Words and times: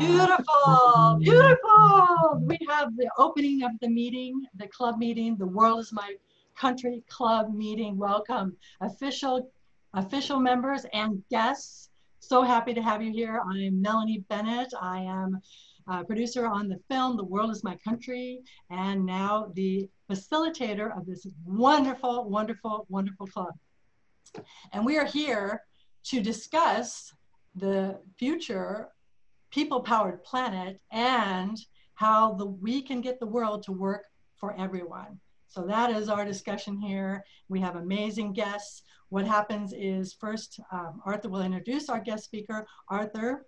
Beautiful, 0.00 1.18
beautiful. 1.20 2.40
We 2.40 2.58
have 2.70 2.96
the 2.96 3.10
opening 3.18 3.64
of 3.64 3.72
the 3.82 3.88
meeting, 3.88 4.46
the 4.56 4.66
club 4.68 4.96
meeting, 4.96 5.36
the 5.36 5.46
world 5.46 5.80
is 5.80 5.92
my 5.92 6.14
country 6.56 7.02
club 7.10 7.52
meeting. 7.54 7.98
Welcome, 7.98 8.56
official, 8.80 9.52
official 9.92 10.40
members 10.40 10.86
and 10.94 11.22
guests. 11.30 11.90
So 12.18 12.40
happy 12.40 12.72
to 12.72 12.80
have 12.80 13.02
you 13.02 13.12
here. 13.12 13.42
I'm 13.46 13.82
Melanie 13.82 14.24
Bennett. 14.30 14.72
I 14.80 15.00
am 15.00 15.38
a 15.86 16.02
producer 16.02 16.46
on 16.46 16.70
the 16.70 16.80
film 16.88 17.18
The 17.18 17.24
World 17.24 17.50
is 17.50 17.62
My 17.62 17.76
Country 17.84 18.40
and 18.70 19.04
now 19.04 19.52
the 19.54 19.86
facilitator 20.10 20.96
of 20.96 21.04
this 21.04 21.26
wonderful, 21.44 22.24
wonderful, 22.30 22.86
wonderful 22.88 23.26
club. 23.26 23.52
And 24.72 24.86
we 24.86 24.96
are 24.96 25.04
here 25.04 25.62
to 26.04 26.22
discuss 26.22 27.12
the 27.54 27.98
future 28.18 28.88
people-powered 29.50 30.22
planet 30.24 30.80
and 30.92 31.58
how 31.94 32.34
the, 32.34 32.46
we 32.46 32.82
can 32.82 33.00
get 33.00 33.20
the 33.20 33.26
world 33.26 33.62
to 33.64 33.72
work 33.72 34.04
for 34.36 34.58
everyone. 34.58 35.18
So 35.48 35.66
that 35.66 35.90
is 35.90 36.08
our 36.08 36.24
discussion 36.24 36.78
here. 36.78 37.24
We 37.48 37.60
have 37.60 37.76
amazing 37.76 38.32
guests. 38.32 38.82
What 39.08 39.26
happens 39.26 39.72
is 39.72 40.12
first, 40.12 40.60
um, 40.72 41.02
Arthur 41.04 41.28
will 41.28 41.42
introduce 41.42 41.88
our 41.88 42.00
guest 42.00 42.24
speaker, 42.24 42.66
Arthur, 42.88 43.46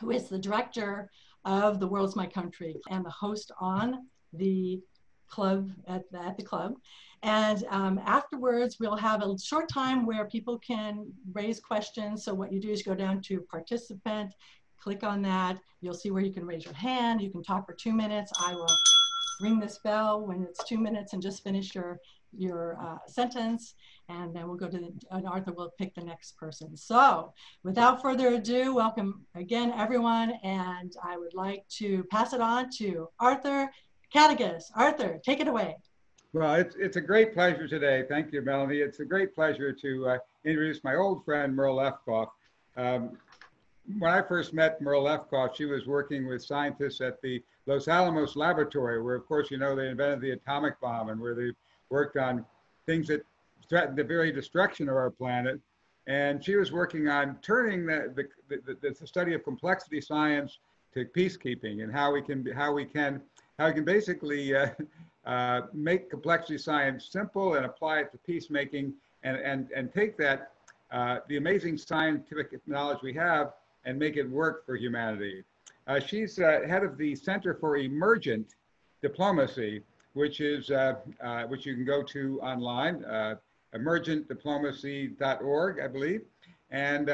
who 0.00 0.10
is 0.10 0.28
the 0.28 0.38
director 0.38 1.10
of 1.44 1.78
The 1.78 1.86
World's 1.86 2.16
My 2.16 2.26
Country 2.26 2.76
and 2.90 3.04
the 3.04 3.10
host 3.10 3.52
on 3.60 4.08
the 4.32 4.80
club 5.28 5.70
at, 5.86 6.02
at 6.14 6.36
the 6.36 6.42
club. 6.42 6.74
And 7.22 7.64
um, 7.70 8.00
afterwards, 8.04 8.78
we'll 8.80 8.96
have 8.96 9.22
a 9.22 9.38
short 9.38 9.68
time 9.68 10.06
where 10.06 10.26
people 10.26 10.58
can 10.58 11.06
raise 11.32 11.60
questions. 11.60 12.24
So 12.24 12.34
what 12.34 12.52
you 12.52 12.60
do 12.60 12.70
is 12.70 12.82
go 12.82 12.94
down 12.94 13.20
to 13.22 13.40
participant, 13.42 14.34
click 14.80 15.02
on 15.02 15.22
that. 15.22 15.58
You'll 15.80 15.94
see 15.94 16.10
where 16.10 16.22
you 16.22 16.32
can 16.32 16.46
raise 16.46 16.64
your 16.64 16.74
hand. 16.74 17.20
You 17.20 17.30
can 17.30 17.42
talk 17.42 17.66
for 17.66 17.74
two 17.74 17.92
minutes. 17.92 18.32
I 18.44 18.54
will 18.54 18.66
ring 19.40 19.60
this 19.60 19.78
bell 19.78 20.26
when 20.26 20.42
it's 20.42 20.64
two 20.64 20.78
minutes 20.78 21.12
and 21.12 21.22
just 21.22 21.44
finish 21.44 21.74
your, 21.74 21.98
your 22.36 22.76
uh, 22.80 22.98
sentence. 23.06 23.74
And 24.08 24.34
then 24.34 24.48
we'll 24.48 24.56
go 24.56 24.68
to 24.68 24.78
the, 24.78 24.92
and 25.10 25.26
Arthur 25.26 25.52
will 25.52 25.72
pick 25.78 25.94
the 25.94 26.02
next 26.02 26.36
person. 26.36 26.76
So 26.76 27.32
without 27.62 28.02
further 28.02 28.28
ado, 28.34 28.74
welcome 28.74 29.24
again, 29.34 29.72
everyone. 29.76 30.32
And 30.42 30.92
I 31.02 31.16
would 31.16 31.34
like 31.34 31.64
to 31.78 32.04
pass 32.10 32.32
it 32.32 32.40
on 32.40 32.70
to 32.78 33.08
Arthur 33.20 33.70
Kanegis. 34.14 34.64
Arthur, 34.74 35.20
take 35.24 35.40
it 35.40 35.48
away. 35.48 35.76
Well, 36.32 36.54
it's, 36.54 36.74
it's 36.76 36.96
a 36.96 37.00
great 37.00 37.32
pleasure 37.32 37.68
today. 37.68 38.04
Thank 38.08 38.32
you, 38.32 38.42
Melanie. 38.42 38.78
It's 38.78 39.00
a 39.00 39.04
great 39.04 39.34
pleasure 39.34 39.72
to 39.72 40.08
uh, 40.08 40.18
introduce 40.44 40.84
my 40.84 40.94
old 40.94 41.24
friend, 41.24 41.54
Merle 41.54 41.76
Lefkoff. 41.76 42.28
Um, 42.76 43.16
when 43.98 44.12
I 44.12 44.20
first 44.22 44.52
met 44.52 44.80
Merle 44.80 45.04
Lefkoff, 45.04 45.56
she 45.56 45.64
was 45.64 45.86
working 45.86 46.26
with 46.26 46.44
scientists 46.44 47.00
at 47.00 47.20
the 47.22 47.42
Los 47.66 47.88
Alamos 47.88 48.36
Laboratory, 48.36 49.02
where, 49.02 49.14
of 49.14 49.26
course, 49.26 49.50
you 49.50 49.58
know, 49.58 49.74
they 49.74 49.88
invented 49.88 50.20
the 50.20 50.32
atomic 50.32 50.78
bomb 50.80 51.08
and 51.08 51.20
where 51.20 51.34
they 51.34 51.52
worked 51.88 52.16
on 52.16 52.44
things 52.86 53.08
that 53.08 53.22
threatened 53.68 53.96
the 53.96 54.04
very 54.04 54.30
destruction 54.30 54.88
of 54.88 54.96
our 54.96 55.10
planet. 55.10 55.58
And 56.06 56.44
she 56.44 56.56
was 56.56 56.72
working 56.72 57.08
on 57.08 57.38
turning 57.40 57.86
the, 57.86 58.28
the, 58.48 58.74
the, 58.80 58.90
the 58.90 59.06
study 59.06 59.34
of 59.34 59.44
complexity 59.44 60.00
science 60.00 60.58
to 60.94 61.04
peacekeeping 61.04 61.82
and 61.82 61.92
how 61.92 62.12
we 62.12 62.22
can, 62.22 62.46
how 62.54 62.72
we 62.72 62.84
can, 62.84 63.20
how 63.58 63.68
we 63.68 63.74
can 63.74 63.84
basically 63.84 64.54
uh, 64.54 64.68
uh, 65.26 65.62
make 65.72 66.10
complexity 66.10 66.58
science 66.58 67.08
simple 67.10 67.54
and 67.54 67.64
apply 67.64 68.00
it 68.00 68.12
to 68.12 68.18
peacemaking 68.18 68.94
and, 69.22 69.36
and, 69.38 69.70
and 69.74 69.92
take 69.92 70.16
that, 70.18 70.52
uh, 70.90 71.18
the 71.28 71.36
amazing 71.36 71.76
scientific 71.76 72.58
knowledge 72.66 72.98
we 73.02 73.12
have 73.12 73.52
and 73.88 73.98
make 73.98 74.16
it 74.18 74.30
work 74.30 74.66
for 74.66 74.76
humanity. 74.76 75.42
Uh, 75.86 75.98
she's 75.98 76.38
uh, 76.38 76.60
head 76.68 76.84
of 76.84 76.98
the 76.98 77.16
Center 77.16 77.54
for 77.54 77.78
Emergent 77.78 78.54
Diplomacy, 79.00 79.82
which 80.12 80.42
is, 80.42 80.70
uh, 80.70 80.96
uh, 81.22 81.44
which 81.44 81.64
you 81.64 81.74
can 81.74 81.86
go 81.86 82.02
to 82.02 82.38
online, 82.42 83.02
emergentdiplomacy.org, 83.74 85.80
I 85.80 85.88
believe. 85.88 86.20
And 86.70 87.10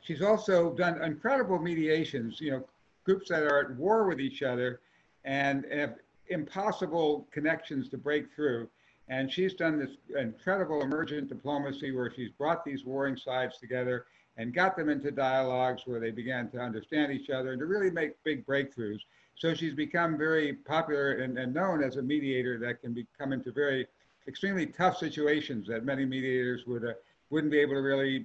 she's 0.00 0.20
also 0.20 0.74
done 0.74 1.00
incredible 1.00 1.60
mediations, 1.60 2.40
you 2.40 2.50
know, 2.50 2.66
groups 3.04 3.28
that 3.28 3.44
are 3.44 3.60
at 3.60 3.70
war 3.76 4.08
with 4.08 4.20
each 4.20 4.42
other 4.42 4.80
and 5.24 5.64
have 5.70 5.94
impossible 6.26 7.28
connections 7.30 7.88
to 7.90 7.98
break 7.98 8.34
through. 8.34 8.68
And 9.08 9.32
she's 9.32 9.54
done 9.54 9.78
this 9.78 9.92
incredible 10.18 10.82
emergent 10.82 11.28
diplomacy 11.28 11.92
where 11.92 12.12
she's 12.12 12.32
brought 12.32 12.64
these 12.64 12.84
warring 12.84 13.16
sides 13.16 13.58
together 13.58 14.06
and 14.36 14.54
got 14.54 14.76
them 14.76 14.88
into 14.88 15.10
dialogues 15.10 15.82
where 15.86 16.00
they 16.00 16.10
began 16.10 16.50
to 16.50 16.58
understand 16.58 17.12
each 17.12 17.30
other 17.30 17.52
and 17.52 17.60
to 17.60 17.66
really 17.66 17.90
make 17.90 18.22
big 18.24 18.46
breakthroughs. 18.46 19.00
So 19.34 19.54
she's 19.54 19.74
become 19.74 20.16
very 20.16 20.54
popular 20.54 21.12
and, 21.12 21.38
and 21.38 21.52
known 21.54 21.82
as 21.82 21.96
a 21.96 22.02
mediator 22.02 22.58
that 22.58 22.80
can 22.80 22.92
be, 22.92 23.06
come 23.18 23.32
into 23.32 23.52
very 23.52 23.86
extremely 24.28 24.66
tough 24.66 24.98
situations 24.98 25.68
that 25.68 25.84
many 25.84 26.04
mediators 26.04 26.66
would, 26.66 26.84
uh, 26.84 26.92
wouldn't 27.30 27.52
be 27.52 27.58
able 27.58 27.74
to 27.74 27.82
really 27.82 28.24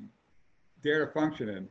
dare 0.83 1.05
to 1.05 1.11
function 1.11 1.49
in. 1.49 1.67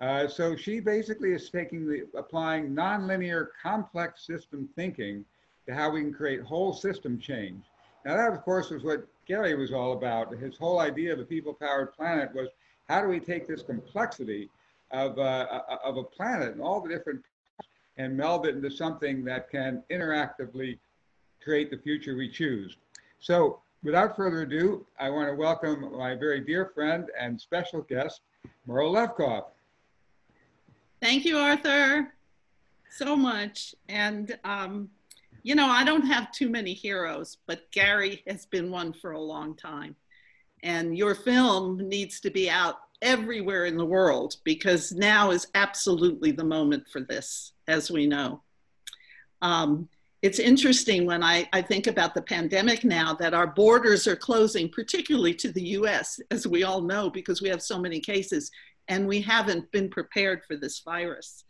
Uh, 0.00 0.26
so 0.26 0.56
she 0.56 0.80
basically 0.80 1.32
is 1.32 1.48
taking 1.48 1.86
the 1.86 2.06
applying 2.16 2.74
nonlinear 2.74 3.48
complex 3.62 4.26
system 4.26 4.68
thinking 4.74 5.24
to 5.66 5.74
how 5.74 5.90
we 5.90 6.00
can 6.00 6.12
create 6.12 6.42
whole 6.42 6.72
system 6.72 7.18
change. 7.18 7.62
Now 8.04 8.16
that, 8.16 8.32
of 8.32 8.42
course, 8.42 8.70
was 8.70 8.82
what 8.82 9.06
Gary 9.26 9.54
was 9.54 9.72
all 9.72 9.92
about. 9.92 10.36
His 10.36 10.56
whole 10.56 10.80
idea 10.80 11.12
of 11.12 11.20
a 11.20 11.24
people-powered 11.24 11.94
planet 11.94 12.34
was 12.34 12.48
how 12.88 13.00
do 13.00 13.08
we 13.08 13.20
take 13.20 13.46
this 13.46 13.62
complexity 13.62 14.48
of, 14.90 15.18
uh, 15.18 15.60
of 15.84 15.96
a 15.96 16.04
planet 16.04 16.52
and 16.52 16.60
all 16.60 16.80
the 16.80 16.88
different 16.88 17.22
and 17.98 18.16
meld 18.16 18.46
it 18.46 18.54
into 18.54 18.70
something 18.70 19.24
that 19.24 19.50
can 19.50 19.82
interactively 19.90 20.78
create 21.42 21.70
the 21.70 21.78
future 21.78 22.16
we 22.16 22.28
choose. 22.28 22.76
So 23.20 23.60
without 23.82 24.16
further 24.16 24.42
ado, 24.42 24.86
I 24.98 25.10
want 25.10 25.28
to 25.28 25.34
welcome 25.34 25.96
my 25.96 26.14
very 26.14 26.40
dear 26.40 26.70
friend 26.74 27.10
and 27.18 27.40
special 27.40 27.82
guest, 27.82 28.22
Merle 28.66 28.92
Lefkoff. 28.92 29.44
Thank 31.00 31.24
you, 31.24 31.36
Arthur, 31.36 32.12
so 32.90 33.16
much. 33.16 33.74
And 33.88 34.38
um, 34.44 34.88
you 35.42 35.56
know, 35.56 35.66
I 35.66 35.84
don't 35.84 36.06
have 36.06 36.30
too 36.30 36.48
many 36.48 36.72
heroes, 36.72 37.38
but 37.46 37.70
Gary 37.72 38.22
has 38.28 38.46
been 38.46 38.70
one 38.70 38.92
for 38.92 39.12
a 39.12 39.20
long 39.20 39.56
time. 39.56 39.96
And 40.62 40.96
your 40.96 41.14
film 41.14 41.88
needs 41.88 42.20
to 42.20 42.30
be 42.30 42.48
out 42.48 42.76
everywhere 43.00 43.64
in 43.66 43.76
the 43.76 43.84
world 43.84 44.36
because 44.44 44.92
now 44.92 45.32
is 45.32 45.48
absolutely 45.54 46.30
the 46.30 46.44
moment 46.44 46.84
for 46.88 47.00
this, 47.00 47.52
as 47.66 47.90
we 47.90 48.06
know. 48.06 48.42
Um, 49.42 49.88
it's 50.22 50.38
interesting 50.38 51.04
when 51.04 51.24
I, 51.24 51.48
I 51.52 51.62
think 51.62 51.88
about 51.88 52.14
the 52.14 52.22
pandemic 52.22 52.84
now 52.84 53.12
that 53.14 53.34
our 53.34 53.48
borders 53.48 54.06
are 54.06 54.14
closing, 54.14 54.68
particularly 54.68 55.34
to 55.34 55.50
the 55.50 55.70
US, 55.70 56.20
as 56.30 56.46
we 56.46 56.62
all 56.62 56.80
know, 56.80 57.10
because 57.10 57.42
we 57.42 57.48
have 57.48 57.60
so 57.60 57.78
many 57.78 57.98
cases 57.98 58.52
and 58.86 59.08
we 59.08 59.20
haven't 59.20 59.70
been 59.72 59.90
prepared 59.90 60.42
for 60.46 60.56
this 60.56 60.80
virus. 60.80 61.44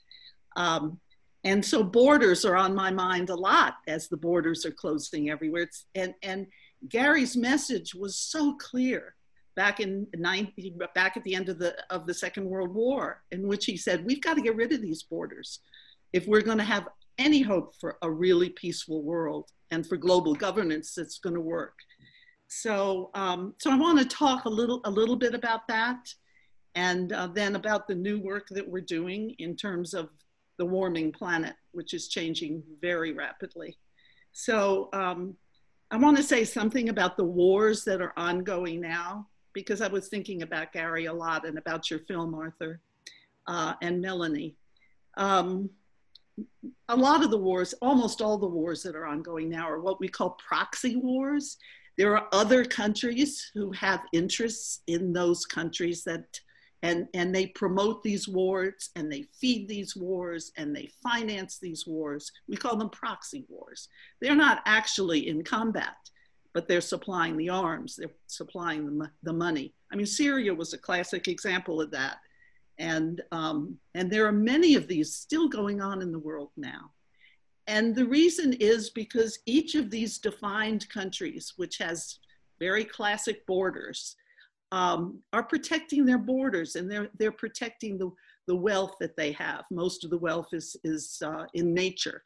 Um, 0.56 0.99
and 1.44 1.62
so 1.62 1.83
borders 1.83 2.44
are 2.47 2.56
on 2.56 2.75
my 2.75 2.91
mind 2.91 3.29
a 3.29 3.34
lot 3.34 3.75
as 3.87 4.09
the 4.09 4.17
borders 4.17 4.65
are 4.65 4.71
closing 4.71 5.29
everywhere. 5.29 5.62
It's, 5.62 5.84
and, 5.94 6.15
and 6.23 6.47
Gary's 6.88 7.37
message 7.37 7.94
was 7.94 8.16
so 8.16 8.54
clear 8.54 9.15
back 9.54 9.81
in 9.81 10.06
90, 10.16 10.76
back 10.94 11.16
at 11.16 11.25
the 11.25 11.34
end 11.34 11.48
of 11.48 11.59
the, 11.59 11.76
of 11.91 12.06
the 12.06 12.15
Second 12.15 12.47
World 12.47 12.75
War, 12.75 13.22
in 13.31 13.47
which 13.47 13.66
he 13.66 13.76
said, 13.76 14.04
we've 14.04 14.22
got 14.22 14.34
to 14.34 14.43
get 14.43 14.56
rid 14.56 14.72
of 14.72 14.81
these 14.81 15.03
borders 15.03 15.60
if 16.12 16.26
we're 16.26 16.43
going 16.43 16.59
to 16.59 16.65
have 16.65 16.88
any 17.19 17.43
hope 17.43 17.75
for 17.81 17.98
a 18.03 18.10
really 18.10 18.50
peaceful 18.50 19.03
world 19.03 19.50
and 19.70 19.87
for 19.87 19.97
global 19.97 20.34
governance 20.34 20.94
that's 20.94 21.19
going 21.19 21.34
to 21.34 21.41
work. 21.41 21.75
So, 22.48 23.10
um, 23.14 23.54
so 23.59 23.70
I 23.70 23.76
want 23.76 23.99
to 23.99 24.04
talk 24.04 24.44
a 24.44 24.50
little, 24.50 24.81
a 24.84 24.91
little 24.91 25.16
bit 25.16 25.34
about 25.34 25.66
that 25.69 26.12
and 26.75 27.12
uh, 27.12 27.28
then 27.28 27.56
about 27.56 27.87
the 27.87 27.94
new 27.94 28.20
work 28.20 28.49
that 28.50 28.69
we're 28.69 28.81
doing 28.81 29.35
in 29.38 29.56
terms 29.56 29.94
of 29.94 30.08
the 30.58 30.64
warming 30.64 31.12
planet, 31.12 31.55
which 31.73 31.94
is 31.94 32.08
changing 32.08 32.62
very 32.81 33.12
rapidly. 33.12 33.78
So 34.32 34.88
um, 34.93 35.37
I 35.93 35.97
want 35.97 36.17
to 36.17 36.23
say 36.23 36.44
something 36.44 36.89
about 36.89 37.19
the 37.19 37.25
wars 37.25 37.85
that 37.85 38.00
are 38.00 38.15
ongoing 38.17 38.81
now, 38.81 39.29
because 39.53 39.83
I 39.83 39.89
was 39.89 40.09
thinking 40.09 40.41
about 40.41 40.73
Gary 40.73 41.05
a 41.05 41.12
lot 41.12 41.47
and 41.47 41.59
about 41.59 41.91
your 41.91 41.99
film, 41.99 42.35
Arthur, 42.35 42.81
uh, 43.47 43.75
and 43.83 44.00
Melanie. 44.00 44.56
Um, 45.19 45.69
a 46.89 46.97
lot 46.97 47.23
of 47.23 47.31
the 47.31 47.37
wars, 47.37 47.75
almost 47.83 48.23
all 48.23 48.39
the 48.39 48.47
wars 48.47 48.83
that 48.85 48.97
are 48.97 49.05
ongoing 49.05 49.50
now 49.50 49.69
are 49.69 49.83
what 49.83 50.00
we 50.00 50.09
call 50.09 50.31
proxy 50.31 50.97
wars. 50.97 51.59
There 51.99 52.17
are 52.17 52.27
other 52.33 52.65
countries 52.65 53.50
who 53.53 53.71
have 53.73 54.00
interests 54.15 54.81
in 54.87 55.12
those 55.12 55.45
countries 55.45 56.05
that 56.05 56.41
and, 56.82 57.06
and 57.14 57.34
they 57.34 57.46
promote 57.46 58.02
these 58.02 58.29
wars 58.29 58.90
and 58.96 59.11
they 59.11 59.23
feed 59.40 59.69
these 59.69 59.96
wars 59.96 60.50
and 60.56 60.75
they 60.75 60.90
finance 61.02 61.58
these 61.58 61.87
wars. 61.87 62.32
We 62.49 62.56
call 62.56 62.76
them 62.76 62.90
proxy 62.90 63.44
wars. 63.49 63.88
They're 64.20 64.34
not 64.34 64.62
actually 64.67 65.29
in 65.29 65.44
combat, 65.44 65.96
but 66.52 66.67
they're 66.67 66.81
supplying 66.81 67.37
the 67.37 67.50
arms, 67.50 67.96
they're 67.96 68.11
supplying 68.26 68.99
the, 68.99 69.11
the 69.23 69.32
money. 69.32 69.73
I 69.93 69.96
mean, 69.96 70.06
Syria 70.06 70.52
was 70.52 70.73
a 70.73 70.79
classic 70.79 71.29
example 71.29 71.81
of 71.81 71.93
that. 71.93 72.19
And, 72.79 73.20
um, 73.31 73.78
and 73.94 74.11
there 74.11 74.26
are 74.26 74.32
many 74.32 74.75
of 74.75 74.88
these 74.88 75.14
still 75.14 75.49
going 75.49 75.81
on 75.81 76.02
in 76.02 76.11
the 76.11 76.19
world 76.19 76.50
now. 76.56 76.90
And 77.69 77.94
the 77.94 78.06
reason 78.06 78.55
is 78.55 78.90
because 78.90 79.38
each 79.46 79.76
of 79.76 79.88
these 79.88 80.19
defined 80.19 80.88
countries, 80.88 81.52
which 81.56 81.78
has 81.78 82.19
very 82.58 82.85
classic 82.85 83.46
borders, 83.46 84.17
um, 84.73 85.21
are 85.35 85.43
protecting 85.43 86.05
their 86.05 86.19
borders 86.19 86.77
and 86.77 86.91
they're, 86.91 87.09
they're 87.19 87.31
protecting 87.31 87.99
the, 87.99 88.11
the 88.49 88.57
wealth 88.57 88.95
that 89.01 89.17
they 89.17 89.31
have. 89.33 89.65
Most 89.71 90.03
of 90.03 90.11
the 90.11 90.19
wealth 90.19 90.49
is, 90.53 90.75
is 90.83 91.23
uh, 91.25 91.45
in 91.55 91.73
nature 91.75 92.25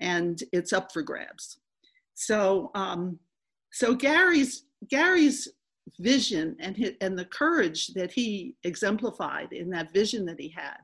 and 0.00 0.42
it's 0.52 0.72
up 0.72 0.92
for 0.92 1.02
grabs. 1.02 1.60
So, 2.14 2.72
um, 2.74 3.18
so 3.72 3.94
Gary's, 3.94 4.64
Gary's 4.90 5.48
vision 6.00 6.56
and, 6.58 6.76
his, 6.76 6.94
and 7.00 7.16
the 7.16 7.24
courage 7.26 7.88
that 7.94 8.10
he 8.10 8.56
exemplified 8.64 9.52
in 9.52 9.70
that 9.70 9.94
vision 9.94 10.26
that 10.26 10.40
he 10.40 10.48
had 10.48 10.78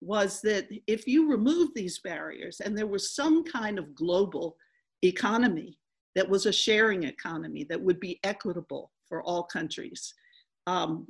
was 0.00 0.40
that 0.40 0.66
if 0.86 1.06
you 1.06 1.30
remove 1.30 1.68
these 1.74 1.98
barriers 1.98 2.60
and 2.60 2.76
there 2.76 2.86
was 2.86 3.14
some 3.14 3.44
kind 3.44 3.78
of 3.78 3.94
global 3.94 4.56
economy 5.02 5.78
that 6.14 6.28
was 6.28 6.46
a 6.46 6.52
sharing 6.52 7.02
economy 7.02 7.64
that 7.68 7.80
would 7.80 8.00
be 8.00 8.18
equitable 8.24 8.90
for 9.06 9.22
all 9.22 9.42
countries, 9.42 10.14
um, 10.70 11.06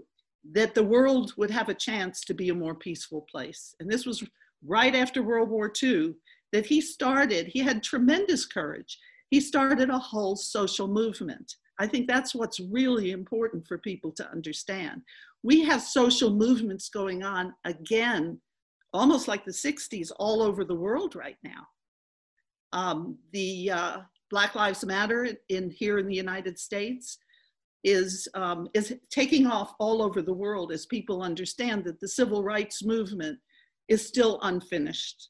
that 0.52 0.74
the 0.74 0.82
world 0.82 1.34
would 1.36 1.50
have 1.50 1.68
a 1.68 1.74
chance 1.74 2.22
to 2.22 2.34
be 2.34 2.48
a 2.48 2.54
more 2.54 2.74
peaceful 2.74 3.26
place. 3.30 3.74
And 3.78 3.90
this 3.90 4.06
was 4.06 4.24
right 4.64 4.94
after 4.94 5.22
World 5.22 5.50
War 5.50 5.70
II 5.82 6.14
that 6.52 6.66
he 6.66 6.80
started, 6.80 7.46
he 7.46 7.60
had 7.60 7.82
tremendous 7.82 8.46
courage. 8.46 8.98
He 9.30 9.40
started 9.40 9.90
a 9.90 9.98
whole 9.98 10.34
social 10.34 10.88
movement. 10.88 11.54
I 11.78 11.86
think 11.86 12.08
that's 12.08 12.34
what's 12.34 12.58
really 12.58 13.10
important 13.12 13.66
for 13.66 13.78
people 13.78 14.12
to 14.12 14.30
understand. 14.30 15.02
We 15.42 15.62
have 15.64 15.82
social 15.82 16.30
movements 16.30 16.88
going 16.88 17.22
on 17.22 17.54
again, 17.64 18.40
almost 18.92 19.28
like 19.28 19.44
the 19.44 19.52
60s, 19.52 20.10
all 20.18 20.42
over 20.42 20.64
the 20.64 20.74
world 20.74 21.14
right 21.14 21.38
now. 21.44 21.62
Um, 22.72 23.18
the 23.32 23.70
uh, 23.70 23.96
Black 24.30 24.54
Lives 24.54 24.84
Matter 24.84 25.28
in 25.48 25.70
here 25.70 25.98
in 25.98 26.06
the 26.06 26.14
United 26.14 26.58
States, 26.58 27.18
is, 27.84 28.28
um, 28.34 28.68
is 28.74 28.94
taking 29.10 29.46
off 29.46 29.74
all 29.78 30.02
over 30.02 30.22
the 30.22 30.32
world 30.32 30.72
as 30.72 30.86
people 30.86 31.22
understand 31.22 31.84
that 31.84 32.00
the 32.00 32.08
civil 32.08 32.42
rights 32.42 32.84
movement 32.84 33.38
is 33.88 34.06
still 34.06 34.38
unfinished. 34.42 35.28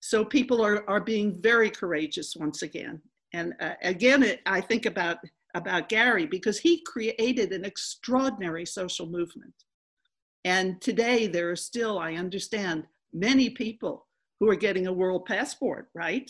So 0.00 0.24
people 0.24 0.64
are, 0.64 0.88
are 0.88 1.00
being 1.00 1.40
very 1.40 1.70
courageous 1.70 2.34
once 2.36 2.62
again. 2.62 3.00
And 3.32 3.54
uh, 3.60 3.74
again, 3.82 4.22
it, 4.22 4.40
I 4.46 4.60
think 4.60 4.86
about, 4.86 5.18
about 5.54 5.88
Gary 5.88 6.26
because 6.26 6.58
he 6.58 6.82
created 6.84 7.52
an 7.52 7.64
extraordinary 7.64 8.66
social 8.66 9.06
movement. 9.06 9.54
And 10.44 10.80
today 10.80 11.28
there 11.28 11.50
are 11.50 11.56
still, 11.56 11.98
I 11.98 12.14
understand, 12.14 12.84
many 13.12 13.50
people 13.50 14.06
who 14.40 14.48
are 14.50 14.56
getting 14.56 14.88
a 14.88 14.92
world 14.92 15.24
passport, 15.24 15.88
right? 15.94 16.28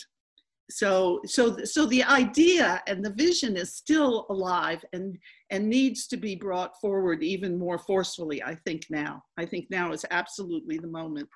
So 0.77 1.21
so 1.27 1.57
so 1.65 1.87
the 1.87 2.03
idea 2.05 2.83
and 2.87 3.05
the 3.05 3.13
vision 3.13 3.57
is 3.57 3.75
still 3.75 4.27
alive 4.31 4.85
and 4.93 5.19
and 5.51 5.69
needs 5.69 6.07
to 6.07 6.17
be 6.17 6.35
brought 6.35 6.79
forward 6.81 7.23
even 7.23 7.59
more 7.59 7.79
forcefully 7.79 8.43
i 8.43 8.55
think 8.67 8.83
now. 8.91 9.23
I 9.39 9.45
think 9.45 9.67
now 9.71 9.93
is 9.93 10.05
absolutely 10.11 10.79
the 10.79 10.89
moment. 10.89 11.29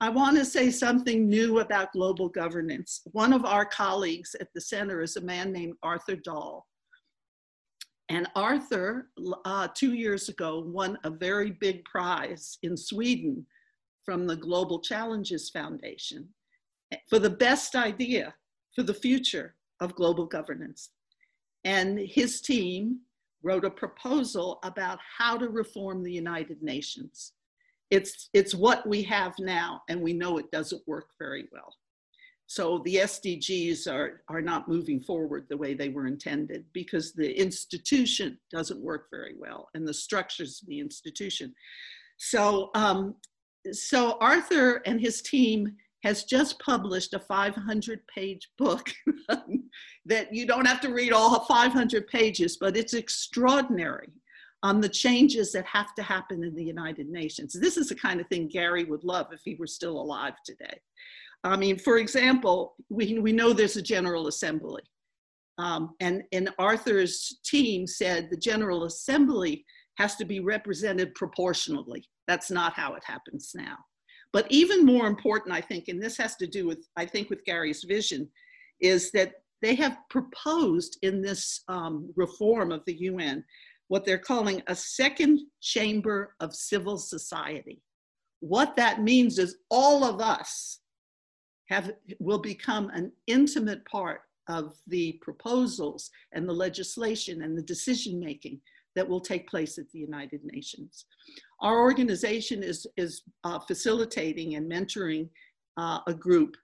I 0.00 0.10
want 0.10 0.36
to 0.36 0.44
say 0.44 0.70
something 0.70 1.28
new 1.28 1.60
about 1.60 1.92
global 1.92 2.28
governance. 2.28 3.00
One 3.12 3.32
of 3.32 3.44
our 3.44 3.64
colleagues 3.64 4.36
at 4.40 4.48
the 4.54 4.60
center 4.60 5.00
is 5.00 5.16
a 5.16 5.22
man 5.22 5.52
named 5.52 5.74
arthur 5.82 6.16
dahl. 6.16 6.66
And 8.08 8.28
arthur 8.36 9.10
uh, 9.44 9.68
two 9.74 9.94
years 9.94 10.28
ago 10.28 10.62
won 10.66 10.98
a 11.04 11.10
very 11.10 11.50
big 11.50 11.84
prize 11.84 12.58
in 12.62 12.76
sweden 12.76 13.46
from 14.04 14.26
the 14.26 14.36
global 14.36 14.80
challenges 14.80 15.50
foundation 15.50 16.28
for 17.08 17.18
the 17.18 17.30
best 17.30 17.74
idea 17.74 18.32
for 18.76 18.82
the 18.82 18.94
future 18.94 19.56
of 19.80 19.96
global 19.96 20.26
governance. 20.26 20.90
And 21.64 21.98
his 21.98 22.40
team 22.40 23.00
wrote 23.42 23.64
a 23.64 23.70
proposal 23.70 24.60
about 24.62 24.98
how 25.18 25.36
to 25.38 25.48
reform 25.48 26.02
the 26.02 26.12
United 26.12 26.62
Nations. 26.62 27.32
It's, 27.90 28.28
it's 28.34 28.54
what 28.54 28.86
we 28.86 29.02
have 29.04 29.34
now, 29.38 29.82
and 29.88 30.00
we 30.00 30.12
know 30.12 30.38
it 30.38 30.50
doesn't 30.50 30.86
work 30.86 31.08
very 31.18 31.48
well. 31.52 31.74
So 32.48 32.82
the 32.84 32.96
SDGs 32.96 33.90
are, 33.92 34.22
are 34.28 34.42
not 34.42 34.68
moving 34.68 35.00
forward 35.00 35.46
the 35.48 35.56
way 35.56 35.74
they 35.74 35.88
were 35.88 36.06
intended 36.06 36.64
because 36.72 37.12
the 37.12 37.32
institution 37.32 38.38
doesn't 38.52 38.80
work 38.80 39.06
very 39.10 39.34
well 39.36 39.68
and 39.74 39.86
the 39.86 39.94
structures 39.94 40.60
of 40.62 40.68
the 40.68 40.78
institution. 40.78 41.54
So, 42.18 42.70
um, 42.74 43.16
so 43.72 44.16
Arthur 44.20 44.82
and 44.86 45.00
his 45.00 45.22
team 45.22 45.76
has 46.06 46.22
just 46.22 46.60
published 46.60 47.14
a 47.14 47.18
500 47.18 48.00
page 48.06 48.48
book 48.58 48.92
that 50.06 50.32
you 50.32 50.46
don't 50.46 50.64
have 50.64 50.80
to 50.82 50.92
read 50.92 51.12
all 51.12 51.44
500 51.44 52.06
pages, 52.06 52.58
but 52.60 52.76
it's 52.76 52.94
extraordinary 52.94 54.12
on 54.62 54.80
the 54.80 54.88
changes 54.88 55.50
that 55.50 55.66
have 55.66 55.96
to 55.96 56.04
happen 56.04 56.44
in 56.44 56.54
the 56.54 56.62
United 56.62 57.08
Nations. 57.08 57.52
This 57.52 57.76
is 57.76 57.88
the 57.88 57.96
kind 57.96 58.20
of 58.20 58.28
thing 58.28 58.46
Gary 58.46 58.84
would 58.84 59.02
love 59.02 59.26
if 59.32 59.40
he 59.44 59.56
were 59.56 59.66
still 59.66 60.00
alive 60.00 60.34
today. 60.44 60.80
I 61.42 61.56
mean, 61.56 61.76
for 61.76 61.98
example, 61.98 62.76
we, 62.88 63.18
we 63.18 63.32
know 63.32 63.52
there's 63.52 63.76
a 63.76 63.82
General 63.82 64.28
Assembly. 64.28 64.82
Um, 65.58 65.96
and, 65.98 66.22
and 66.32 66.50
Arthur's 66.60 67.40
team 67.44 67.88
said 67.88 68.28
the 68.30 68.36
General 68.36 68.84
Assembly 68.84 69.64
has 69.98 70.14
to 70.16 70.24
be 70.24 70.38
represented 70.38 71.16
proportionally. 71.16 72.04
That's 72.28 72.48
not 72.48 72.74
how 72.74 72.94
it 72.94 73.02
happens 73.04 73.52
now. 73.56 73.76
But 74.36 74.46
even 74.50 74.84
more 74.84 75.06
important, 75.06 75.54
I 75.54 75.62
think, 75.62 75.88
and 75.88 76.02
this 76.02 76.18
has 76.18 76.36
to 76.36 76.46
do 76.46 76.66
with, 76.66 76.86
I 76.94 77.06
think, 77.06 77.30
with 77.30 77.42
Gary's 77.46 77.84
vision, 77.84 78.28
is 78.82 79.10
that 79.12 79.32
they 79.62 79.74
have 79.76 79.96
proposed 80.10 80.98
in 81.00 81.22
this 81.22 81.62
um, 81.68 82.12
reform 82.16 82.70
of 82.70 82.84
the 82.84 82.96
UN 83.00 83.42
what 83.88 84.04
they're 84.04 84.18
calling 84.18 84.62
a 84.66 84.74
second 84.74 85.40
chamber 85.62 86.34
of 86.40 86.54
civil 86.54 86.98
society. 86.98 87.80
What 88.40 88.76
that 88.76 89.02
means 89.02 89.38
is 89.38 89.56
all 89.70 90.04
of 90.04 90.20
us 90.20 90.80
have, 91.70 91.92
will 92.18 92.42
become 92.42 92.90
an 92.90 93.12
intimate 93.26 93.86
part 93.86 94.20
of 94.50 94.74
the 94.86 95.12
proposals 95.22 96.10
and 96.34 96.46
the 96.46 96.52
legislation 96.52 97.40
and 97.40 97.56
the 97.56 97.62
decision 97.62 98.20
making 98.20 98.60
that 98.96 99.08
will 99.08 99.20
take 99.20 99.48
place 99.48 99.78
at 99.78 99.88
the 99.92 99.98
United 99.98 100.40
Nations. 100.42 101.04
Our 101.60 101.80
organization 101.80 102.62
is, 102.62 102.86
is 102.96 103.22
uh, 103.44 103.60
facilitating 103.60 104.56
and 104.56 104.70
mentoring 104.70 105.28
uh, 105.76 106.00
a 106.06 106.14
group 106.14 106.56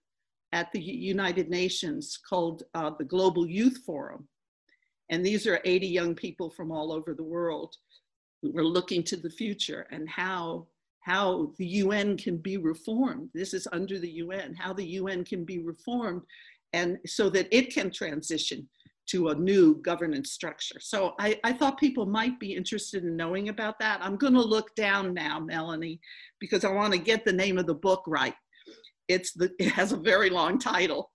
at 0.52 0.73
the 0.73 0.80
United 0.80 1.49
Nations 1.49 2.18
called 2.28 2.64
uh, 2.75 2.90
the 2.99 3.04
Global 3.04 3.47
Youth 3.47 3.83
Forum. 3.87 4.26
And 5.11 5.25
these 5.25 5.47
are 5.47 5.61
80 5.64 5.87
young 5.87 6.14
people 6.14 6.50
from 6.50 6.73
all 6.73 6.90
over 6.90 7.14
the 7.14 7.23
world 7.23 7.76
who 8.40 8.57
are 8.59 8.64
looking 8.64 9.02
to 9.04 9.16
the 9.16 9.30
future 9.30 9.87
and 9.90 10.09
how, 10.09 10.66
how 11.00 11.52
the 11.59 11.66
UN 11.66 12.16
can 12.16 12.38
be 12.38 12.57
reformed. 12.57 13.28
This 13.35 13.52
is 13.52 13.68
under 13.73 13.99
the 13.99 14.11
UN, 14.11 14.54
how 14.54 14.73
the 14.73 14.87
UN 14.87 15.23
can 15.25 15.45
be 15.45 15.59
reformed 15.59 16.23
and 16.73 16.99
so 17.07 17.28
that 17.28 17.49
it 17.54 17.75
can 17.75 17.90
transition 17.90 18.66
to 19.12 19.28
a 19.28 19.35
new 19.35 19.76
governance 19.83 20.33
structure. 20.33 20.81
So 20.81 21.14
I, 21.21 21.38
I, 21.45 21.52
thought 21.52 21.78
people 21.78 22.07
might 22.07 22.40
be 22.40 22.54
interested 22.54 23.04
in 23.04 23.14
knowing 23.14 23.50
about 23.50 23.78
that. 23.78 24.00
I'm 24.02 24.16
going 24.16 24.33
to 24.33 24.40
look 24.40 24.75
down 24.75 25.12
now, 25.12 25.38
Melanie, 25.38 26.00
because 26.40 26.64
I 26.64 26.73
want 26.73 26.95
to 26.95 26.99
get 26.99 27.25
the 27.25 27.33
name 27.33 27.59
of 27.59 27.66
the 27.66 27.75
book 27.75 28.02
right. 28.07 28.35
It's 29.09 29.33
the, 29.35 29.52
it 29.59 29.69
has 29.73 29.92
a 29.92 29.99
very 29.99 30.31
long 30.31 30.59
title 30.59 31.11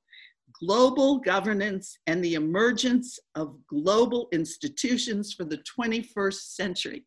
Global 0.63 1.19
Governance 1.19 1.97
and 2.05 2.23
the 2.23 2.35
Emergence 2.35 3.19
of 3.33 3.57
Global 3.67 4.27
Institutions 4.31 5.33
for 5.33 5.43
the 5.43 5.61
21st 5.79 6.55
Century. 6.55 7.05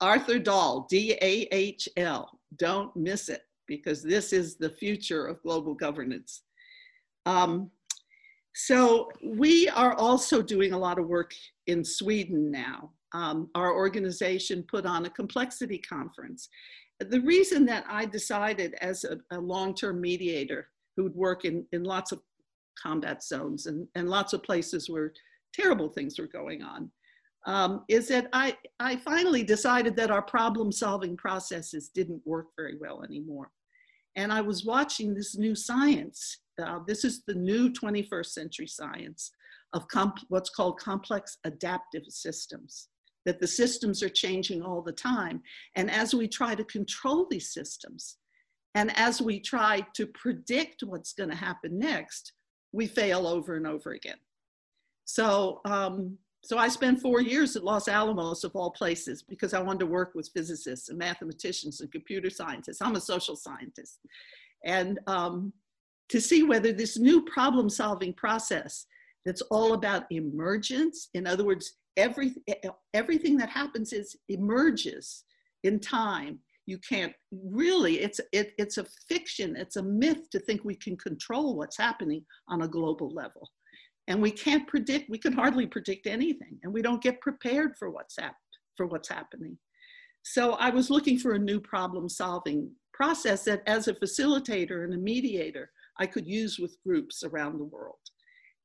Arthur 0.00 0.38
Dahl, 0.38 0.86
D 0.88 1.18
A 1.20 1.48
H 1.50 1.88
L. 1.96 2.30
Don't 2.56 2.94
miss 2.96 3.28
it 3.28 3.42
because 3.66 4.02
this 4.02 4.32
is 4.32 4.56
the 4.56 4.70
future 4.70 5.26
of 5.26 5.42
global 5.42 5.74
governance. 5.74 6.42
Um, 7.26 7.70
so 8.54 9.10
we 9.24 9.68
are 9.68 9.94
also 9.94 10.42
doing 10.42 10.72
a 10.72 10.78
lot 10.78 10.98
of 10.98 11.06
work 11.06 11.32
in 11.66 11.84
Sweden 11.84 12.50
now. 12.50 12.90
Um, 13.12 13.48
our 13.54 13.72
organization 13.74 14.64
put 14.68 14.86
on 14.86 15.06
a 15.06 15.10
complexity 15.10 15.78
conference. 15.78 16.48
The 17.00 17.20
reason 17.20 17.64
that 17.66 17.84
I 17.88 18.04
decided 18.06 18.74
as 18.80 19.04
a, 19.04 19.18
a 19.34 19.40
long-term 19.40 20.00
mediator 20.00 20.68
who 20.96 21.04
would 21.04 21.14
work 21.14 21.44
in, 21.44 21.64
in 21.72 21.82
lots 21.84 22.12
of 22.12 22.20
combat 22.80 23.22
zones 23.22 23.66
and, 23.66 23.86
and 23.94 24.08
lots 24.08 24.32
of 24.32 24.42
places 24.42 24.88
where 24.88 25.12
terrible 25.54 25.88
things 25.88 26.18
were 26.18 26.26
going 26.26 26.62
on, 26.62 26.90
um, 27.46 27.84
is 27.88 28.08
that 28.08 28.28
I, 28.32 28.56
I 28.78 28.96
finally 28.96 29.42
decided 29.42 29.96
that 29.96 30.10
our 30.10 30.22
problem 30.22 30.70
solving 30.70 31.16
processes 31.16 31.88
didn't 31.88 32.20
work 32.26 32.48
very 32.56 32.76
well 32.78 33.02
anymore. 33.02 33.50
And 34.20 34.32
I 34.32 34.40
was 34.40 34.64
watching 34.64 35.14
this 35.14 35.36
new 35.36 35.54
science 35.54 36.40
uh, 36.60 36.80
this 36.86 37.04
is 37.04 37.22
the 37.26 37.34
new 37.34 37.70
21st 37.70 38.26
century 38.26 38.66
science 38.66 39.32
of 39.72 39.84
what's 40.28 40.50
called 40.50 40.78
complex 40.78 41.38
adaptive 41.44 42.04
systems. 42.08 42.88
that 43.26 43.38
the 43.38 43.46
systems 43.46 44.02
are 44.02 44.08
changing 44.08 44.62
all 44.62 44.80
the 44.80 44.92
time. 44.92 45.42
And 45.76 45.90
as 45.90 46.14
we 46.14 46.26
try 46.26 46.54
to 46.54 46.64
control 46.64 47.26
these 47.30 47.52
systems, 47.52 48.16
and 48.74 48.90
as 48.96 49.20
we 49.20 49.40
try 49.40 49.86
to 49.94 50.06
predict 50.06 50.82
what's 50.82 51.12
going 51.12 51.28
to 51.28 51.36
happen 51.36 51.78
next, 51.78 52.32
we 52.72 52.86
fail 52.86 53.26
over 53.26 53.56
and 53.56 53.66
over 53.66 53.90
again. 53.92 54.16
So, 55.04 55.60
um, 55.66 56.16
so 56.42 56.56
I 56.56 56.68
spent 56.68 57.00
four 57.00 57.20
years 57.20 57.54
at 57.54 57.64
Los 57.64 57.86
Alamos, 57.86 58.44
of 58.44 58.56
all 58.56 58.70
places, 58.70 59.22
because 59.22 59.52
I 59.52 59.60
wanted 59.60 59.80
to 59.80 59.86
work 59.86 60.12
with 60.14 60.30
physicists 60.34 60.88
and 60.88 60.98
mathematicians 60.98 61.80
and 61.80 61.92
computer 61.92 62.30
scientists. 62.30 62.80
I'm 62.80 62.96
a 62.96 63.00
social 63.00 63.36
scientist. 63.36 63.98
And 64.64 64.98
um, 65.06 65.52
to 66.08 66.20
see 66.20 66.42
whether 66.42 66.72
this 66.72 66.98
new 66.98 67.22
problem 67.22 67.68
solving 67.68 68.14
process 68.14 68.86
that's 69.26 69.42
all 69.42 69.74
about 69.74 70.10
emergence, 70.10 71.08
in 71.12 71.26
other 71.26 71.44
words, 71.44 71.74
every, 71.96 72.34
everything 72.94 73.36
that 73.36 73.50
happens 73.50 73.92
is 73.92 74.16
emerges 74.28 75.24
in 75.62 75.78
time. 75.78 76.38
You 76.64 76.78
can't 76.78 77.12
really, 77.32 78.00
it's, 78.00 78.20
it, 78.32 78.52
it's 78.56 78.78
a 78.78 78.86
fiction, 79.08 79.56
it's 79.56 79.76
a 79.76 79.82
myth 79.82 80.30
to 80.30 80.38
think 80.38 80.64
we 80.64 80.76
can 80.76 80.96
control 80.96 81.56
what's 81.56 81.76
happening 81.76 82.24
on 82.48 82.62
a 82.62 82.68
global 82.68 83.12
level. 83.12 83.50
And 84.10 84.20
we 84.20 84.32
can't 84.32 84.66
predict, 84.66 85.08
we 85.08 85.18
can 85.18 85.32
hardly 85.32 85.68
predict 85.68 86.08
anything, 86.08 86.58
and 86.64 86.72
we 86.72 86.82
don't 86.82 87.00
get 87.00 87.20
prepared 87.20 87.76
for 87.78 87.90
what's, 87.90 88.16
hap- 88.18 88.34
for 88.76 88.86
what's 88.86 89.08
happening. 89.08 89.56
So 90.24 90.54
I 90.54 90.70
was 90.70 90.90
looking 90.90 91.16
for 91.16 91.34
a 91.34 91.38
new 91.38 91.60
problem 91.60 92.08
solving 92.08 92.72
process 92.92 93.44
that 93.44 93.62
as 93.68 93.86
a 93.86 93.94
facilitator 93.94 94.82
and 94.82 94.92
a 94.94 94.98
mediator, 94.98 95.70
I 96.00 96.06
could 96.06 96.26
use 96.26 96.58
with 96.58 96.82
groups 96.84 97.22
around 97.22 97.58
the 97.58 97.64
world. 97.64 98.00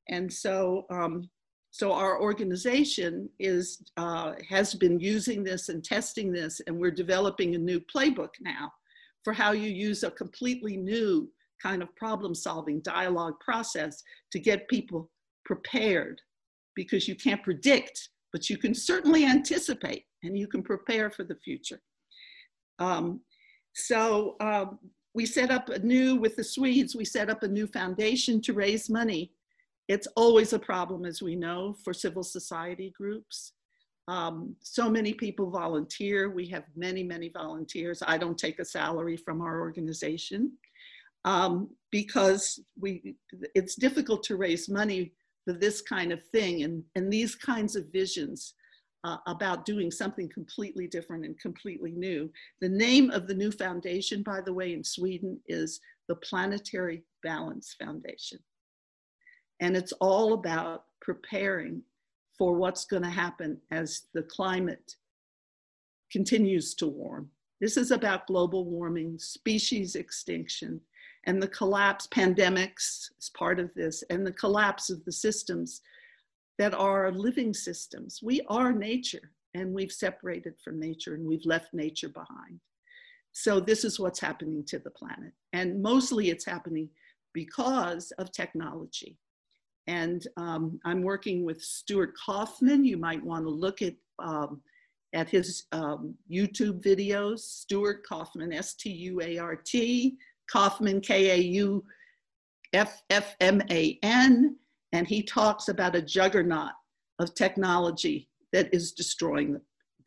And 0.10 0.34
so, 0.34 0.88
um, 0.90 1.30
so 1.70 1.92
our 1.94 2.20
organization 2.20 3.30
is, 3.38 3.84
uh, 3.98 4.34
has 4.50 4.74
been 4.74 5.00
using 5.00 5.44
this 5.44 5.70
and 5.70 5.84
testing 5.84 6.32
this, 6.32 6.60
and 6.66 6.75
we're 6.75 6.90
developing 6.90 7.54
a 7.54 7.60
new 7.60 7.80
playbook 7.82 8.34
now 8.42 8.72
for 9.24 9.32
how 9.32 9.52
you 9.52 9.70
use 9.70 10.02
a 10.02 10.10
completely 10.10 10.75
new 10.75 11.30
kind 11.62 11.84
of 11.84 11.96
problem 11.96 12.34
solving 12.34 12.80
dialogue 12.80 13.40
process 13.40 14.02
to 14.32 14.40
get 14.40 14.68
people 14.70 15.12
prepared 15.46 16.22
because 16.75 17.08
you 17.08 17.16
can't 17.16 17.44
predict, 17.44 18.10
but 18.34 18.50
you 18.50 18.58
can 18.58 18.74
certainly 18.74 19.25
anticipate 19.25 20.06
and 20.24 20.38
you 20.38 20.48
can 20.48 20.62
prepare 20.62 21.10
for 21.10 21.24
the 21.24 21.36
future. 21.36 21.82
Um, 22.80 23.22
so 23.74 24.36
um, 24.42 24.80
we 25.14 25.25
set 25.25 25.52
up 25.52 25.70
a 25.70 25.80
new, 25.80 26.16
with 26.16 26.36
the 26.36 26.44
Swedes, 26.44 26.96
we 26.96 27.06
set 27.06 27.30
up 27.30 27.44
a 27.44 27.48
new 27.48 27.68
foundation 27.68 28.42
to 28.42 28.54
raise 28.54 28.90
money 28.90 29.32
it's 29.88 30.08
always 30.16 30.54
a 30.54 30.60
problem, 30.60 31.06
as 31.06 31.22
we 31.22 31.36
know, 31.36 31.75
for 31.84 31.94
civil 31.94 32.24
society 32.24 32.94
groups. 32.98 33.54
Um, 34.08 34.56
so 34.62 34.90
many 34.90 35.14
people 35.14 35.50
volunteer. 35.50 36.30
We 36.30 36.48
have 36.48 36.64
many, 36.75 37.04
many 37.04 37.30
volunteers. 37.30 38.02
I 38.06 38.18
don't 38.18 38.38
take 38.38 38.60
a 38.60 38.66
salary 38.66 39.18
from 39.18 39.42
our 39.42 39.60
organization 39.60 40.54
um, 41.24 41.70
because 41.92 42.60
we, 42.80 43.16
it's 43.54 43.75
difficult 43.75 44.24
to 44.24 44.38
raise 44.38 44.70
money 44.70 45.14
for 45.46 45.54
this 45.54 45.82
kind 45.82 46.12
of 46.12 46.24
thing 46.24 46.64
and, 46.64 46.84
and 46.96 47.12
these 47.12 47.36
kinds 47.36 47.75
of 47.75 47.92
visions 47.92 48.56
uh, 49.04 49.18
about 49.28 49.66
doing 49.66 49.92
something 49.92 50.28
completely 50.28 50.88
different 50.88 51.24
and 51.24 51.40
completely 51.40 51.92
new. 51.92 52.30
The 52.60 52.70
name 52.70 53.12
of 53.12 53.28
the 53.28 53.36
new 53.36 53.52
foundation, 53.52 54.24
by 54.24 54.42
the 54.42 54.54
way, 54.54 54.74
in 54.74 54.84
Sweden 54.84 55.40
is 55.48 55.80
the 56.08 56.16
Planetary 56.16 57.04
Balance 57.24 57.75
Foundation. 57.80 58.40
And 59.62 59.78
it's 59.78 59.94
all 59.94 60.34
about 60.34 60.86
preparing 61.02 61.84
for 62.38 62.54
what's 62.54 62.86
going 62.86 63.04
to 63.04 63.10
happen 63.10 63.60
as 63.72 64.08
the 64.14 64.24
climate 64.24 64.96
continues 66.12 66.74
to 66.75 66.88
warm. 66.88 67.30
This 67.62 67.78
is 67.78 67.92
about 67.92 68.28
global 68.28 68.66
warming, 68.66 69.18
species 69.20 69.96
extinction, 69.96 70.82
and 71.25 71.41
the 71.41 71.48
collapse, 71.48 72.08
pandemics 72.08 73.10
is 73.20 73.32
part 73.36 73.60
of 73.60 73.74
this, 73.74 74.03
and 74.10 74.25
the 74.25 74.34
collapse 74.34 74.89
of 74.89 75.03
the 75.05 75.12
systems 75.12 75.82
that 76.58 76.74
are 76.74 77.12
living 77.12 77.53
systems. 77.53 78.20
We 78.22 78.41
are 78.48 78.72
nature, 78.72 79.32
and 79.53 79.74
we've 79.74 79.91
separated 79.91 80.53
from 80.63 80.79
nature, 80.79 81.15
and 81.15 81.27
we've 81.27 81.46
left 81.46 81.74
nature 81.74 82.10
behind. 82.10 82.60
So, 83.32 83.60
this 83.60 83.84
is 83.84 84.00
what's 84.00 84.20
happening 84.20 84.63
to 84.67 84.79
the 84.79 84.91
planet. 84.91 85.34
And 85.51 85.82
mostly 85.82 86.29
it's 86.29 86.46
happening 86.46 86.89
because 87.34 88.12
of 88.17 88.32
technology. 88.32 89.17
And 89.88 90.25
um, 90.38 90.79
I'm 90.86 91.03
working 91.03 91.44
with 91.44 91.62
Stuart 91.62 92.13
Kauffman. 92.15 92.86
You 92.86 92.98
might 92.98 93.24
want 93.24 93.46
to 93.46 93.50
look 93.50 93.82
at, 93.82 93.94
um, 94.20 94.62
at 95.13 95.29
his 95.29 95.65
um, 95.74 96.15
YouTube 96.32 96.82
videos, 96.82 97.39
Stuart 97.39 98.05
Kauffman, 98.08 98.51
Stuart 98.53 100.17
Kauffman, 100.52 100.98
S-T-U-A-R-T, 100.98 101.82
Kauffman, 101.82 101.82
K-A-U-F-F-M-A-N, 102.74 104.56
and 104.92 105.08
he 105.08 105.24
talks 105.24 105.68
about 105.70 105.96
a 105.96 106.02
juggernaut 106.02 106.72
of 107.20 107.34
technology 107.34 108.30
that 108.54 108.74
is 108.74 108.92
destroying 108.92 109.60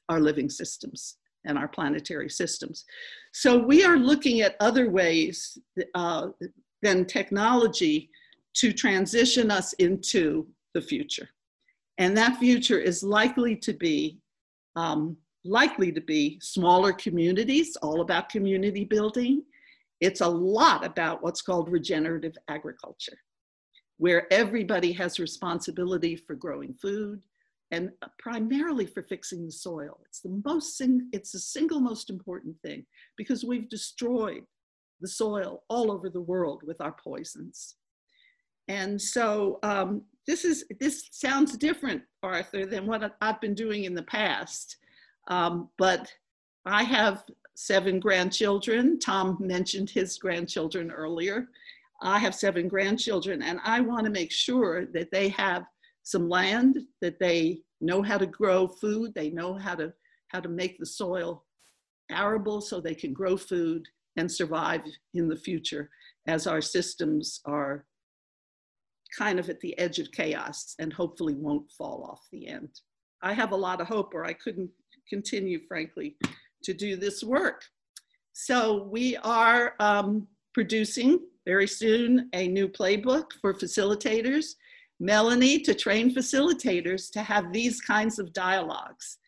our 0.09 0.21
living 0.21 0.49
systems 0.49 1.17
and 1.45 1.59
our 1.59 1.69
planetary 1.69 2.29
systems. 2.29 2.85
So 3.33 3.59
we 3.59 3.85
are 3.85 3.97
looking 3.97 4.41
at 4.41 4.57
other 4.61 4.91
ways 4.91 5.59
uh, 5.95 6.29
than 6.83 7.05
technology 7.05 8.11
to 8.55 8.73
transition 8.73 9.51
us 9.51 9.73
into 9.75 10.47
the 10.75 10.81
future. 10.81 11.29
And 11.99 12.17
that 12.17 12.39
future 12.39 12.79
is 12.79 13.03
likely 13.03 13.57
to 13.57 13.73
be 13.73 14.19
um, 14.77 15.17
likely 15.45 15.91
to 15.93 16.01
be 16.01 16.39
smaller 16.41 16.93
communities, 16.93 17.77
all 17.77 18.01
about 18.01 18.29
community 18.29 18.85
building. 18.85 19.43
It's 20.01 20.21
a 20.21 20.29
lot 20.29 20.85
about 20.85 21.23
what's 21.23 21.43
called 21.43 21.71
regenerative 21.71 22.37
agriculture, 22.49 23.19
where 23.97 24.33
everybody 24.33 24.93
has 24.93 25.19
responsibility 25.19 26.17
for 26.17 26.35
growing 26.35 26.75
food 26.75 27.21
and 27.71 27.91
primarily 28.19 28.87
for 28.87 29.03
fixing 29.03 29.45
the 29.45 29.53
soil. 29.53 30.01
It's 30.07 30.21
the 30.21 30.41
most, 30.45 30.81
it's 31.13 31.33
the 31.33 31.39
single 31.39 31.81
most 31.81 32.09
important 32.11 32.57
thing 32.63 32.87
because 33.17 33.45
we've 33.45 33.69
destroyed 33.69 34.45
the 35.01 35.09
soil 35.09 35.63
all 35.69 35.93
over 35.93 36.09
the 36.09 36.21
world 36.21 36.63
with 36.65 36.81
our 36.81 36.93
poisons. 36.93 37.77
And 38.69 39.01
so 39.01 39.59
um, 39.63 40.03
this 40.27 40.45
is 40.45 40.65
this 40.79 41.09
sounds 41.11 41.57
different, 41.57 42.03
Arthur, 42.23 42.67
than 42.67 42.87
what 42.87 43.17
I've 43.21 43.41
been 43.41 43.55
doing 43.55 43.85
in 43.85 43.95
the 43.95 44.03
past. 44.03 44.77
Um, 45.29 45.71
but 45.79 46.13
I 46.67 46.83
have 46.83 47.25
seven 47.59 47.99
grandchildren. 47.99 49.01
Tom 49.01 49.37
mentioned 49.41 49.91
his 49.91 50.17
grandchildren 50.17 50.93
earlier. 50.93 51.49
I 52.01 52.21
have 52.21 52.33
seven 52.33 52.69
grandchildren, 52.69 53.43
and 53.43 53.59
I 53.65 53.81
want 53.81 54.05
to 54.05 54.13
make 54.13 54.31
sure 54.31 54.87
that 54.95 55.11
they 55.11 55.31
have 55.31 55.65
some 56.05 56.29
land, 56.29 56.79
that 57.01 57.19
they 57.19 57.63
know 57.81 58.01
how 58.01 58.17
to 58.17 58.27
grow 58.27 58.69
food, 58.69 59.13
they 59.13 59.31
know 59.31 59.55
how 59.55 59.75
to 59.75 59.93
how 60.29 60.39
to 60.39 60.49
make 60.49 60.79
the 60.79 60.87
soil 60.87 61.45
arable 62.13 62.61
so 62.61 62.81
they 62.81 62.95
can 62.95 63.13
grow 63.13 63.37
food 63.37 63.85
and 64.17 64.31
survive 64.31 64.83
in 65.15 65.27
the 65.27 65.37
future 65.37 65.91
as 66.29 66.47
our 66.47 66.61
systems 66.61 67.41
are 67.45 67.87
kind 69.17 69.41
of 69.41 69.49
at 69.49 69.59
the 69.61 69.77
edge 69.79 69.99
of 69.99 70.13
chaos 70.13 70.75
and 70.79 70.93
hopefully 70.93 71.35
won't 71.35 71.69
fall 71.73 72.05
off 72.05 72.21
the 72.31 72.47
end. 72.47 72.69
I 73.23 73.33
have 73.33 73.53
a 73.53 73.57
lot 73.57 73.81
of 73.81 73.89
hope 73.89 74.15
or 74.15 74.25
I 74.25 74.35
couldn't 74.35 74.71
continue, 75.09 75.61
frankly, 75.67 76.17
to 76.63 76.75
do 76.75 76.97
this 76.97 77.23
work. 77.23 77.65
So 78.33 78.85
we 78.85 79.17
are 79.19 79.75
um, 79.81 80.27
producing 80.55 81.21
very 81.47 81.67
soon 81.67 82.29
a 82.35 82.49
new 82.49 82.69
playbook 82.69 83.33
for 83.41 83.55
facilitators. 83.55 84.55
Melanie 85.01 85.61
to 85.61 85.75
train 85.75 86.15
facilitators 86.15 87.11
to 87.13 87.23
have 87.23 87.53
these 87.53 87.81
kinds 87.81 88.19
of 88.19 88.33
dialogues 88.33 89.19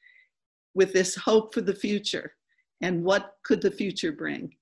with 0.74 0.92
this 0.92 1.14
hope 1.14 1.54
for 1.54 1.60
the 1.60 1.74
future 1.74 2.34
and 2.80 3.04
what 3.04 3.36
could 3.44 3.60
the 3.60 3.70
future 3.70 4.12
bring. 4.12 4.54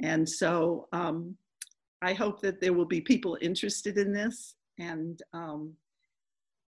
And 0.00 0.28
so 0.28 0.88
um, 0.92 1.36
I 2.02 2.12
hope 2.12 2.40
that 2.40 2.60
there 2.60 2.72
will 2.72 2.86
be 2.86 3.00
people 3.00 3.38
interested 3.40 3.96
in 3.98 4.12
this 4.12 4.54
and 4.78 5.22
um, 5.32 5.74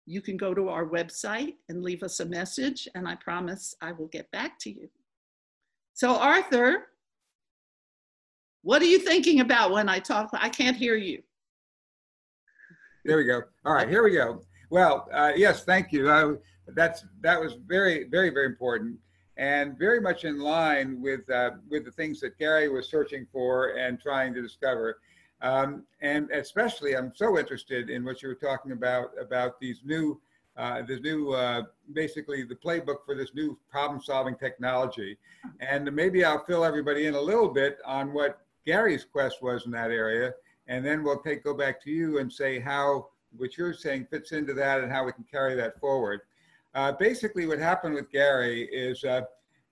you 0.07 0.21
can 0.21 0.37
go 0.37 0.53
to 0.53 0.69
our 0.69 0.85
website 0.85 1.55
and 1.67 1.83
leave 1.83 2.01
us 2.01 2.21
a 2.21 2.25
message, 2.25 2.87
and 2.95 3.07
I 3.07 3.15
promise 3.15 3.75
I 3.81 3.91
will 3.91 4.07
get 4.07 4.31
back 4.31 4.57
to 4.59 4.71
you. 4.71 4.89
So, 5.97 6.15
Arthur, 6.15 6.89
what 8.61 8.83
are 8.83 8.85
you 8.85 8.99
thinking 8.99 9.39
about 9.39 9.71
when 9.71 9.89
I 9.89 9.97
talk? 9.97 10.29
I 10.31 10.47
can't 10.47 10.77
hear 10.77 10.95
you. 10.95 11.23
There 13.03 13.17
we 13.17 13.23
go. 13.23 13.41
All 13.65 13.73
right, 13.73 13.89
here 13.89 14.03
we 14.03 14.11
go. 14.11 14.43
Well, 14.69 15.09
uh, 15.11 15.31
yes, 15.35 15.63
thank 15.63 15.91
you. 15.91 16.07
I, 16.07 16.35
that's 16.75 17.03
that 17.21 17.41
was 17.41 17.55
very, 17.65 18.03
very, 18.03 18.29
very 18.29 18.45
important, 18.45 18.99
and 19.37 19.75
very 19.79 19.99
much 19.99 20.23
in 20.23 20.39
line 20.39 21.01
with 21.01 21.27
uh, 21.31 21.51
with 21.67 21.83
the 21.83 21.91
things 21.91 22.19
that 22.19 22.37
Gary 22.37 22.69
was 22.69 22.91
searching 22.91 23.25
for 23.31 23.69
and 23.69 23.99
trying 23.99 24.35
to 24.35 24.41
discover. 24.43 24.99
Um, 25.41 25.83
and 26.03 26.29
especially, 26.29 26.95
I'm 26.95 27.11
so 27.15 27.39
interested 27.39 27.89
in 27.89 28.05
what 28.05 28.21
you 28.21 28.27
were 28.27 28.35
talking 28.35 28.71
about 28.71 29.09
about 29.19 29.59
these 29.59 29.81
new 29.83 30.21
uh, 30.57 30.81
this 30.81 30.99
new, 31.01 31.31
uh, 31.33 31.61
basically 31.93 32.43
the 32.43 32.55
playbook 32.55 33.05
for 33.05 33.15
this 33.15 33.33
new 33.35 33.57
problem-solving 33.69 34.35
technology. 34.35 35.17
And 35.59 35.91
maybe 35.93 36.25
I'll 36.25 36.43
fill 36.45 36.65
everybody 36.65 37.05
in 37.05 37.13
a 37.13 37.21
little 37.21 37.49
bit 37.49 37.77
on 37.85 38.11
what 38.11 38.41
Gary's 38.65 39.05
quest 39.05 39.41
was 39.41 39.65
in 39.65 39.71
that 39.71 39.91
area, 39.91 40.33
and 40.67 40.85
then 40.85 41.03
we'll 41.03 41.19
take 41.19 41.43
go 41.43 41.53
back 41.53 41.81
to 41.83 41.91
you 41.91 42.19
and 42.19 42.31
say 42.31 42.59
how 42.59 43.09
what 43.37 43.57
you're 43.57 43.73
saying 43.73 44.07
fits 44.09 44.31
into 44.31 44.53
that 44.53 44.81
and 44.81 44.91
how 44.91 45.05
we 45.05 45.11
can 45.11 45.25
carry 45.29 45.55
that 45.55 45.79
forward. 45.79 46.21
Uh, 46.75 46.91
basically, 46.91 47.45
what 47.47 47.59
happened 47.59 47.93
with 47.93 48.11
Gary 48.11 48.63
is, 48.71 49.03
uh, 49.03 49.21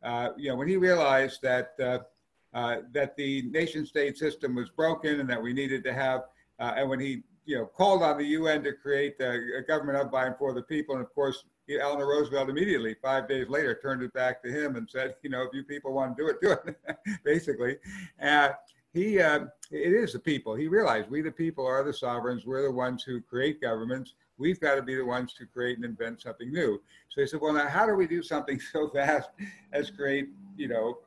uh, 0.03 0.29
you 0.37 0.49
know, 0.49 0.55
when 0.55 0.67
he 0.67 0.77
realized 0.77 1.41
that 1.41 1.73
uh, 1.81 2.77
that 2.93 3.17
the 3.17 3.41
nation-state 3.43 4.17
system 4.17 4.55
was 4.55 4.69
broken 4.69 5.19
and 5.19 5.29
that 5.29 5.41
we 5.41 5.51
needed 5.51 5.83
to 5.83 5.93
have, 5.93 6.21
and 6.59 6.89
when 6.89 6.99
he, 6.99 7.23
you 7.45 7.57
know, 7.57 7.65
called 7.65 8.03
on 8.03 8.17
the 8.17 8.25
UN 8.25 8.63
to 8.63 8.73
create 8.73 9.15
a, 9.19 9.61
government 9.67 9.97
of 9.97 10.11
by 10.11 10.25
and 10.25 10.37
for 10.37 10.53
the 10.53 10.63
people, 10.63 10.95
and 10.95 11.03
of 11.03 11.13
course, 11.13 11.45
Eleanor 11.69 12.07
Roosevelt 12.07 12.49
immediately, 12.49 12.95
five 13.01 13.27
days 13.27 13.47
later, 13.49 13.77
turned 13.81 14.03
it 14.03 14.13
back 14.13 14.43
to 14.43 14.51
him 14.51 14.75
and 14.75 14.89
said, 14.89 15.15
you 15.23 15.29
know, 15.29 15.43
if 15.43 15.49
you 15.53 15.63
people 15.63 15.93
want 15.93 16.15
to 16.15 16.23
do 16.23 16.29
it, 16.29 16.41
do 16.41 16.51
it, 16.51 16.99
basically. 17.23 17.77
Uh, 18.21 18.49
he, 18.93 19.19
uh, 19.19 19.45
it 19.71 19.93
is 19.93 20.13
the 20.13 20.19
people. 20.19 20.55
He 20.55 20.67
realized 20.67 21.09
we, 21.09 21.21
the 21.21 21.31
people, 21.31 21.65
are 21.65 21.83
the 21.83 21.93
sovereigns. 21.93 22.45
We're 22.45 22.63
the 22.63 22.71
ones 22.71 23.03
who 23.03 23.19
create 23.19 23.61
governments. 23.61 24.13
We've 24.37 24.59
got 24.59 24.75
to 24.75 24.81
be 24.81 24.95
the 24.95 25.05
ones 25.05 25.33
to 25.33 25.45
create 25.45 25.75
and 25.75 25.85
invent 25.85 26.21
something 26.21 26.51
new. 26.51 26.81
So 27.09 27.21
he 27.21 27.27
said, 27.27 27.41
well, 27.41 27.53
now 27.53 27.67
how 27.67 27.85
do 27.85 27.95
we 27.95 28.07
do 28.07 28.23
something 28.23 28.59
so 28.71 28.87
vast 28.87 29.29
as 29.73 29.91
create, 29.91 30.29
you 30.55 30.67
know, 30.67 30.99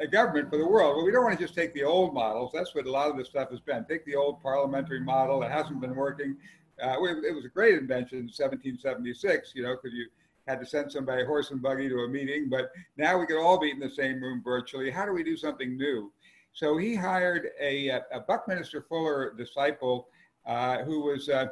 a, 0.00 0.06
government 0.06 0.50
for 0.50 0.56
the 0.56 0.66
world? 0.66 0.96
Well, 0.96 1.04
we 1.04 1.12
don't 1.12 1.24
want 1.24 1.38
to 1.38 1.44
just 1.44 1.54
take 1.54 1.72
the 1.74 1.84
old 1.84 2.14
models. 2.14 2.50
That's 2.52 2.74
what 2.74 2.86
a 2.86 2.90
lot 2.90 3.10
of 3.10 3.16
this 3.16 3.28
stuff 3.28 3.50
has 3.50 3.60
been. 3.60 3.84
Take 3.84 4.04
the 4.04 4.16
old 4.16 4.42
parliamentary 4.42 5.00
model. 5.00 5.42
It 5.42 5.50
hasn't 5.50 5.80
been 5.80 5.94
working. 5.94 6.36
Uh, 6.82 6.96
it 7.02 7.34
was 7.34 7.44
a 7.44 7.48
great 7.48 7.74
invention 7.74 8.18
in 8.18 8.24
1776, 8.24 9.52
you 9.54 9.62
know, 9.62 9.76
because 9.76 9.96
you 9.96 10.06
had 10.46 10.60
to 10.60 10.66
send 10.66 10.90
somebody 10.90 11.24
horse 11.24 11.50
and 11.50 11.62
buggy 11.62 11.88
to 11.88 12.00
a 12.00 12.08
meeting. 12.08 12.48
But 12.48 12.72
now 12.96 13.18
we 13.18 13.26
could 13.26 13.40
all 13.40 13.58
be 13.58 13.70
in 13.70 13.78
the 13.78 13.90
same 13.90 14.22
room 14.22 14.42
virtually. 14.42 14.90
How 14.90 15.04
do 15.04 15.12
we 15.12 15.22
do 15.22 15.36
something 15.36 15.76
new? 15.76 16.12
So 16.52 16.76
he 16.76 16.94
hired 16.94 17.50
a, 17.60 17.88
a 18.12 18.20
Buckminster 18.26 18.82
Fuller 18.88 19.34
disciple 19.36 20.08
uh, 20.46 20.82
who 20.84 21.00
was 21.00 21.28
uh, 21.28 21.46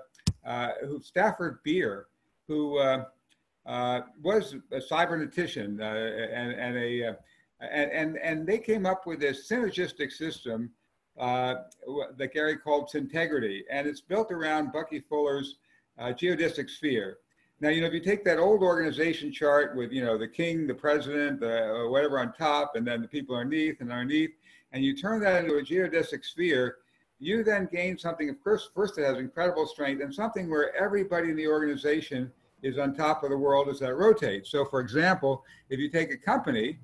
uh, 0.45 0.71
who 0.87 1.01
Stafford 1.01 1.63
Beer, 1.63 2.07
who 2.47 2.79
uh, 2.79 3.05
uh, 3.67 4.01
was 4.23 4.57
a 4.73 4.79
cybernetician 4.79 5.81
and, 5.81 6.53
and 6.53 6.77
a 6.77 7.17
and, 7.61 7.91
and 7.91 8.19
and 8.19 8.47
they 8.47 8.59
came 8.59 8.87
up 8.87 9.07
with 9.07 9.21
this 9.21 9.49
synergistic 9.49 10.13
system 10.13 10.71
uh, 11.19 11.55
that 12.17 12.33
Gary 12.33 12.57
called 12.57 12.91
Syntegrity, 12.93 13.63
and 13.71 13.87
it's 13.87 14.01
built 14.01 14.31
around 14.31 14.73
Bucky 14.73 15.01
Fuller's 15.01 15.57
uh, 15.99 16.07
geodesic 16.07 16.71
sphere. 16.71 17.19
Now, 17.61 17.71
you 17.71 17.81
know, 17.81 17.89
if 17.89 17.93
you 17.93 18.01
take 18.01 18.25
that 18.25 18.39
old 18.39 18.63
organization 18.63 19.33
chart 19.33 19.77
with, 19.77 19.91
you 19.91 20.05
know, 20.05 20.17
the 20.17 20.29
king, 20.29 20.69
the 20.69 20.75
president, 20.75 21.41
the, 21.41 21.75
uh, 21.75 21.91
whatever 21.91 22.21
on 22.21 22.33
top, 22.33 22.77
and 22.77 22.87
then 22.87 23.03
the 23.03 23.09
people 23.09 23.35
underneath 23.35 23.81
and 23.81 23.91
underneath, 23.91 24.31
and 24.71 24.85
you 24.85 24.97
turn 24.97 25.21
that 25.21 25.43
into 25.43 25.57
a 25.57 25.63
geodesic 25.63 26.25
sphere, 26.25 26.77
you 27.19 27.43
then 27.43 27.69
gain 27.73 27.99
something, 27.99 28.31
of 28.31 28.43
course, 28.45 28.71
first 28.73 28.97
it 28.97 29.05
has 29.05 29.19
incredible 29.19 29.67
strength 29.67 30.01
and 30.01 30.15
something 30.15 30.49
where 30.49 30.73
everybody 30.77 31.31
in 31.31 31.37
the 31.37 31.49
organization 31.49 32.31
is 32.63 32.79
on 32.79 32.95
top 32.95 33.25
of 33.25 33.31
the 33.31 33.37
world 33.37 33.69
as 33.69 33.81
that 33.81 33.95
rotates. 33.95 34.51
So 34.51 34.65
for 34.65 34.79
example, 34.79 35.45
if 35.69 35.81
you 35.81 35.89
take 35.89 36.13
a 36.13 36.17
company 36.17 36.79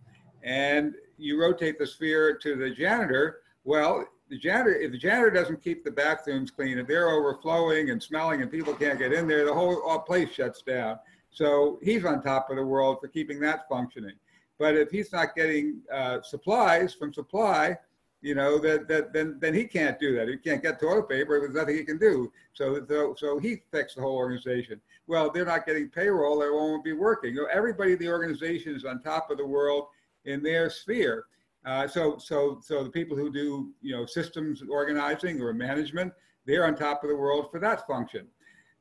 and 0.45 0.95
you 1.17 1.41
rotate 1.41 1.79
the 1.79 1.87
sphere 1.87 2.37
to 2.37 2.55
the 2.55 2.71
janitor, 2.71 3.41
well, 3.65 4.07
the 4.29 4.39
janitor, 4.39 4.75
if 4.75 4.93
the 4.93 4.99
janitor 4.99 5.31
doesn't 5.31 5.63
keep 5.63 5.85
the 5.85 5.91
bathrooms 5.91 6.51
clean, 6.51 6.79
if 6.79 6.87
they're 6.87 7.11
overflowing 7.11 7.91
and 7.91 8.03
smelling 8.03 8.43
and 8.43 8.51
people 8.51 8.75
can't 8.75 8.99
get 8.99 9.13
in 9.13 9.27
there, 9.27 9.45
the 9.45 9.53
whole 9.53 9.99
place 10.01 10.31
shuts 10.33 10.63
down. 10.63 10.99
So 11.31 11.79
he's 11.83 12.05
on 12.05 12.23
top 12.23 12.51
of 12.51 12.57
the 12.57 12.65
world 12.65 12.99
for 13.01 13.09
keeping 13.09 13.41
that 13.41 13.69
functioning. 13.69 14.15
But 14.59 14.77
if 14.77 14.91
he's 14.91 15.13
not 15.13 15.35
getting 15.35 15.81
uh, 15.93 16.23
supplies 16.23 16.95
from 16.95 17.13
supply, 17.13 17.77
you 18.23 18.35
know, 18.35 18.59
that, 18.59 18.89
that 18.89 19.13
then 19.13 19.37
then 19.39 19.53
he 19.53 19.65
can't 19.65 19.99
do 19.99 20.15
that. 20.17 20.29
He 20.29 20.39
can't 20.39 20.63
get 20.63 20.81
toilet 20.81 21.09
paper. 21.11 21.39
There's 21.41 21.55
nothing 21.55 21.77
he 21.77 21.85
can 21.85 21.99
do. 21.99 22.33
So 22.55 22.83
so, 22.89 23.15
so 23.19 23.39
he 23.39 23.61
affects 23.67 23.97
the 23.97 24.01
whole 24.01 24.17
organization. 24.17 24.81
Well, 25.07 25.31
they're 25.31 25.45
not 25.45 25.67
getting 25.67 25.91
payroll. 25.91 26.39
They 26.39 26.49
won't 26.49 26.83
be 26.83 26.95
working. 26.95 27.35
You 27.35 27.43
know, 27.43 27.49
everybody 27.53 27.93
in 27.93 27.99
the 27.99 28.09
organization 28.09 28.75
is 28.75 28.87
on 28.87 29.03
top 29.03 29.31
of 29.31 29.37
the 29.37 29.47
world 29.47 29.89
in 30.25 30.43
their 30.43 30.71
sphere. 30.71 31.27
Uh, 31.65 31.87
so 31.89 32.19
so 32.19 32.59
so 32.63 32.85
the 32.85 32.91
people 32.91 33.17
who 33.17 33.31
do 33.33 33.71
you 33.81 33.97
know 33.97 34.05
systems 34.07 34.63
organizing 34.69 35.41
or 35.41 35.53
management, 35.55 36.13
they're 36.47 36.67
on 36.67 36.75
top 36.75 37.03
of 37.03 37.09
the 37.11 37.17
world 37.17 37.51
for 37.51 37.59
that 37.61 37.87
function. 37.87 38.27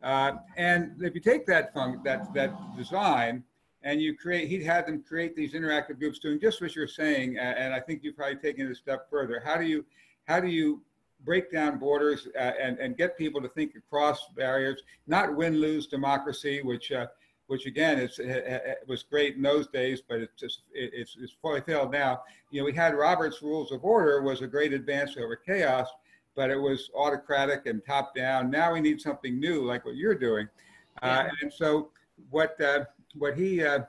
Uh, 0.01 0.33
and 0.57 1.01
if 1.01 1.15
you 1.15 1.21
take 1.21 1.45
that 1.45 1.73
fun- 1.73 2.01
that 2.03 2.33
that 2.33 2.51
design 2.75 3.43
and 3.83 4.01
you 4.01 4.15
create, 4.15 4.47
he'd 4.47 4.63
had 4.63 4.85
them 4.87 5.03
create 5.03 5.35
these 5.35 5.53
interactive 5.53 5.99
groups 5.99 6.19
doing 6.19 6.39
just 6.39 6.61
what 6.61 6.75
you're 6.75 6.87
saying. 6.87 7.37
And 7.37 7.73
I 7.73 7.79
think 7.81 8.01
you've 8.01 8.15
probably 8.15 8.37
taken 8.37 8.65
it 8.65 8.71
a 8.71 8.75
step 8.75 9.09
further. 9.09 9.41
How 9.45 9.57
do 9.57 9.65
you, 9.65 9.85
how 10.25 10.39
do 10.39 10.47
you 10.47 10.81
break 11.25 11.51
down 11.51 11.79
borders 11.79 12.29
uh, 12.37 12.51
and, 12.61 12.79
and 12.79 12.95
get 12.95 13.17
people 13.17 13.41
to 13.41 13.49
think 13.49 13.75
across 13.75 14.27
barriers, 14.37 14.81
not 15.05 15.35
win-lose 15.35 15.87
democracy, 15.87 16.61
which, 16.63 16.93
uh, 16.93 17.07
which 17.47 17.65
again, 17.65 17.99
is, 17.99 18.19
it 18.19 18.79
was 18.87 19.03
great 19.03 19.35
in 19.35 19.41
those 19.41 19.67
days, 19.67 20.01
but 20.07 20.19
it's 20.19 20.39
just, 20.39 20.63
it's, 20.73 21.17
it's 21.19 21.33
fully 21.41 21.61
failed 21.61 21.91
now. 21.91 22.21
You 22.51 22.61
know, 22.61 22.65
we 22.65 22.73
had 22.73 22.95
Robert's 22.95 23.41
Rules 23.41 23.71
of 23.71 23.83
Order 23.83 24.21
was 24.21 24.41
a 24.41 24.47
great 24.47 24.73
advance 24.73 25.17
over 25.17 25.35
chaos, 25.35 25.87
but 26.35 26.49
it 26.49 26.57
was 26.57 26.89
autocratic 26.95 27.65
and 27.65 27.85
top 27.85 28.15
down. 28.15 28.49
Now 28.49 28.73
we 28.73 28.81
need 28.81 29.01
something 29.01 29.39
new, 29.39 29.65
like 29.65 29.85
what 29.85 29.95
you're 29.95 30.15
doing. 30.15 30.47
Uh, 31.01 31.25
and 31.41 31.51
so 31.51 31.89
what, 32.29 32.59
uh, 32.61 32.85
what 33.15 33.37
he, 33.37 33.63
uh, 33.63 33.79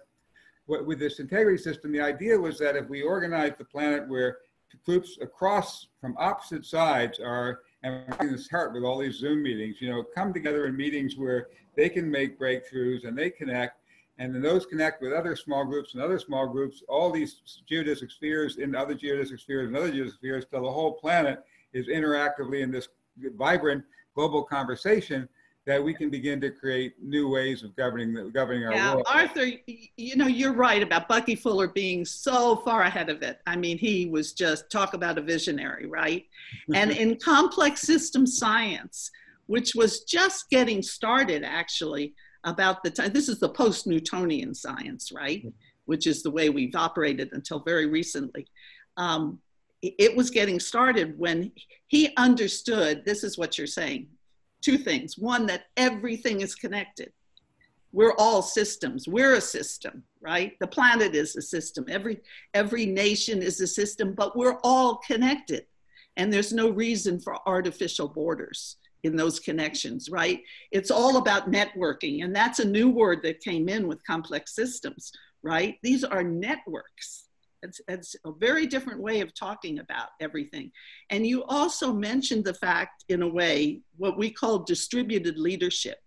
what, 0.66 0.84
with 0.84 0.98
this 0.98 1.20
integrity 1.20 1.62
system, 1.62 1.92
the 1.92 2.00
idea 2.00 2.38
was 2.38 2.58
that 2.58 2.76
if 2.76 2.88
we 2.88 3.02
organize 3.02 3.52
the 3.56 3.64
planet 3.64 4.08
where 4.08 4.38
groups 4.84 5.18
across 5.20 5.86
from 6.00 6.16
opposite 6.18 6.66
sides 6.66 7.20
are, 7.20 7.60
and 7.84 8.30
this 8.30 8.48
heart 8.48 8.72
with 8.72 8.82
all 8.82 8.98
these 8.98 9.16
Zoom 9.16 9.42
meetings, 9.42 9.76
you 9.80 9.90
know, 9.90 10.02
come 10.02 10.32
together 10.32 10.66
in 10.66 10.76
meetings 10.76 11.16
where 11.16 11.48
they 11.76 11.88
can 11.88 12.10
make 12.10 12.38
breakthroughs 12.38 13.06
and 13.06 13.16
they 13.16 13.30
connect, 13.30 13.80
and 14.18 14.34
then 14.34 14.42
those 14.42 14.64
connect 14.64 15.02
with 15.02 15.12
other 15.12 15.36
small 15.36 15.64
groups 15.64 15.92
and 15.94 16.02
other 16.02 16.18
small 16.18 16.46
groups, 16.46 16.82
all 16.88 17.10
these 17.10 17.40
geodesic 17.70 18.10
spheres 18.10 18.56
in 18.56 18.74
other 18.74 18.94
geodesic 18.94 19.38
spheres 19.38 19.68
and 19.68 19.76
other 19.76 19.92
geodesic 19.92 20.14
spheres, 20.14 20.46
till 20.50 20.62
the 20.62 20.70
whole 20.70 20.94
planet 20.94 21.44
is 21.72 21.88
interactively 21.88 22.62
in 22.62 22.70
this 22.70 22.88
vibrant 23.36 23.84
global 24.14 24.42
conversation 24.42 25.28
that 25.66 25.82
we 25.82 25.94
can 25.94 26.10
begin 26.10 26.40
to 26.42 26.50
create 26.50 26.94
new 27.02 27.28
ways 27.28 27.62
of 27.62 27.74
governing 27.74 28.30
governing 28.32 28.64
our 28.64 28.70
world. 28.70 28.76
yeah, 28.76 28.94
world. 28.94 29.06
Arthur, 29.08 29.50
you 29.96 30.16
know, 30.16 30.26
you're 30.26 30.52
right 30.52 30.82
about 30.82 31.08
Bucky 31.08 31.34
Fuller 31.34 31.68
being 31.68 32.04
so 32.04 32.56
far 32.56 32.82
ahead 32.82 33.08
of 33.08 33.22
it. 33.22 33.40
I 33.46 33.56
mean, 33.56 33.78
he 33.78 34.06
was 34.06 34.32
just 34.32 34.70
talk 34.70 34.94
about 34.94 35.16
a 35.16 35.22
visionary, 35.22 35.86
right? 35.86 36.26
and 36.74 36.90
in 36.90 37.16
complex 37.16 37.80
system 37.80 38.26
science, 38.26 39.10
which 39.46 39.74
was 39.74 40.04
just 40.04 40.50
getting 40.50 40.82
started 40.82 41.44
actually 41.44 42.14
about 42.44 42.82
the 42.82 42.90
time, 42.90 43.12
this 43.12 43.28
is 43.28 43.40
the 43.40 43.48
post 43.48 43.86
Newtonian 43.86 44.54
science, 44.54 45.10
right? 45.12 45.46
Which 45.86 46.06
is 46.06 46.22
the 46.22 46.30
way 46.30 46.50
we've 46.50 46.74
operated 46.74 47.30
until 47.32 47.60
very 47.60 47.86
recently. 47.86 48.46
Um, 48.98 49.38
it 49.82 50.16
was 50.16 50.30
getting 50.30 50.58
started 50.60 51.18
when 51.18 51.52
he 51.88 52.14
understood 52.16 53.04
this 53.04 53.22
is 53.22 53.36
what 53.36 53.58
you're 53.58 53.66
saying 53.66 54.08
two 54.64 54.78
things. 54.78 55.18
One, 55.18 55.46
that 55.46 55.64
everything 55.76 56.40
is 56.40 56.54
connected. 56.54 57.12
We're 57.92 58.14
all 58.18 58.42
systems. 58.42 59.06
We're 59.06 59.34
a 59.34 59.40
system, 59.40 60.02
right? 60.20 60.58
The 60.58 60.66
planet 60.66 61.14
is 61.14 61.36
a 61.36 61.42
system. 61.42 61.84
Every, 61.88 62.20
every 62.52 62.86
nation 62.86 63.42
is 63.42 63.60
a 63.60 63.66
system, 63.66 64.14
but 64.14 64.36
we're 64.36 64.58
all 64.64 64.96
connected. 64.96 65.66
And 66.16 66.32
there's 66.32 66.52
no 66.52 66.70
reason 66.70 67.20
for 67.20 67.36
artificial 67.46 68.08
borders 68.08 68.76
in 69.04 69.16
those 69.16 69.38
connections, 69.38 70.08
right? 70.08 70.40
It's 70.72 70.90
all 70.90 71.18
about 71.18 71.52
networking. 71.52 72.24
And 72.24 72.34
that's 72.34 72.58
a 72.58 72.64
new 72.64 72.88
word 72.88 73.20
that 73.22 73.40
came 73.40 73.68
in 73.68 73.86
with 73.86 74.04
complex 74.04 74.54
systems, 74.54 75.12
right? 75.42 75.76
These 75.82 76.02
are 76.04 76.22
networks 76.22 77.26
it's, 77.64 77.80
it's 77.88 78.14
a 78.24 78.32
very 78.32 78.66
different 78.66 79.00
way 79.00 79.20
of 79.20 79.34
talking 79.34 79.78
about 79.80 80.08
everything. 80.20 80.70
And 81.10 81.26
you 81.26 81.42
also 81.44 81.92
mentioned 81.92 82.44
the 82.44 82.54
fact, 82.54 83.04
in 83.08 83.22
a 83.22 83.28
way, 83.28 83.80
what 83.96 84.18
we 84.18 84.30
call 84.30 84.60
distributed 84.60 85.38
leadership. 85.38 85.98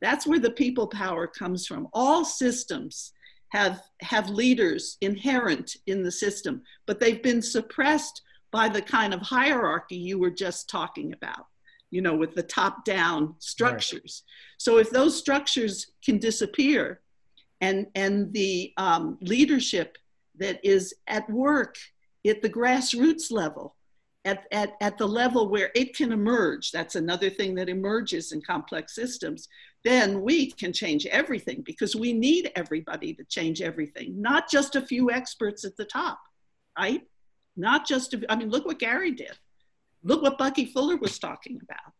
That's 0.00 0.26
where 0.26 0.38
the 0.38 0.52
people 0.52 0.86
power 0.86 1.26
comes 1.26 1.66
from. 1.66 1.88
All 1.92 2.24
systems 2.24 3.12
have, 3.48 3.82
have 4.02 4.28
leaders 4.28 4.98
inherent 5.00 5.76
in 5.86 6.02
the 6.02 6.12
system, 6.12 6.62
but 6.86 7.00
they've 7.00 7.22
been 7.22 7.42
suppressed 7.42 8.22
by 8.52 8.68
the 8.68 8.82
kind 8.82 9.12
of 9.12 9.20
hierarchy 9.20 9.96
you 9.96 10.18
were 10.18 10.30
just 10.30 10.70
talking 10.70 11.12
about, 11.12 11.46
you 11.90 12.00
know, 12.00 12.16
with 12.16 12.34
the 12.34 12.42
top 12.42 12.84
down 12.84 13.34
structures. 13.38 14.22
Right. 14.24 14.54
So 14.58 14.78
if 14.78 14.90
those 14.90 15.18
structures 15.18 15.92
can 16.04 16.18
disappear 16.18 17.00
and, 17.60 17.86
and 17.94 18.32
the 18.32 18.72
um, 18.76 19.18
leadership 19.20 19.98
that 20.38 20.60
is 20.62 20.94
at 21.06 21.28
work 21.30 21.76
at 22.26 22.42
the 22.42 22.50
grassroots 22.50 23.30
level 23.30 23.74
at, 24.24 24.46
at, 24.52 24.74
at 24.80 24.98
the 24.98 25.06
level 25.06 25.48
where 25.48 25.70
it 25.74 25.96
can 25.96 26.12
emerge, 26.12 26.70
that's 26.70 26.96
another 26.96 27.30
thing 27.30 27.54
that 27.54 27.68
emerges 27.68 28.32
in 28.32 28.42
complex 28.42 28.94
systems, 28.94 29.48
then 29.84 30.20
we 30.22 30.50
can 30.50 30.72
change 30.72 31.06
everything 31.06 31.62
because 31.64 31.94
we 31.96 32.12
need 32.12 32.50
everybody 32.56 33.14
to 33.14 33.24
change 33.24 33.62
everything, 33.62 34.20
not 34.20 34.50
just 34.50 34.76
a 34.76 34.82
few 34.82 35.10
experts 35.10 35.64
at 35.64 35.76
the 35.76 35.84
top, 35.84 36.18
right? 36.78 37.02
Not 37.56 37.86
just, 37.86 38.12
a, 38.14 38.20
I 38.28 38.36
mean, 38.36 38.50
look 38.50 38.66
what 38.66 38.78
Gary 38.78 39.12
did. 39.12 39.32
Look 40.02 40.22
what 40.22 40.38
Bucky 40.38 40.66
Fuller 40.66 40.96
was 40.96 41.18
talking 41.18 41.60
about. 41.62 41.92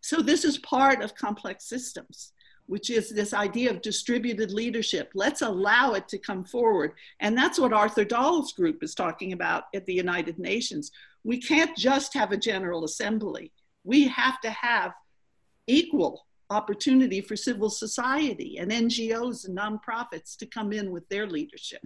So 0.00 0.16
this 0.16 0.44
is 0.44 0.58
part 0.58 1.02
of 1.02 1.14
complex 1.14 1.68
systems, 1.68 2.32
which 2.66 2.90
is 2.90 3.10
this 3.10 3.32
idea 3.32 3.70
of 3.70 3.80
distributed 3.80 4.50
leadership. 4.50 5.10
Let's 5.14 5.42
allow 5.42 5.92
it 5.94 6.08
to 6.08 6.18
come 6.18 6.44
forward. 6.44 6.92
And 7.20 7.36
that's 7.36 7.58
what 7.58 7.72
Arthur 7.72 8.04
Dahl's 8.04 8.52
group 8.52 8.82
is 8.82 8.94
talking 8.94 9.32
about 9.32 9.64
at 9.74 9.86
the 9.86 9.94
United 9.94 10.38
Nations. 10.38 10.90
We 11.24 11.40
can't 11.40 11.76
just 11.76 12.14
have 12.14 12.32
a 12.32 12.36
General 12.36 12.84
Assembly. 12.84 13.52
We 13.84 14.08
have 14.08 14.40
to 14.40 14.50
have 14.50 14.92
equal 15.66 16.26
opportunity 16.50 17.20
for 17.20 17.36
civil 17.36 17.70
society 17.70 18.58
and 18.58 18.70
NGOs 18.70 19.46
and 19.46 19.56
nonprofits 19.56 20.36
to 20.38 20.46
come 20.46 20.72
in 20.72 20.90
with 20.90 21.08
their 21.08 21.26
leadership 21.26 21.82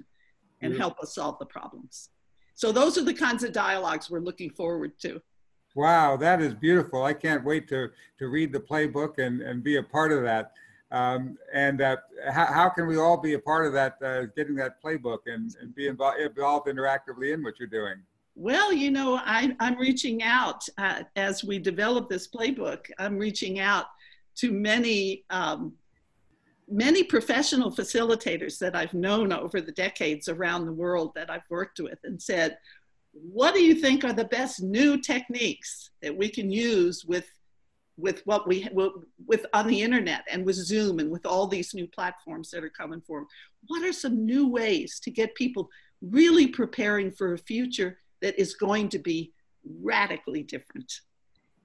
and 0.63 0.77
help 0.77 0.99
us 1.01 1.15
solve 1.15 1.39
the 1.39 1.47
problems. 1.47 2.11
So 2.55 2.73
those 2.73 2.99
are 2.99 3.05
the 3.05 3.15
kinds 3.15 3.43
of 3.43 3.53
dialogues 3.53 4.11
we're 4.11 4.21
looking 4.21 4.51
forward 4.51 4.93
to. 5.01 5.23
Wow, 5.75 6.17
that 6.19 6.43
is 6.43 6.53
beautiful. 6.55 7.05
I 7.05 7.15
can't 7.15 7.45
wait 7.45 7.69
to, 7.69 7.91
to 8.19 8.29
read 8.29 8.53
the 8.53 8.61
playbook 8.61 9.19
and, 9.19 9.41
and 9.41 9.63
be 9.63 9.77
a 9.77 9.83
part 9.83 10.13
of 10.13 10.23
that. 10.25 10.53
Um, 10.93 11.39
and 11.53 11.81
how, 11.81 12.47
how, 12.47 12.69
can 12.69 12.87
we 12.89 12.97
all 12.97 13.17
be 13.17 13.35
a 13.35 13.39
part 13.39 13.65
of 13.65 13.73
that, 13.75 13.97
uh, 14.03 14.27
getting 14.37 14.57
that 14.57 14.83
playbook 14.83 15.19
and, 15.27 15.55
and 15.61 15.73
be 15.75 15.87
involved, 15.87 16.21
involved 16.21 16.67
interactively 16.67 17.33
in 17.33 17.45
what 17.45 17.61
you're 17.61 17.69
doing? 17.69 17.95
Well, 18.35 18.73
you 18.73 18.91
know, 18.91 19.21
I, 19.23 19.55
I'm 19.61 19.79
reaching 19.79 20.23
out 20.23 20.69
uh, 20.79 21.03
as 21.15 21.45
we 21.45 21.59
develop 21.59 22.09
this 22.09 22.27
playbook. 22.27 22.87
I'm 22.99 23.19
reaching 23.19 23.61
out 23.61 23.87
to 24.37 24.51
many 24.51 25.25
um, 25.31 25.75
many 26.71 27.03
professional 27.03 27.71
facilitators 27.71 28.59
that 28.59 28.77
I've 28.77 28.95
known 28.95 29.33
over 29.33 29.61
the 29.61 29.73
decades 29.73 30.29
around 30.29 30.67
the 30.67 30.73
world 30.73 31.13
that 31.17 31.29
I've 31.29 31.49
worked 31.51 31.81
with 31.81 31.99
and 32.05 32.21
said, 32.21 32.59
what 33.13 33.55
do 33.55 33.61
you 33.61 33.75
think 33.75 34.05
are 34.05 34.13
the 34.13 34.25
best 34.25 34.63
new 34.63 35.01
techniques 35.01 35.91
that 36.01 36.17
we 36.17 36.29
can 36.29 36.51
use 36.51 37.05
with 37.05 37.27
with 38.01 38.23
what 38.27 38.47
we 38.49 38.69
with 39.27 39.47
on 39.53 39.67
the 39.67 39.83
internet 39.83 40.25
and 40.31 40.45
with 40.45 40.57
Zoom 40.57 40.99
and 40.99 41.11
with 41.11 41.27
all 41.27 41.47
these 41.47 41.75
new 41.75 41.87
platforms 41.87 42.51
that 42.51 42.65
are 42.65 42.71
coming 42.71 43.01
forward? 43.01 43.27
What 43.67 43.85
are 43.85 43.93
some 43.93 44.25
new 44.25 44.49
ways 44.49 45.01
to 45.01 45.11
get 45.11 45.35
people 45.35 45.69
really 46.01 46.47
preparing 46.47 47.11
for 47.11 47.35
a 47.35 47.39
future 47.39 47.99
that 48.23 48.39
is 48.41 48.55
going 48.55 48.89
to 48.91 48.99
be 48.99 49.33
radically 49.65 50.43
different? 50.43 50.93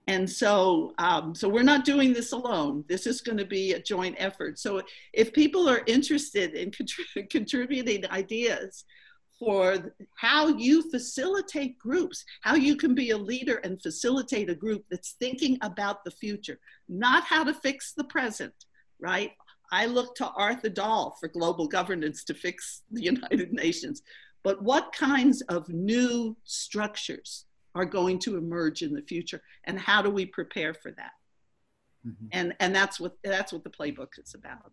And 0.07 0.29
so, 0.29 0.93
um, 0.99 1.33
so 1.33 1.49
we're 1.49 1.63
not 1.63 1.83
doing 1.83 2.13
this 2.13 2.31
alone. 2.31 2.83
This 2.87 3.07
is 3.07 3.21
going 3.21 3.39
to 3.39 3.45
be 3.45 3.73
a 3.73 3.81
joint 3.81 4.15
effort. 4.19 4.59
So 4.59 4.81
if 5.13 5.33
people 5.33 5.67
are 5.67 5.81
interested 5.87 6.53
in 6.53 6.69
contrib 6.69 7.29
contributing 7.29 8.05
ideas 8.11 8.85
for 9.39 9.93
how 10.15 10.47
you 10.47 10.89
facilitate 10.89 11.77
groups, 11.77 12.23
how 12.41 12.55
you 12.55 12.75
can 12.75 12.95
be 12.95 13.11
a 13.11 13.17
leader 13.17 13.55
and 13.63 13.81
facilitate 13.81 14.49
a 14.49 14.55
group 14.55 14.85
that's 14.89 15.15
thinking 15.19 15.57
about 15.61 16.03
the 16.03 16.11
future, 16.11 16.59
not 16.87 17.23
how 17.23 17.43
to 17.43 17.53
fix 17.53 17.93
the 17.93 18.03
present, 18.05 18.53
right? 18.99 19.31
I 19.71 19.87
look 19.87 20.15
to 20.15 20.29
Arthur 20.29 20.69
Dahl 20.69 21.17
for 21.19 21.27
global 21.27 21.67
governance 21.67 22.23
to 22.25 22.33
fix 22.33 22.83
the 22.91 23.03
United 23.03 23.51
Nations, 23.63 24.01
but 24.43 24.61
what 24.61 24.93
kinds 24.93 25.41
of 25.49 25.67
new 25.69 26.37
structures 26.43 27.45
are 27.75 27.85
going 27.85 28.17
to 28.19 28.37
emerge 28.37 28.81
in 28.81 28.93
the 28.93 29.01
future 29.01 29.41
and 29.65 29.77
how 29.77 30.01
do 30.01 30.09
we 30.09 30.25
prepare 30.25 30.73
for 30.73 30.91
that 30.91 31.11
mm-hmm. 32.07 32.27
and 32.31 32.55
and 32.59 32.73
that's 32.73 32.99
what 32.99 33.17
that's 33.23 33.51
what 33.53 33.63
the 33.63 33.69
playbook 33.69 34.17
is 34.17 34.33
about 34.33 34.71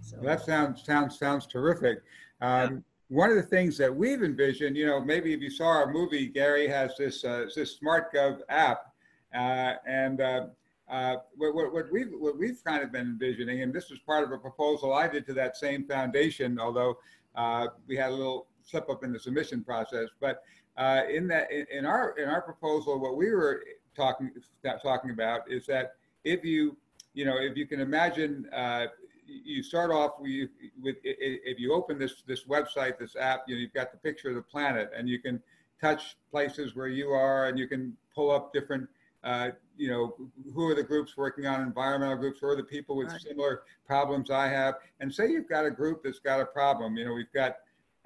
so 0.00 0.16
that 0.22 0.44
sounds 0.44 0.84
sounds 0.84 1.18
sounds 1.18 1.46
terrific 1.46 1.98
um, 2.40 2.74
yeah. 2.74 2.78
One 3.14 3.30
of 3.30 3.36
the 3.36 3.42
things 3.42 3.78
that 3.78 3.94
we've 3.94 4.22
envisioned 4.22 4.76
you 4.76 4.86
know 4.86 5.00
maybe 5.00 5.32
if 5.32 5.40
you 5.40 5.50
saw 5.50 5.66
our 5.66 5.92
movie 5.92 6.26
gary 6.26 6.66
has 6.66 6.96
this 6.98 7.24
uh, 7.24 7.46
this 7.54 7.78
SmartGov 7.78 8.40
app 8.48 8.92
uh, 9.34 9.74
and 9.86 10.20
uh, 10.20 10.46
uh, 10.88 11.16
what, 11.36 11.54
what, 11.54 11.90
we've, 11.90 12.12
what 12.18 12.38
we've 12.38 12.62
kind 12.62 12.82
of 12.82 12.92
been 12.92 13.06
envisioning, 13.06 13.62
and 13.62 13.72
this 13.72 13.90
was 13.90 13.98
part 14.00 14.22
of 14.22 14.30
a 14.32 14.38
proposal 14.38 14.92
I 14.92 15.08
did 15.08 15.26
to 15.26 15.34
that 15.34 15.56
same 15.56 15.86
foundation, 15.86 16.58
although 16.60 16.98
uh, 17.34 17.68
we 17.88 17.96
had 17.96 18.10
a 18.10 18.14
little 18.14 18.46
slip 18.62 18.88
up 18.90 19.02
in 19.02 19.12
the 19.12 19.18
submission 19.18 19.64
process, 19.64 20.08
but 20.20 20.42
uh, 20.76 21.02
in 21.10 21.26
that 21.28 21.50
in, 21.50 21.66
in, 21.72 21.86
our 21.86 22.16
in 22.18 22.28
our 22.28 22.42
proposal, 22.42 23.00
what 23.00 23.16
we 23.16 23.30
were 23.30 23.64
talking 23.96 24.30
talking 24.82 25.10
about 25.10 25.50
is 25.50 25.66
that 25.66 25.94
if 26.24 26.44
you 26.44 26.76
you 27.14 27.24
know 27.24 27.36
if 27.40 27.56
you 27.56 27.66
can 27.66 27.80
imagine 27.80 28.46
you 29.26 29.62
start 29.62 29.90
off 29.90 30.12
with, 30.20 30.50
with 30.82 30.96
if 31.02 31.58
you 31.58 31.72
open 31.72 31.98
this 31.98 32.22
this 32.26 32.44
website 32.44 32.98
this 32.98 33.16
app 33.16 33.44
you 33.46 33.54
know, 33.54 33.60
you've 33.60 33.72
got 33.72 33.90
the 33.92 33.98
picture 33.98 34.28
of 34.28 34.34
the 34.34 34.42
planet 34.42 34.90
and 34.96 35.08
you 35.08 35.18
can 35.18 35.42
touch 35.80 36.16
places 36.30 36.74
where 36.74 36.88
you 36.88 37.10
are 37.10 37.48
and 37.48 37.58
you 37.58 37.66
can 37.66 37.96
pull 38.14 38.30
up 38.30 38.52
different 38.52 38.88
uh, 39.24 39.48
you 39.76 39.90
know 39.90 40.14
who 40.54 40.68
are 40.68 40.74
the 40.74 40.82
groups 40.82 41.16
working 41.16 41.46
on 41.46 41.62
environmental 41.62 42.16
groups 42.16 42.40
who 42.40 42.46
are 42.46 42.56
the 42.56 42.62
people 42.62 42.96
with 42.96 43.08
right. 43.08 43.20
similar 43.20 43.62
problems 43.86 44.30
i 44.30 44.46
have 44.46 44.74
and 45.00 45.12
say 45.12 45.28
you've 45.28 45.48
got 45.48 45.64
a 45.64 45.70
group 45.70 46.02
that's 46.02 46.18
got 46.18 46.40
a 46.40 46.46
problem 46.46 46.96
you 46.96 47.04
know 47.04 47.12
we've 47.12 47.32
got 47.34 47.56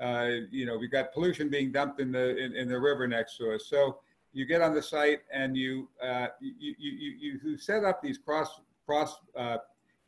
uh, 0.01 0.29
you 0.51 0.65
know, 0.65 0.79
we've 0.79 0.93
got 0.93 1.13
pollution 1.13 1.49
being 1.49 1.73
dumped 1.73 2.01
in 2.01 2.13
the 2.13 2.37
in, 2.37 2.55
in, 2.55 2.69
the 2.69 2.79
river 2.79 3.09
next 3.09 3.37
to 3.37 3.53
us. 3.53 3.67
So 3.67 3.99
you 4.33 4.47
get 4.47 4.63
on 4.63 4.75
the 4.75 4.83
site 4.83 5.21
and 5.33 5.57
you 5.57 5.89
uh, 6.03 6.29
you, 6.41 6.53
you, 6.79 7.17
you, 7.19 7.41
you 7.43 7.59
set 7.59 7.85
up 7.85 8.01
these 8.01 8.17
cross 8.17 8.61
cross 8.87 9.17
uh, 9.37 9.59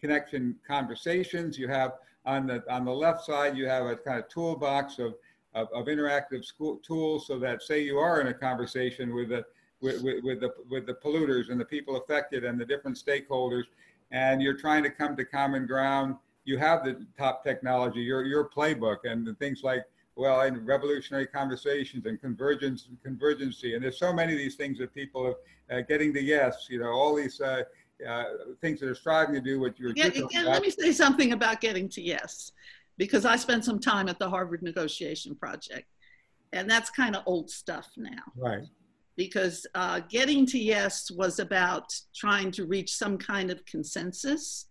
connection 0.00 0.56
conversations. 0.66 1.58
You 1.58 1.68
have 1.68 1.92
on 2.26 2.46
the 2.46 2.62
on 2.72 2.84
the 2.84 2.92
left 2.92 3.24
side 3.24 3.56
you 3.56 3.66
have 3.66 3.86
a 3.86 3.96
kind 3.96 4.18
of 4.18 4.28
toolbox 4.28 4.98
of 4.98 5.14
of, 5.54 5.68
of 5.74 5.86
interactive 5.86 6.44
school 6.44 6.76
tools 6.76 7.26
so 7.26 7.38
that 7.38 7.62
say 7.62 7.82
you 7.82 7.98
are 7.98 8.20
in 8.20 8.28
a 8.28 8.34
conversation 8.34 9.14
with 9.14 9.30
the 9.30 9.44
with, 9.80 10.02
with, 10.02 10.22
with 10.22 10.40
the 10.40 10.52
with 10.70 10.86
the 10.86 10.94
polluters 10.94 11.50
and 11.50 11.60
the 11.60 11.64
people 11.64 11.96
affected 11.96 12.44
and 12.44 12.60
the 12.60 12.64
different 12.64 12.96
stakeholders, 12.96 13.64
and 14.10 14.42
you're 14.42 14.56
trying 14.56 14.82
to 14.82 14.90
come 14.90 15.16
to 15.16 15.24
common 15.24 15.66
ground 15.66 16.16
you 16.44 16.58
have 16.58 16.84
the 16.84 17.06
top 17.18 17.44
technology, 17.44 18.00
your 18.00 18.24
your 18.24 18.48
playbook, 18.48 18.98
and 19.04 19.26
the 19.26 19.34
things 19.34 19.62
like 19.62 19.84
well, 20.16 20.40
and 20.40 20.66
revolutionary 20.66 21.26
conversations 21.26 22.04
and 22.06 22.20
convergence 22.20 22.86
and 22.88 23.00
convergency, 23.02 23.74
and 23.74 23.82
there's 23.82 23.98
so 23.98 24.12
many 24.12 24.32
of 24.32 24.38
these 24.38 24.56
things 24.56 24.78
that 24.78 24.92
people 24.92 25.24
are 25.26 25.36
uh, 25.74 25.80
getting 25.82 26.12
the 26.12 26.22
yes, 26.22 26.66
you 26.68 26.78
know, 26.78 26.88
all 26.88 27.14
these 27.14 27.40
uh, 27.40 27.62
uh, 28.06 28.24
things 28.60 28.80
that 28.80 28.88
are 28.88 28.94
striving 28.94 29.34
to 29.34 29.40
do 29.40 29.60
what 29.60 29.78
you're. 29.78 29.92
Yeah, 29.94 30.10
yeah 30.30 30.42
let 30.42 30.62
me 30.62 30.70
say 30.70 30.92
something 30.92 31.32
about 31.32 31.60
getting 31.60 31.88
to 31.90 32.02
yes, 32.02 32.52
because 32.98 33.24
I 33.24 33.36
spent 33.36 33.64
some 33.64 33.78
time 33.78 34.08
at 34.08 34.18
the 34.18 34.28
Harvard 34.28 34.62
Negotiation 34.62 35.34
Project, 35.34 35.86
and 36.52 36.68
that's 36.68 36.90
kind 36.90 37.16
of 37.16 37.22
old 37.26 37.50
stuff 37.50 37.88
now. 37.96 38.22
Right. 38.36 38.64
Because 39.16 39.66
uh, 39.74 40.00
getting 40.08 40.46
to 40.46 40.58
yes 40.58 41.10
was 41.10 41.40
about 41.40 41.92
trying 42.14 42.50
to 42.52 42.64
reach 42.64 42.94
some 42.94 43.18
kind 43.18 43.50
of 43.50 43.64
consensus 43.66 44.66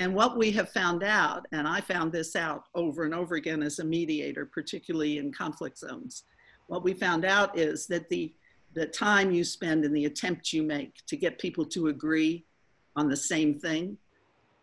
and 0.00 0.14
what 0.14 0.38
we 0.38 0.50
have 0.52 0.70
found 0.70 1.02
out, 1.02 1.46
and 1.52 1.68
I 1.68 1.82
found 1.82 2.10
this 2.10 2.34
out 2.34 2.64
over 2.74 3.04
and 3.04 3.14
over 3.14 3.34
again 3.34 3.62
as 3.62 3.80
a 3.80 3.84
mediator, 3.84 4.46
particularly 4.46 5.18
in 5.18 5.30
conflict 5.30 5.76
zones, 5.76 6.24
what 6.68 6.82
we 6.82 6.94
found 6.94 7.26
out 7.26 7.58
is 7.58 7.86
that 7.88 8.08
the, 8.08 8.32
the 8.72 8.86
time 8.86 9.30
you 9.30 9.44
spend 9.44 9.84
and 9.84 9.94
the 9.94 10.06
attempt 10.06 10.54
you 10.54 10.62
make 10.62 10.94
to 11.06 11.18
get 11.18 11.38
people 11.38 11.66
to 11.66 11.88
agree 11.88 12.46
on 12.96 13.08
the 13.08 13.16
same 13.16 13.58
thing 13.58 13.96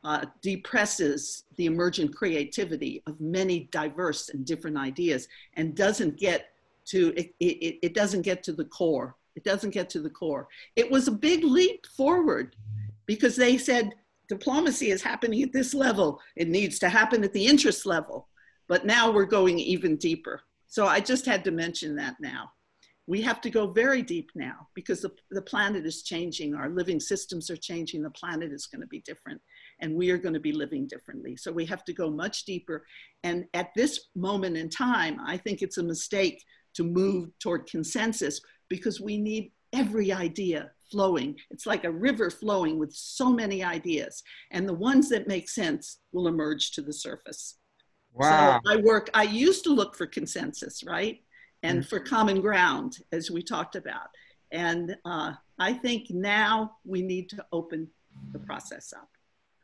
uh, 0.04 0.26
depresses 0.42 1.46
the 1.56 1.66
emergent 1.66 2.16
creativity 2.16 3.02
of 3.08 3.20
many 3.20 3.68
diverse 3.72 4.30
and 4.30 4.46
different 4.46 4.78
ideas 4.78 5.28
and 5.56 5.76
doesn't 5.76 6.18
get 6.18 6.52
to 6.86 7.14
it, 7.18 7.34
it, 7.40 7.80
it 7.82 7.94
doesn't 7.94 8.22
get 8.22 8.44
to 8.44 8.54
the 8.54 8.66
core 8.66 9.16
it 9.36 9.44
doesn't 9.44 9.72
get 9.72 9.90
to 9.90 10.00
the 10.00 10.10
core 10.10 10.48
it 10.76 10.90
was 10.90 11.08
a 11.08 11.12
big 11.12 11.44
leap 11.44 11.86
forward 11.88 12.56
because 13.06 13.36
they 13.36 13.58
said 13.58 13.94
diplomacy 14.28 14.92
is 14.92 15.02
happening 15.02 15.42
at 15.42 15.54
this 15.54 15.74
level. 15.74 16.20
It 16.36 16.48
needs 16.48 16.80
to 16.80 16.90
happen 16.90 17.24
at 17.24 17.34
the 17.34 17.46
interest 17.46 17.86
level. 17.86 18.28
But 18.68 18.86
now 18.86 19.12
we're 19.12 19.26
going 19.26 19.60
even 19.60 19.96
deeper. 19.96 20.42
So 20.68 20.86
I 20.86 21.00
just 21.00 21.26
had 21.26 21.44
to 21.46 21.52
mention 21.52 21.96
that 21.96 22.18
now. 22.20 22.52
We 23.08 23.22
have 23.22 23.40
to 23.42 23.50
go 23.50 23.68
very 23.68 24.02
deep 24.02 24.32
now 24.36 24.68
because 24.76 25.02
the, 25.02 25.12
the 25.32 25.42
planet 25.42 25.86
is 25.86 26.04
changing. 26.04 26.54
Our 26.54 26.70
living 26.70 27.00
systems 27.00 27.50
are 27.50 27.56
changing. 27.56 28.04
The 28.04 28.12
planet 28.12 28.52
is 28.52 28.68
going 28.68 28.82
to 28.82 28.88
be 28.88 29.00
different 29.00 29.42
and 29.80 29.96
we 29.96 30.12
are 30.12 30.18
going 30.18 30.34
to 30.34 30.40
be 30.40 30.52
living 30.52 30.88
differently. 30.88 31.38
So 31.38 31.52
we 31.52 31.66
have 31.66 31.86
to 31.86 31.94
go 31.94 32.10
much 32.10 32.44
deeper. 32.46 32.86
And 33.24 33.46
at 33.54 33.70
this 33.76 34.08
moment 34.16 34.58
in 34.58 34.70
time, 34.70 35.20
I 35.26 35.38
think 35.38 35.62
it's 35.62 35.78
a 35.78 35.84
mistake 35.84 36.44
to 36.76 36.84
move 36.84 37.30
toward 37.40 37.68
consensus 37.68 38.42
because 38.70 39.00
we 39.00 39.18
need 39.18 39.52
every 39.74 40.12
idea 40.12 40.72
flowing. 40.92 41.36
It's 41.52 41.66
like 41.66 41.84
a 41.84 41.92
river 41.92 42.30
flowing 42.30 42.80
with 42.80 42.94
so 42.94 43.32
many 43.32 43.64
ideas. 43.64 44.24
And 44.52 44.68
the 44.68 44.74
ones 44.74 45.10
that 45.10 45.28
make 45.28 45.50
sense 45.50 46.00
will 46.12 46.28
emerge 46.28 46.72
to 46.72 46.82
the 46.82 46.94
surface. 46.94 47.56
Wow. 48.14 48.60
So 48.66 48.72
I 48.72 48.78
work, 48.78 49.10
I 49.14 49.24
used 49.24 49.64
to 49.66 49.74
look 49.74 49.96
for 49.96 50.08
consensus, 50.08 50.84
right? 50.84 51.20
And 51.64 51.80
mm-hmm. 51.80 51.88
for 51.88 52.00
common 52.00 52.42
ground, 52.42 53.00
as 53.12 53.32
we 53.32 53.42
talked 53.42 53.76
about. 53.76 54.10
And 54.52 54.96
uh, 55.06 55.34
I 55.60 55.74
think 55.74 56.10
now 56.10 56.78
we 56.86 57.02
need 57.02 57.30
to 57.30 57.46
open 57.52 57.88
the 58.32 58.40
process 58.40 58.94
up. 58.96 59.10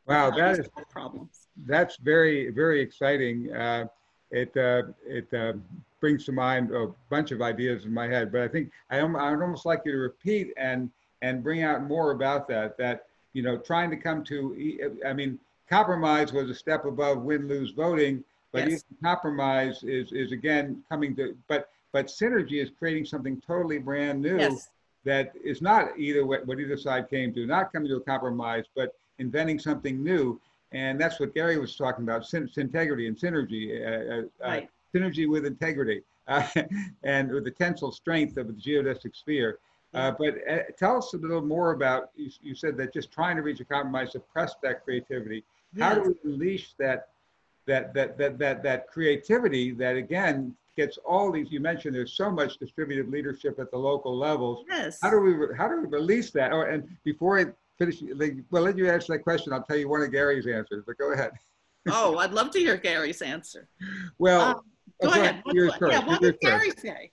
Wow, 0.06 0.32
that 0.32 0.60
is 0.60 0.67
problems. 0.89 1.47
That's 1.65 1.95
very 1.97 2.49
very 2.49 2.82
exciting. 2.82 3.53
Uh, 3.53 3.86
it 4.32 4.56
uh, 4.58 4.84
it 5.06 5.34
uh, 5.34 5.53
brings 6.01 6.25
to 6.25 6.32
mind 6.34 6.75
a 6.75 6.88
bunch 7.10 7.32
of 7.32 7.41
ideas 7.41 7.86
in 7.86 7.93
my 7.93 8.08
head, 8.08 8.32
but 8.32 8.41
I 8.41 8.47
think 8.49 8.71
I 8.89 8.97
am 8.97 9.15
I'd 9.15 9.41
almost 9.41 9.65
like 9.65 9.84
you 9.86 9.93
to 9.93 9.97
repeat 9.97 10.53
and 10.58 10.89
and 11.21 11.41
bring 11.41 11.63
out 11.63 11.84
more 11.84 12.12
about 12.12 12.49
that. 12.49 12.77
That 12.77 13.06
you 13.32 13.43
know, 13.43 13.58
trying 13.58 13.89
to 13.89 13.97
come 13.97 14.23
to, 14.25 14.89
I 15.06 15.13
mean, 15.13 15.39
compromise 15.69 16.34
was 16.34 16.49
a 16.49 16.56
step 16.56 16.86
above 16.86 17.19
win 17.21 17.47
lose 17.47 17.71
voting, 17.71 18.23
but 18.51 18.69
Yes. 18.69 18.84
compromise 19.01 19.84
is 19.84 20.12
is 20.12 20.32
again 20.32 20.84
coming 20.89 21.15
to, 21.15 21.36
but 21.47 21.69
but 21.93 22.08
synergy 22.08 22.62
is 22.62 22.69
creating 22.77 23.06
something 23.06 23.39
totally 23.39 23.77
brand 23.77 24.21
new 24.21 24.38
Yes, 24.38 24.67
that 25.03 25.34
is 25.43 25.62
not 25.62 25.97
either 25.97 26.25
what, 26.25 26.45
what 26.45 26.60
either 26.60 26.77
side 26.77 27.10
came 27.10 27.34
to, 27.34 27.45
not 27.45 27.73
coming 27.73 27.89
to 27.89 27.97
a 27.97 28.01
compromise, 28.01 28.65
but 28.75 28.95
inventing 29.19 29.60
something 29.60 30.03
new. 30.03 30.39
And 30.71 30.99
that's 30.99 31.19
what 31.19 31.34
Gary 31.34 31.58
was 31.58 31.75
talking 31.75 32.03
about, 32.03 32.25
syn- 32.25 32.49
integrity 32.58 33.08
and 33.08 33.17
synergy, 33.17 33.82
uh, 33.82 34.13
uh, 34.13 34.47
uh, 34.47 34.49
right. 34.49 34.69
synergy 34.93 35.29
with 35.29 35.45
integrity, 35.45 36.01
uh, 36.27 36.47
and 37.03 37.32
with 37.32 37.43
the 37.43 37.51
tensile 37.51 37.91
strength 37.91 38.38
of 38.38 38.47
the 38.47 38.53
geodesic 38.53 39.15
sphere. 39.15 39.60
Uh, 39.93 40.12
but 40.17 40.36
uh, 40.49 40.60
tell 40.79 40.97
us 40.97 41.13
a 41.13 41.17
little 41.17 41.41
more 41.41 41.71
about, 41.73 42.10
you, 42.15 42.32
you 42.41 42.56
said 42.56 42.75
that 42.77 42.91
just 42.91 43.12
trying 43.12 43.36
to 43.36 43.43
reach 43.43 43.60
a 43.60 43.65
compromise 43.65 44.13
suppressed 44.13 44.58
that 44.63 44.84
creativity. 44.84 45.43
How 45.77 45.93
do 45.93 46.01
we 46.01 46.32
unleash 46.32 46.73
that, 46.79 47.10
that, 47.67 47.93
that, 47.93 48.17
that, 48.17 48.39
that, 48.39 48.63
that 48.63 48.88
creativity 48.88 49.71
that 49.71 49.95
again 49.95 50.56
gets 50.76 50.98
all 51.06 51.32
these, 51.32 51.52
you 51.52 51.60
mentioned 51.60 51.96
there's 51.96 52.14
so 52.14 52.32
much 52.32 52.58
distributed 52.58 53.10
leadership 53.10 53.60
at 53.60 53.72
the 53.72 53.78
local 53.78 54.18
levels. 54.18 54.66
Yes. 54.70 55.00
How 55.02 55.10
do 55.10 55.20
we, 55.20 55.56
how 55.56 55.68
do 55.68 55.82
we 55.82 55.88
release 55.88 56.32
that? 56.32 56.52
Oh, 56.52 56.62
and 56.62 56.88
before 57.04 57.40
I 57.40 57.46
finish, 57.78 58.02
like, 58.16 58.36
well, 58.52 58.64
let 58.64 58.78
you 58.78 58.90
answer 58.90 59.14
that 59.14 59.24
question. 59.24 59.54
I'll 59.54 59.64
tell 59.64 59.78
you 59.78 59.90
one 59.90 60.02
of 60.02 60.12
Gary's 60.12 60.48
answers, 60.48 60.84
but 60.86 60.98
go 60.98 61.14
ahead. 61.14 61.32
Oh, 61.90 62.18
I'd 62.20 62.32
love 62.34 62.52
to 62.52 62.60
hear 62.60 62.78
Gary's 62.78 63.22
answer. 63.22 63.68
Well, 64.18 64.42
Um, 64.42 64.62
Go 65.02 65.10
ahead. 65.10 65.42
What, 65.44 65.56
yours 65.56 65.74
first, 65.80 65.92
yeah, 65.94 66.06
what 66.06 66.22
did 66.22 66.40
Gary 66.40 66.70
first. 66.70 66.82
say? 66.82 67.12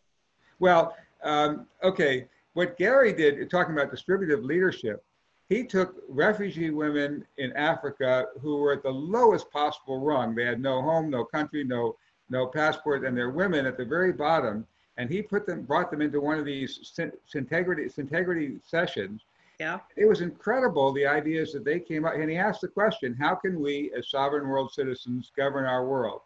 Well, 0.58 0.94
um, 1.24 1.66
okay, 1.82 2.26
what 2.52 2.76
Gary 2.78 3.12
did, 3.12 3.50
talking 3.50 3.72
about 3.74 3.90
distributive 3.90 4.44
leadership, 4.44 5.02
he 5.48 5.64
took 5.64 5.96
refugee 6.08 6.70
women 6.70 7.24
in 7.38 7.52
Africa 7.56 8.26
who 8.40 8.58
were 8.58 8.72
at 8.72 8.82
the 8.84 8.90
lowest 8.90 9.50
possible 9.50 9.98
rung. 9.98 10.34
They 10.34 10.44
had 10.44 10.60
no 10.60 10.80
home, 10.82 11.10
no 11.10 11.24
country, 11.24 11.64
no 11.64 11.96
no 12.30 12.46
passport, 12.46 13.04
and 13.04 13.16
they're 13.16 13.30
women 13.30 13.66
at 13.66 13.76
the 13.76 13.84
very 13.84 14.12
bottom. 14.12 14.66
And 14.96 15.08
he 15.08 15.22
put 15.22 15.46
them, 15.46 15.62
brought 15.62 15.90
them 15.90 16.02
into 16.02 16.20
one 16.20 16.38
of 16.38 16.44
these 16.44 16.92
syntegrity 17.32 17.92
syntegrity 17.94 18.60
sessions. 18.66 19.22
Yeah. 19.58 19.78
It 19.96 20.06
was 20.06 20.20
incredible 20.20 20.92
the 20.92 21.06
ideas 21.06 21.52
that 21.52 21.64
they 21.64 21.80
came 21.80 22.04
up, 22.04 22.14
and 22.14 22.30
he 22.30 22.36
asked 22.36 22.60
the 22.60 22.68
question: 22.68 23.14
How 23.14 23.34
can 23.34 23.60
we, 23.60 23.92
as 23.96 24.10
sovereign 24.10 24.48
world 24.48 24.72
citizens, 24.72 25.32
govern 25.36 25.64
our 25.64 25.86
world? 25.86 26.22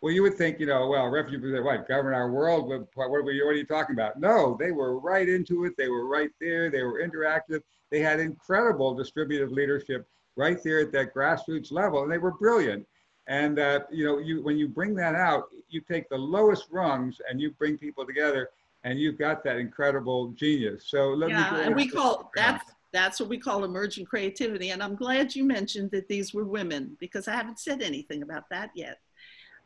Well, 0.00 0.14
you 0.14 0.22
would 0.22 0.38
think, 0.38 0.58
you 0.58 0.66
know, 0.66 0.86
well, 0.86 1.08
refugees, 1.08 1.60
what, 1.62 1.86
govern 1.86 2.14
our 2.14 2.30
world? 2.30 2.68
What, 2.68 2.88
what, 2.94 3.18
are 3.18 3.32
you, 3.32 3.44
what 3.44 3.52
are 3.52 3.58
you 3.58 3.66
talking 3.66 3.94
about? 3.94 4.18
No, 4.18 4.56
they 4.58 4.72
were 4.72 4.98
right 4.98 5.28
into 5.28 5.66
it. 5.66 5.76
They 5.76 5.88
were 5.88 6.06
right 6.06 6.30
there. 6.40 6.70
They 6.70 6.82
were 6.82 7.06
interactive. 7.06 7.62
They 7.90 8.00
had 8.00 8.18
incredible 8.18 8.94
distributive 8.94 9.50
leadership 9.50 10.08
right 10.36 10.62
there 10.62 10.80
at 10.80 10.92
that 10.92 11.14
grassroots 11.14 11.70
level, 11.70 12.02
and 12.02 12.10
they 12.10 12.16
were 12.16 12.32
brilliant. 12.32 12.86
And 13.26 13.58
uh, 13.58 13.80
you 13.90 14.04
know, 14.04 14.18
you 14.18 14.42
when 14.42 14.56
you 14.56 14.68
bring 14.68 14.94
that 14.96 15.14
out, 15.14 15.48
you 15.68 15.80
take 15.80 16.08
the 16.08 16.18
lowest 16.18 16.66
rungs 16.70 17.20
and 17.28 17.40
you 17.40 17.52
bring 17.52 17.78
people 17.78 18.04
together, 18.04 18.50
and 18.84 18.98
you've 18.98 19.18
got 19.18 19.44
that 19.44 19.56
incredible 19.56 20.28
genius. 20.32 20.84
So 20.86 21.10
let 21.10 21.28
me. 21.28 21.34
Yeah, 21.34 21.60
and 21.60 21.76
we 21.76 21.88
call 21.88 22.30
that's 22.34 22.64
that's 22.92 23.20
what 23.20 23.28
we 23.28 23.38
call 23.38 23.64
emergent 23.64 24.08
creativity. 24.08 24.70
And 24.70 24.82
I'm 24.82 24.96
glad 24.96 25.34
you 25.34 25.44
mentioned 25.44 25.90
that 25.92 26.08
these 26.08 26.34
were 26.34 26.44
women 26.44 26.96
because 26.98 27.28
I 27.28 27.32
haven't 27.32 27.58
said 27.58 27.82
anything 27.82 28.22
about 28.22 28.48
that 28.50 28.70
yet, 28.74 28.98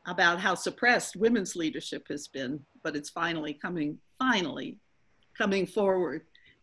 about 0.06 0.40
how 0.40 0.54
suppressed 0.54 1.16
women's 1.16 1.56
leadership 1.56 2.06
has 2.08 2.28
been, 2.28 2.60
but 2.82 2.96
it's 2.96 3.10
finally 3.10 3.54
coming, 3.54 3.98
finally 4.18 4.78
coming 5.36 5.66
forward. 5.66 6.22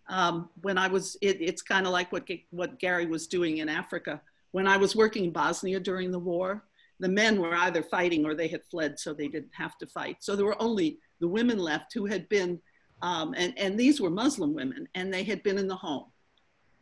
Um, 0.09 0.49
when 0.61 0.77
I 0.77 0.87
was, 0.87 1.17
it, 1.21 1.41
it's 1.41 1.61
kind 1.61 1.85
of 1.85 1.93
like 1.93 2.11
what 2.11 2.27
what 2.51 2.79
Gary 2.79 3.05
was 3.05 3.27
doing 3.27 3.57
in 3.57 3.69
Africa. 3.69 4.21
When 4.51 4.67
I 4.67 4.77
was 4.77 4.95
working 4.95 5.25
in 5.25 5.31
Bosnia 5.31 5.79
during 5.79 6.11
the 6.11 6.19
war, 6.19 6.63
the 7.01 7.09
men 7.09 7.41
were 7.41 7.55
either 7.55 7.81
fighting 7.81 8.25
or 8.25 8.35
they 8.35 8.47
had 8.47 8.63
fled, 8.63 8.99
so 8.99 9.11
they 9.11 9.27
didn't 9.27 9.53
have 9.53 9.77
to 9.79 9.87
fight. 9.87 10.17
So 10.19 10.35
there 10.35 10.45
were 10.45 10.61
only 10.61 10.99
the 11.19 11.27
women 11.27 11.57
left 11.57 11.93
who 11.93 12.05
had 12.05 12.29
been, 12.29 12.59
um, 13.01 13.33
and, 13.35 13.57
and 13.57 13.77
these 13.77 13.99
were 13.99 14.11
Muslim 14.11 14.53
women, 14.53 14.87
and 14.93 15.11
they 15.11 15.23
had 15.23 15.41
been 15.41 15.57
in 15.57 15.67
the 15.67 15.75
home. 15.75 16.05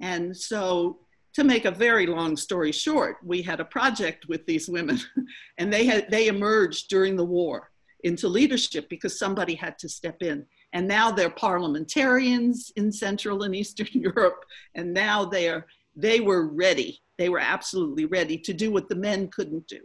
And 0.02 0.36
so, 0.36 1.00
to 1.34 1.44
make 1.44 1.66
a 1.66 1.72
very 1.72 2.06
long 2.06 2.36
story 2.36 2.72
short, 2.72 3.18
we 3.24 3.42
had 3.42 3.60
a 3.60 3.66
project 3.66 4.28
with 4.28 4.46
these 4.46 4.68
women, 4.68 5.00
and 5.58 5.72
they 5.72 5.86
had 5.86 6.12
they 6.12 6.28
emerged 6.28 6.90
during 6.90 7.16
the 7.16 7.26
war 7.26 7.72
into 8.04 8.28
leadership 8.28 8.90
because 8.90 9.18
somebody 9.18 9.56
had 9.56 9.78
to 9.80 9.88
step 9.88 10.22
in. 10.22 10.46
And 10.74 10.88
now 10.88 11.12
they're 11.12 11.30
parliamentarians 11.30 12.72
in 12.76 12.92
Central 12.92 13.44
and 13.44 13.56
Eastern 13.56 13.88
Europe, 13.94 14.44
and 14.76 14.94
now 14.94 15.24
they 15.24 15.48
are 15.48 15.66
they 15.96 16.20
were 16.20 16.48
ready. 16.48 17.00
They 17.18 17.30
were 17.30 17.40
absolutely 17.40 18.06
ready 18.06 18.38
to 18.40 18.54
do 18.54 18.72
what 18.72 18.90
the 18.90 18.96
men 18.96 19.30
couldn't 19.30 19.68
do 19.68 19.80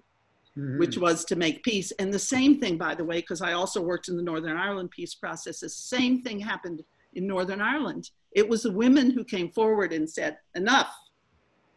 Mhm. 0.56 0.78
which 0.78 0.96
was 0.96 1.24
to 1.24 1.36
make 1.36 1.64
peace. 1.64 1.90
And 1.98 2.12
the 2.12 2.18
same 2.18 2.60
thing, 2.60 2.78
by 2.78 2.94
the 2.94 3.04
way, 3.04 3.20
because 3.20 3.42
I 3.42 3.54
also 3.54 3.82
worked 3.82 4.08
in 4.08 4.16
the 4.16 4.22
Northern 4.22 4.56
Ireland 4.56 4.90
peace 4.92 5.14
process, 5.14 5.60
the 5.60 5.68
same 5.68 6.22
thing 6.22 6.38
happened 6.38 6.84
in 7.14 7.26
Northern 7.26 7.60
Ireland. 7.60 8.10
It 8.32 8.48
was 8.48 8.62
the 8.62 8.70
women 8.70 9.10
who 9.10 9.24
came 9.24 9.50
forward 9.50 9.92
and 9.92 10.08
said, 10.08 10.38
enough, 10.54 10.94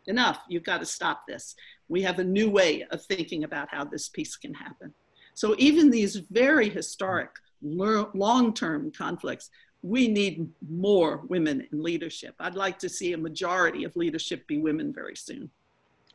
enough, 0.06 0.40
you've 0.48 0.64
got 0.64 0.80
to 0.80 0.86
stop 0.86 1.26
this. 1.28 1.56
We 1.90 2.04
have 2.04 2.20
a 2.20 2.24
new 2.24 2.50
way 2.50 2.86
of 2.92 3.04
thinking 3.04 3.44
about 3.44 3.70
how 3.72 3.84
this 3.84 4.10
peace 4.10 4.36
can 4.36 4.54
happen. 4.54 4.94
So 5.34 5.56
even 5.58 5.90
these 5.90 6.18
very 6.32 6.70
historic 6.70 7.32
long-term 7.62 8.92
conflicts, 8.92 9.50
we 9.82 10.08
need 10.08 10.50
more 10.70 11.24
women 11.30 11.68
in 11.72 11.84
leadership. 11.84 12.36
I'd 12.40 12.56
like 12.56 12.80
to 12.80 12.90
see 12.90 13.14
a 13.14 13.18
majority 13.18 13.84
of 13.84 13.96
leadership 13.96 14.48
be 14.48 14.58
women 14.58 14.94
very 14.94 15.16
soon. 15.16 15.50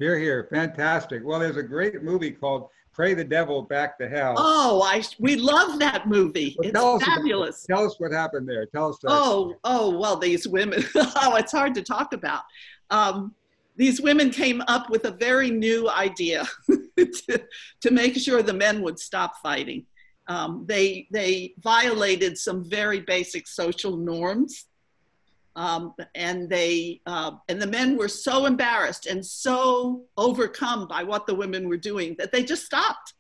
Here, 0.03 0.19
here, 0.19 0.49
fantastic. 0.51 1.23
Well, 1.25 1.38
there's 1.38 1.59
a 1.59 1.62
great 1.62 2.03
movie 2.03 2.33
called 2.33 2.71
"Pray 2.93 3.15
the 3.15 3.23
Devil 3.23 3.62
Back 3.62 3.97
to 3.99 4.09
Hell." 4.09 4.35
Oh, 4.37 4.83
I 4.83 5.01
we 5.21 5.37
love 5.37 5.79
that 5.79 6.09
movie. 6.09 6.57
Well, 6.59 6.69
It's 6.69 6.77
tell 6.77 6.97
us 6.97 7.05
fabulous. 7.05 7.65
Tell 7.65 7.87
us 7.87 8.01
what 8.01 8.11
happened 8.11 8.49
there. 8.49 8.67
Tell 8.67 8.88
us. 8.88 8.99
Oh, 9.07 9.55
oh, 9.62 9.97
well, 9.97 10.17
these 10.17 10.49
women. 10.49 10.83
oh, 10.97 11.37
it's 11.37 11.53
hard 11.53 11.73
to 11.77 11.83
talk 11.83 12.15
about. 12.15 12.43
Um, 12.91 13.33
these 13.77 14.01
women 14.01 14.31
came 14.31 14.61
up 14.67 14.91
with 14.91 15.05
a 15.05 15.12
very 15.12 15.53
new 15.53 15.88
idea 15.88 16.49
to, 16.99 17.41
to 17.83 17.91
make 17.93 18.17
sure 18.17 18.43
the 18.43 18.53
men 18.53 18.83
would 18.83 18.99
stop 18.99 19.35
fighting. 19.41 19.87
Um, 20.27 20.65
they 20.67 21.07
they 21.12 21.55
violated 21.61 22.37
some 22.37 22.69
very 22.69 22.99
basic 23.03 23.47
social 23.47 23.97
norms, 23.97 24.67
um, 25.57 25.95
and 26.15 26.49
they 26.49 27.01
uh, 27.07 27.33
and 27.49 27.61
the 27.61 27.67
men 27.67 27.97
were 27.97 28.09
so 28.09 28.47
embarrassed 28.47 29.07
and 29.07 29.25
so 29.25 30.05
overcome 30.17 30.88
by 30.88 31.03
what 31.03 31.27
the 31.27 31.35
women 31.35 31.69
were 31.69 31.77
doing 31.77 32.17
that 32.19 32.33
they 32.33 32.43
just 32.43 32.65
stopped. 32.65 33.15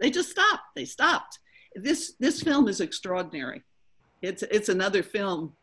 They 0.00 0.10
just 0.10 0.30
stopped. 0.30 0.62
They 0.74 0.84
stopped. 0.84 1.38
This 1.74 2.14
this 2.18 2.42
film 2.42 2.68
is 2.68 2.80
extraordinary. 2.80 3.62
It's 4.22 4.42
it's 4.44 4.68
another 4.68 5.02
film 5.02 5.54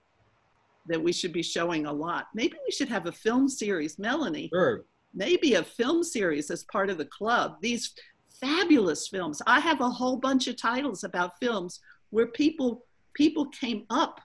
that 0.88 1.02
we 1.02 1.12
should 1.12 1.34
be 1.34 1.44
showing 1.44 1.86
a 1.86 1.94
lot. 1.94 2.28
Maybe 2.34 2.58
we 2.66 2.72
should 2.72 2.90
have 2.90 3.06
a 3.06 3.12
film 3.12 3.48
series, 3.48 4.00
Melanie. 4.00 4.50
Sure. 4.54 4.86
Maybe 5.14 5.56
a 5.56 5.64
film 5.64 6.04
series 6.04 6.50
as 6.50 6.64
part 6.66 6.90
of 6.90 6.98
the 6.98 7.06
club. 7.06 7.58
These 7.62 7.94
fabulous 8.40 9.08
films. 9.08 9.42
I 9.46 9.60
have 9.60 9.82
a 9.82 9.90
whole 9.90 10.18
bunch 10.18 10.48
of 10.48 10.58
titles 10.58 11.04
about 11.04 11.40
films 11.40 11.80
where 12.12 12.28
people 12.28 12.86
people 13.14 13.48
came 13.48 13.86
up 13.90 14.22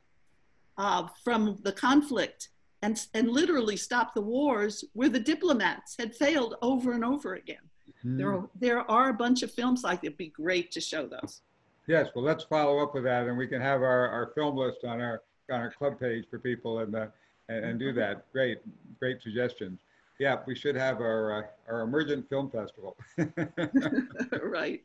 uh, 0.79 1.07
from 1.25 1.57
the 1.63 1.73
conflict 1.73 2.51
and 2.83 3.07
and 3.15 3.29
literally 3.29 3.77
stop 3.77 4.15
the 4.15 4.21
wars 4.21 4.85
where 4.93 5.09
the 5.09 5.21
diplomats 5.21 5.97
had 5.99 6.15
failed 6.15 6.57
over 6.63 6.93
and 6.93 7.05
over 7.05 7.35
again. 7.35 7.57
Mhm. 8.05 8.19
There 8.19 8.35
are, 8.35 8.49
there 8.61 8.91
are 8.91 9.09
a 9.11 9.15
bunch 9.15 9.43
of 9.43 9.51
films 9.51 9.83
like 9.83 10.01
that. 10.03 10.09
It'd 10.09 10.19
be 10.19 10.29
great 10.29 10.71
to 10.73 10.81
show 10.81 11.07
those. 11.07 11.41
Yes. 11.87 12.09
Well, 12.15 12.25
let's 12.25 12.45
follow 12.45 12.83
up 12.83 12.95
with 12.95 13.05
that, 13.05 13.27
and 13.27 13.39
we 13.39 13.47
can 13.47 13.61
have 13.61 13.81
our, 13.83 14.09
our 14.09 14.33
film 14.35 14.57
list 14.57 14.85
on 14.85 15.01
our 15.01 15.23
on 15.51 15.61
our 15.61 15.71
club 15.71 15.99
page 15.99 16.25
for 16.31 16.39
people 16.39 16.81
and 16.81 16.95
uh, 16.95 17.07
and, 17.49 17.65
and 17.65 17.79
do 17.79 17.93
that. 17.93 18.31
Great, 18.33 18.59
great 18.99 19.23
suggestions. 19.23 19.79
Yeah, 20.19 20.39
we 20.47 20.55
should 20.55 20.77
have 20.77 21.01
our 21.01 21.45
uh, 21.45 21.73
our 21.73 21.81
emergent 21.83 22.29
film 22.29 22.51
festival. 22.51 22.97
right. 24.43 24.83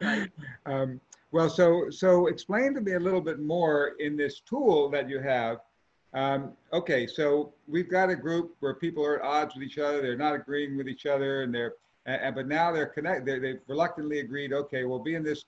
Right. 0.00 0.30
Um, 0.66 1.00
well, 1.32 1.48
so 1.48 1.90
so 1.90 2.26
explain 2.26 2.74
to 2.74 2.80
me 2.80 2.94
a 2.94 3.00
little 3.00 3.20
bit 3.20 3.38
more 3.38 3.92
in 4.00 4.16
this 4.16 4.40
tool 4.40 4.90
that 4.90 5.08
you 5.08 5.20
have. 5.20 5.58
Um, 6.12 6.52
okay, 6.72 7.06
so 7.06 7.52
we've 7.68 7.88
got 7.88 8.10
a 8.10 8.16
group 8.16 8.56
where 8.60 8.74
people 8.74 9.04
are 9.04 9.22
at 9.22 9.24
odds 9.24 9.54
with 9.54 9.62
each 9.62 9.78
other. 9.78 10.02
They're 10.02 10.16
not 10.16 10.34
agreeing 10.34 10.76
with 10.76 10.88
each 10.88 11.06
other, 11.06 11.42
and 11.42 11.54
they're 11.54 11.74
and, 12.06 12.34
but 12.34 12.48
now 12.48 12.72
they're 12.72 12.86
connected. 12.86 13.42
They've 13.42 13.60
reluctantly 13.68 14.20
agreed. 14.20 14.52
Okay, 14.52 14.84
we'll 14.84 14.98
be 14.98 15.14
in 15.14 15.22
this 15.22 15.44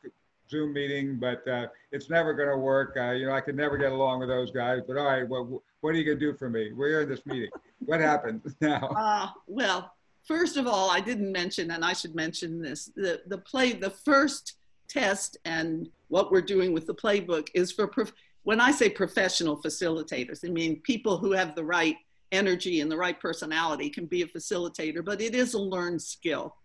Zoom 0.51 0.73
meeting, 0.73 1.18
but 1.18 1.47
uh, 1.49 1.66
it's 1.90 2.11
never 2.11 2.35
going 2.35 2.51
to 2.51 2.59
work. 2.59 2.97
Uh, 2.97 3.12
you 3.12 3.27
know, 3.27 3.33
I 3.33 3.40
could 3.40 3.57
never 3.57 3.77
get 3.77 3.90
along 3.90 4.21
with 4.21 4.29
those 4.29 4.51
guys. 4.51 4.81
But 4.87 4.99
all 4.99 5.07
right, 5.07 5.29
well, 5.29 5.62
what 5.81 5.90
are 5.90 5.99
you 5.99 6.05
going 6.05 6.18
to 6.18 6.33
do 6.33 6.37
for 6.37 6.49
me? 6.49 6.73
We're 6.73 7.03
in 7.03 7.09
this 7.09 7.25
meeting. 7.27 7.51
What 7.85 7.99
happened 7.99 8.42
now? 8.61 8.87
Uh, 8.97 9.27
well, 9.49 9.92
first 10.23 10.57
of 10.57 10.68
all, 10.68 10.88
I 10.88 11.01
didn't 11.01 11.33
mention, 11.33 11.73
and 11.73 11.85
I 11.85 11.95
should 11.95 12.14
mention 12.14 12.62
this: 12.62 12.92
the 12.95 13.23
the 13.27 13.38
play, 13.38 13.73
the 13.73 13.90
first 13.90 14.55
test, 14.92 15.37
and 15.44 15.88
what 16.09 16.31
we're 16.31 16.42
doing 16.42 16.72
with 16.72 16.87
the 16.87 16.94
playbook 16.94 17.48
is 17.55 17.72
for. 17.72 17.87
Prof- 17.87 18.12
when 18.44 18.61
I 18.61 18.72
say 18.72 18.88
professional 18.88 19.57
facilitators, 19.62 20.44
I 20.44 20.50
mean 20.50 20.81
people 20.81 21.16
who 21.16 21.33
have 21.33 21.55
the 21.55 21.64
right 21.64 21.96
energy 22.33 22.81
and 22.81 22.90
the 22.90 22.96
right 22.96 23.20
personality 23.20 23.88
can 23.88 24.07
be 24.07 24.22
a 24.22 24.26
facilitator, 24.26 25.05
but 25.05 25.20
it 25.20 25.35
is 25.35 25.55
a 25.55 25.61
learned 25.61 26.02
skill. 26.02 26.57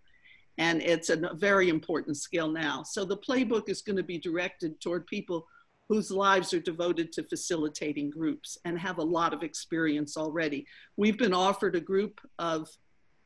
And 0.57 0.81
it's 0.81 1.09
a 1.09 1.35
very 1.35 1.69
important 1.69 2.17
skill 2.17 2.49
now. 2.49 2.81
So 2.81 3.05
the 3.05 3.17
playbook 3.17 3.69
is 3.69 3.83
going 3.83 3.97
to 3.97 4.03
be 4.03 4.17
directed 4.17 4.81
toward 4.81 5.05
people 5.05 5.45
whose 5.87 6.09
lives 6.09 6.53
are 6.53 6.59
devoted 6.59 7.11
to 7.13 7.23
facilitating 7.23 8.09
groups 8.09 8.57
and 8.65 8.79
have 8.79 8.97
a 8.97 9.03
lot 9.03 9.33
of 9.33 9.43
experience 9.43 10.17
already. 10.17 10.65
We've 10.97 11.17
been 11.17 11.33
offered 11.33 11.75
a 11.75 11.79
group 11.79 12.19
of, 12.39 12.67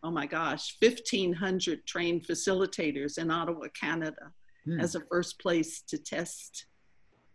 oh 0.03 0.11
my 0.11 0.25
gosh, 0.25 0.75
1,500 0.79 1.85
trained 1.85 2.27
facilitators 2.27 3.17
in 3.17 3.31
Ottawa, 3.31 3.67
Canada, 3.79 4.31
hmm. 4.65 4.80
as 4.80 4.95
a 4.95 5.02
first 5.02 5.39
place 5.39 5.82
to 5.82 5.97
test 5.97 6.65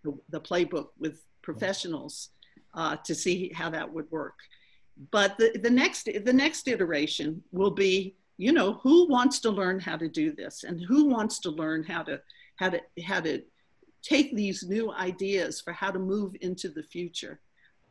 the, 0.04 0.16
the 0.30 0.40
playbook 0.40 0.88
with 0.98 1.20
professionals 1.42 2.30
uh, 2.74 2.96
to 3.04 3.14
see 3.14 3.52
how 3.54 3.70
that 3.70 3.92
would 3.92 4.10
work. 4.10 4.38
But 5.10 5.36
the, 5.38 5.58
the 5.62 5.70
next 5.70 6.08
the 6.24 6.32
next 6.32 6.68
iteration 6.68 7.42
will 7.52 7.70
be, 7.70 8.16
you 8.38 8.52
know, 8.52 8.74
who 8.82 9.08
wants 9.08 9.40
to 9.40 9.50
learn 9.50 9.78
how 9.78 9.96
to 9.96 10.08
do 10.08 10.32
this 10.32 10.64
and 10.64 10.80
who 10.80 11.06
wants 11.06 11.38
to 11.40 11.50
learn 11.50 11.82
how 11.84 12.02
to 12.04 12.20
how 12.56 12.70
to 12.70 12.80
how 13.04 13.20
to 13.20 13.42
take 14.02 14.34
these 14.34 14.62
new 14.62 14.92
ideas 14.92 15.60
for 15.60 15.72
how 15.72 15.90
to 15.90 15.98
move 15.98 16.34
into 16.40 16.68
the 16.68 16.82
future 16.82 17.40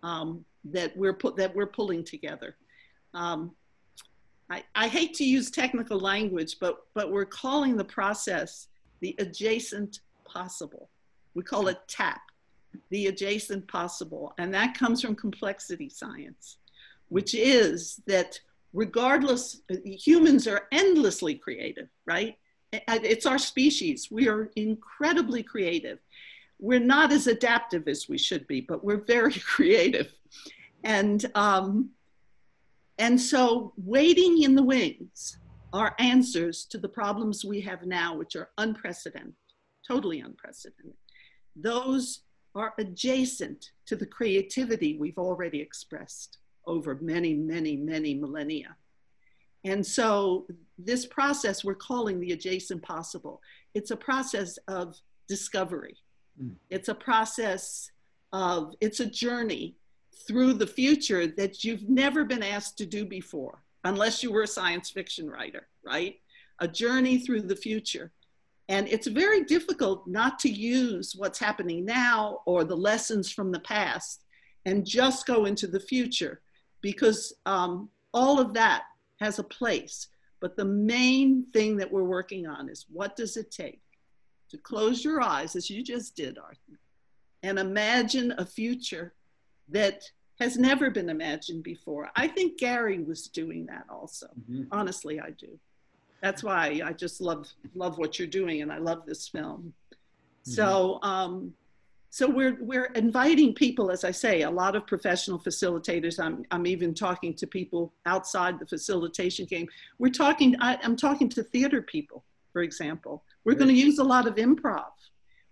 um, 0.01 0.43
that 0.63 0.95
we're 0.97 1.13
put 1.13 1.35
that 1.37 1.55
we're 1.55 1.67
pulling 1.67 2.03
together. 2.03 2.57
Um, 3.13 3.51
I, 4.49 4.63
I 4.75 4.87
hate 4.87 5.15
to 5.15 5.25
use 5.25 5.49
technical 5.49 5.99
language, 5.99 6.57
but 6.59 6.77
but 6.95 7.11
we're 7.11 7.25
calling 7.25 7.77
the 7.77 7.85
process 7.85 8.67
the 9.01 9.15
adjacent 9.19 9.99
possible. 10.25 10.89
We 11.33 11.43
call 11.43 11.67
it 11.67 11.79
TAP, 11.87 12.21
the 12.89 13.07
adjacent 13.07 13.67
possible, 13.67 14.33
and 14.37 14.53
that 14.53 14.77
comes 14.77 15.01
from 15.01 15.15
complexity 15.15 15.89
science 15.89 16.57
which 17.09 17.33
is 17.33 18.01
that 18.07 18.39
regardless, 18.73 19.61
humans 19.83 20.47
are 20.47 20.67
endlessly 20.71 21.35
creative, 21.35 21.87
right? 22.05 22.37
It's 22.71 23.25
our 23.25 23.37
species. 23.37 24.09
We 24.11 24.27
are 24.27 24.49
incredibly 24.55 25.43
creative. 25.43 25.99
We're 26.59 26.79
not 26.79 27.11
as 27.11 27.27
adaptive 27.27 27.87
as 27.87 28.09
we 28.09 28.17
should 28.17 28.47
be, 28.47 28.61
but 28.61 28.83
we're 28.83 29.03
very 29.05 29.33
creative. 29.55 30.11
And, 30.83 31.25
um, 31.35 31.91
and 32.97 33.19
so 33.19 33.73
waiting 33.77 34.43
in 34.43 34.55
the 34.55 34.63
wings 34.63 35.37
are 35.75 35.93
answers 35.99 36.63
to 36.63 36.77
the 36.77 36.87
problems 36.87 37.43
we 37.43 37.59
have 37.59 37.85
now, 37.85 38.15
which 38.15 38.37
are 38.37 38.49
unprecedented, 38.57 39.33
totally 39.85 40.21
unprecedented. 40.21 40.93
Those 41.53 42.21
are 42.55 42.73
adjacent 42.77 43.71
to 43.85 43.97
the 43.97 44.05
creativity 44.05 44.97
we've 44.97 45.17
already 45.17 45.59
expressed 45.59 46.37
over 46.65 46.97
many, 47.01 47.33
many, 47.33 47.75
many 47.75 48.13
millennia. 48.13 48.77
And 49.65 49.85
so 49.85 50.47
this 50.77 51.05
process 51.05 51.65
we're 51.65 51.75
calling 51.75 52.21
the 52.21 52.31
adjacent 52.31 52.81
possible. 52.81 53.41
It's 53.73 53.91
a 53.91 53.97
process 53.97 54.57
of 54.69 54.95
discovery. 55.27 55.97
Mm. 56.41 56.55
It's 56.69 56.87
a 56.87 56.95
process 56.95 57.91
of, 58.31 58.75
it's 58.79 59.01
a 59.01 59.05
journey 59.05 59.75
through 60.25 60.53
the 60.53 60.67
future 60.67 61.27
that 61.27 61.65
you've 61.65 61.89
never 61.89 62.23
been 62.23 62.43
asked 62.43 62.77
to 62.77 62.85
do 62.85 63.05
before, 63.05 63.64
unless 63.85 64.23
you 64.23 64.31
were 64.31 64.43
a 64.43 64.47
science 64.47 64.89
fiction 64.89 65.29
writer, 65.29 65.67
right? 65.85 66.15
A 66.59 66.67
journey 66.67 67.19
through 67.19 67.43
the 67.43 67.55
future. 67.55 68.11
And 68.67 68.87
it's 68.87 69.07
very 69.07 69.43
difficult 69.43 70.07
not 70.07 70.39
to 70.39 70.49
use 70.49 71.13
what's 71.15 71.39
happening 71.39 71.85
now 71.85 72.39
or 72.45 72.63
the 72.63 72.75
lessons 72.75 73.31
from 73.31 73.51
the 73.51 73.59
past 73.59 74.23
and 74.65 74.85
just 74.85 75.27
go 75.27 75.45
into 75.45 75.67
the 75.67 75.79
future 75.79 76.41
because 76.81 77.33
um, 77.45 77.89
all 78.13 78.39
of 78.39 78.53
that 78.55 78.83
has 79.19 79.37
a 79.37 79.43
place. 79.43 80.07
But 80.41 80.57
the 80.57 80.65
main 80.65 81.45
thing 81.53 81.77
that 81.77 81.91
we're 81.91 82.03
working 82.03 82.47
on 82.47 82.69
is 82.69 82.87
what 82.91 83.15
does 83.15 83.37
it 83.37 83.51
take 83.51 83.81
to 84.49 84.57
close 84.57 85.03
your 85.03 85.21
eyes, 85.21 85.55
as 85.55 85.69
you 85.69 85.83
just 85.83 86.15
did, 86.15 86.37
Arthur, 86.39 86.79
and 87.43 87.59
imagine 87.59 88.33
a 88.37 88.45
future 88.45 89.13
that 89.69 90.03
has 90.39 90.57
never 90.57 90.89
been 90.89 91.09
imagined 91.09 91.63
before. 91.63 92.09
I 92.15 92.27
think 92.27 92.57
Gary 92.57 92.99
was 93.03 93.27
doing 93.27 93.65
that 93.67 93.85
also. 93.89 94.27
Mm-hmm. 94.27 94.63
Honestly, 94.71 95.19
I 95.19 95.31
do. 95.31 95.57
That's 96.21 96.43
why 96.43 96.81
I 96.83 96.93
just 96.93 97.21
love 97.21 97.47
love 97.75 97.97
what 97.97 98.17
you're 98.17 98.27
doing, 98.27 98.61
and 98.61 98.71
I 98.71 98.79
love 98.79 99.05
this 99.05 99.27
film. 99.27 99.73
Mm-hmm. 99.91 100.51
So 100.51 100.99
um, 101.03 101.53
so 102.15 102.29
we're 102.29 102.57
we're 102.61 102.91
inviting 102.95 103.53
people 103.53 103.91
as 103.91 104.05
i 104.05 104.11
say 104.11 104.43
a 104.43 104.49
lot 104.49 104.73
of 104.73 104.87
professional 104.87 105.37
facilitators 105.37 106.17
i'm, 106.17 106.45
I'm 106.49 106.65
even 106.65 106.93
talking 106.93 107.33
to 107.33 107.45
people 107.45 107.91
outside 108.05 108.57
the 108.57 108.65
facilitation 108.65 109.45
game 109.45 109.67
we're 109.99 110.17
talking 110.23 110.55
I, 110.61 110.79
am 110.81 110.95
talking 110.95 111.27
to 111.29 111.43
theater 111.43 111.81
people 111.81 112.23
for 112.53 112.61
example 112.61 113.25
we're 113.43 113.55
going 113.55 113.75
to 113.75 113.81
use 113.87 113.99
a 113.99 114.03
lot 114.03 114.27
of 114.27 114.35
improv 114.35 114.93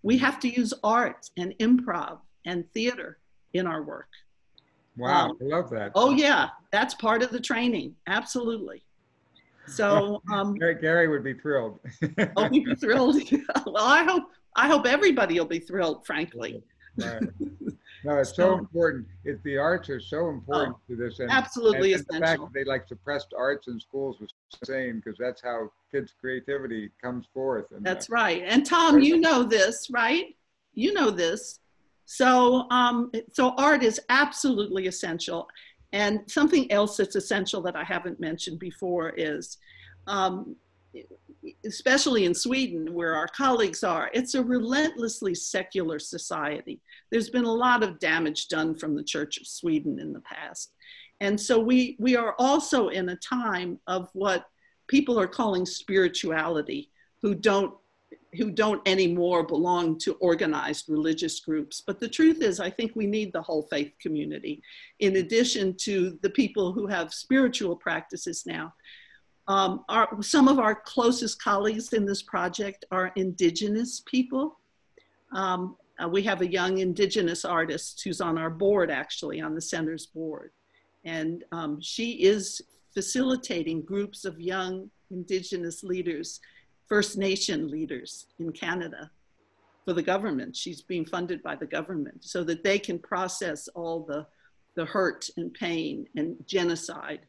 we 0.03 0.17
have 0.19 0.39
to 0.39 0.47
use 0.47 0.73
art 0.85 1.29
and 1.35 1.53
improv 1.59 2.19
and 2.45 2.63
theater 2.71 3.17
in 3.53 3.67
our 3.67 3.83
work 3.83 4.07
wow 4.97 5.29
um, 5.29 5.37
i 5.41 5.45
love 5.45 5.69
that 5.69 5.91
oh 5.95 6.11
yeah 6.11 6.49
that's 6.71 6.93
part 6.93 7.23
of 7.23 7.31
the 7.31 7.39
training 7.39 7.95
absolutely 8.07 8.83
so 9.67 10.21
um, 10.31 10.55
Gary, 10.55 10.75
Gary 10.75 11.07
would 11.07 11.23
be 11.23 11.33
thrilled. 11.33 11.79
oh, 12.35 12.49
he'd 12.49 12.65
be 12.65 12.75
thrilled. 12.79 13.15
well, 13.65 13.85
I 13.85 14.03
hope 14.03 14.23
I 14.55 14.67
hope 14.67 14.85
everybody 14.85 15.39
will 15.39 15.45
be 15.45 15.59
thrilled, 15.59 16.05
frankly. 16.05 16.61
Right. 16.97 17.23
No, 18.05 18.17
it's 18.17 18.31
so, 18.31 18.35
so 18.35 18.57
important. 18.57 19.07
It, 19.23 19.41
the 19.43 19.57
arts 19.57 19.89
are 19.89 19.99
so 19.99 20.29
important 20.29 20.75
oh, 20.77 20.81
to 20.89 20.95
this. 20.95 21.19
And, 21.19 21.31
absolutely 21.31 21.93
and 21.93 22.01
essential. 22.01 22.19
The 22.19 22.27
fact 22.27 22.41
that 22.41 22.53
they 22.53 22.63
like 22.65 22.87
suppressed 22.87 23.33
arts 23.35 23.67
in 23.67 23.79
schools 23.79 24.17
was 24.19 24.29
insane 24.61 25.01
because 25.03 25.17
that's 25.17 25.41
how 25.41 25.71
kids' 25.91 26.13
creativity 26.19 26.91
comes 27.01 27.25
forth. 27.33 27.65
And, 27.71 27.83
that's 27.83 28.09
right. 28.09 28.43
And 28.45 28.65
Tom, 28.65 28.99
you 28.99 29.17
know 29.17 29.43
this, 29.43 29.89
right? 29.89 30.35
You 30.73 30.93
know 30.93 31.09
this. 31.09 31.59
So, 32.05 32.69
um, 32.69 33.11
so 33.31 33.53
art 33.57 33.83
is 33.83 33.99
absolutely 34.09 34.87
essential. 34.87 35.47
And 35.91 36.21
something 36.27 36.71
else 36.71 36.97
that's 36.97 37.15
essential 37.15 37.61
that 37.63 37.75
I 37.75 37.83
haven't 37.83 38.19
mentioned 38.19 38.59
before 38.59 39.09
is 39.15 39.57
um, 40.07 40.55
especially 41.65 42.25
in 42.25 42.33
Sweden, 42.33 42.93
where 42.93 43.15
our 43.15 43.27
colleagues 43.27 43.83
are, 43.83 44.09
it's 44.13 44.35
a 44.35 44.43
relentlessly 44.43 45.35
secular 45.35 45.99
society. 45.99 46.79
There's 47.11 47.29
been 47.29 47.45
a 47.45 47.51
lot 47.51 47.83
of 47.83 47.99
damage 47.99 48.47
done 48.47 48.75
from 48.75 48.95
the 48.95 49.03
Church 49.03 49.37
of 49.37 49.47
Sweden 49.47 49.99
in 49.99 50.13
the 50.13 50.21
past. 50.21 50.73
And 51.19 51.39
so 51.39 51.59
we, 51.59 51.95
we 51.99 52.15
are 52.15 52.35
also 52.39 52.89
in 52.89 53.09
a 53.09 53.15
time 53.17 53.79
of 53.87 54.09
what 54.13 54.45
people 54.87 55.19
are 55.19 55.27
calling 55.27 55.65
spirituality, 55.65 56.91
who 57.21 57.33
don't, 57.33 57.73
who 58.37 58.51
don't 58.51 58.85
anymore 58.87 59.43
belong 59.43 59.97
to 59.99 60.13
organized 60.13 60.89
religious 60.89 61.39
groups. 61.39 61.81
But 61.85 61.99
the 61.99 62.09
truth 62.09 62.41
is, 62.41 62.59
I 62.59 62.69
think 62.69 62.95
we 62.95 63.07
need 63.07 63.31
the 63.31 63.41
whole 63.41 63.63
faith 63.63 63.93
community, 64.01 64.61
in 64.99 65.17
addition 65.17 65.75
to 65.81 66.17
the 66.21 66.29
people 66.29 66.71
who 66.71 66.87
have 66.87 67.13
spiritual 67.13 67.75
practices 67.75 68.43
now 68.45 68.73
um, 69.47 69.83
our, 69.89 70.21
some 70.21 70.47
of 70.47 70.59
our 70.59 70.75
closest 70.75 71.41
colleagues 71.41 71.93
in 71.93 72.05
this 72.05 72.21
project 72.21 72.85
are 72.91 73.11
indigenous 73.15 74.01
people. 74.05 74.59
Um, 75.33 75.75
uh, 76.01 76.07
we 76.07 76.23
have 76.23 76.41
a 76.41 76.47
young 76.47 76.79
indigenous 76.79 77.45
artist 77.45 78.01
who's 78.03 78.21
on 78.21 78.37
our 78.37 78.49
board, 78.49 78.89
actually, 78.89 79.41
on 79.41 79.53
the 79.53 79.61
center's 79.61 80.05
board. 80.05 80.51
And 81.03 81.43
um, 81.51 81.81
she 81.81 82.23
is 82.23 82.61
facilitating 82.93 83.81
groups 83.81 84.23
of 84.25 84.39
young 84.39 84.89
indigenous 85.11 85.83
leaders, 85.83 86.39
First 86.87 87.17
Nation 87.17 87.69
leaders 87.69 88.27
in 88.39 88.51
Canada 88.51 89.09
for 89.85 89.93
the 89.93 90.01
government. 90.03 90.55
She's 90.55 90.81
being 90.81 91.05
funded 91.05 91.41
by 91.43 91.55
the 91.55 91.65
government 91.65 92.23
so 92.23 92.43
that 92.43 92.63
they 92.63 92.79
can 92.79 92.99
process 92.99 93.67
all 93.69 94.05
the, 94.05 94.25
the 94.75 94.85
hurt 94.85 95.29
and 95.37 95.53
pain 95.53 96.07
and 96.15 96.35
genocide 96.45 97.21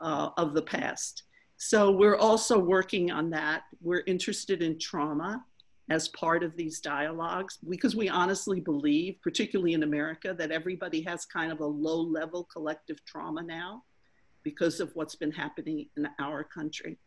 uh, 0.00 0.30
of 0.36 0.54
the 0.54 0.62
past. 0.62 1.24
So 1.56 1.90
we're 1.90 2.16
also 2.16 2.58
working 2.58 3.10
on 3.10 3.30
that. 3.30 3.62
We're 3.80 4.04
interested 4.06 4.62
in 4.62 4.78
trauma 4.78 5.44
as 5.88 6.08
part 6.08 6.42
of 6.42 6.56
these 6.56 6.80
dialogues 6.80 7.58
because 7.68 7.94
we 7.94 8.08
honestly 8.08 8.60
believe, 8.60 9.16
particularly 9.22 9.72
in 9.72 9.84
America, 9.84 10.34
that 10.36 10.50
everybody 10.50 11.00
has 11.02 11.24
kind 11.24 11.52
of 11.52 11.60
a 11.60 11.66
low 11.66 12.00
level 12.00 12.44
collective 12.44 13.02
trauma 13.04 13.42
now 13.42 13.84
because 14.42 14.80
of 14.80 14.90
what's 14.94 15.14
been 15.14 15.32
happening 15.32 15.88
in 15.96 16.08
our 16.18 16.44
country. 16.44 16.98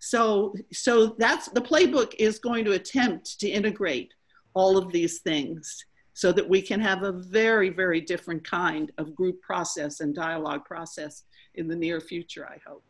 So, 0.00 0.54
so 0.72 1.14
that's 1.18 1.48
the 1.50 1.60
playbook 1.60 2.14
is 2.18 2.38
going 2.38 2.64
to 2.64 2.72
attempt 2.72 3.38
to 3.40 3.48
integrate 3.48 4.12
all 4.54 4.76
of 4.76 4.90
these 4.90 5.20
things 5.20 5.84
so 6.14 6.32
that 6.32 6.48
we 6.48 6.60
can 6.60 6.80
have 6.80 7.02
a 7.02 7.12
very, 7.12 7.70
very 7.70 8.00
different 8.00 8.42
kind 8.42 8.90
of 8.98 9.14
group 9.14 9.40
process 9.40 10.00
and 10.00 10.14
dialogue 10.14 10.64
process 10.64 11.24
in 11.54 11.68
the 11.68 11.76
near 11.76 12.00
future, 12.00 12.46
I 12.46 12.58
hope. 12.66 12.82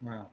Wow. 0.00 0.28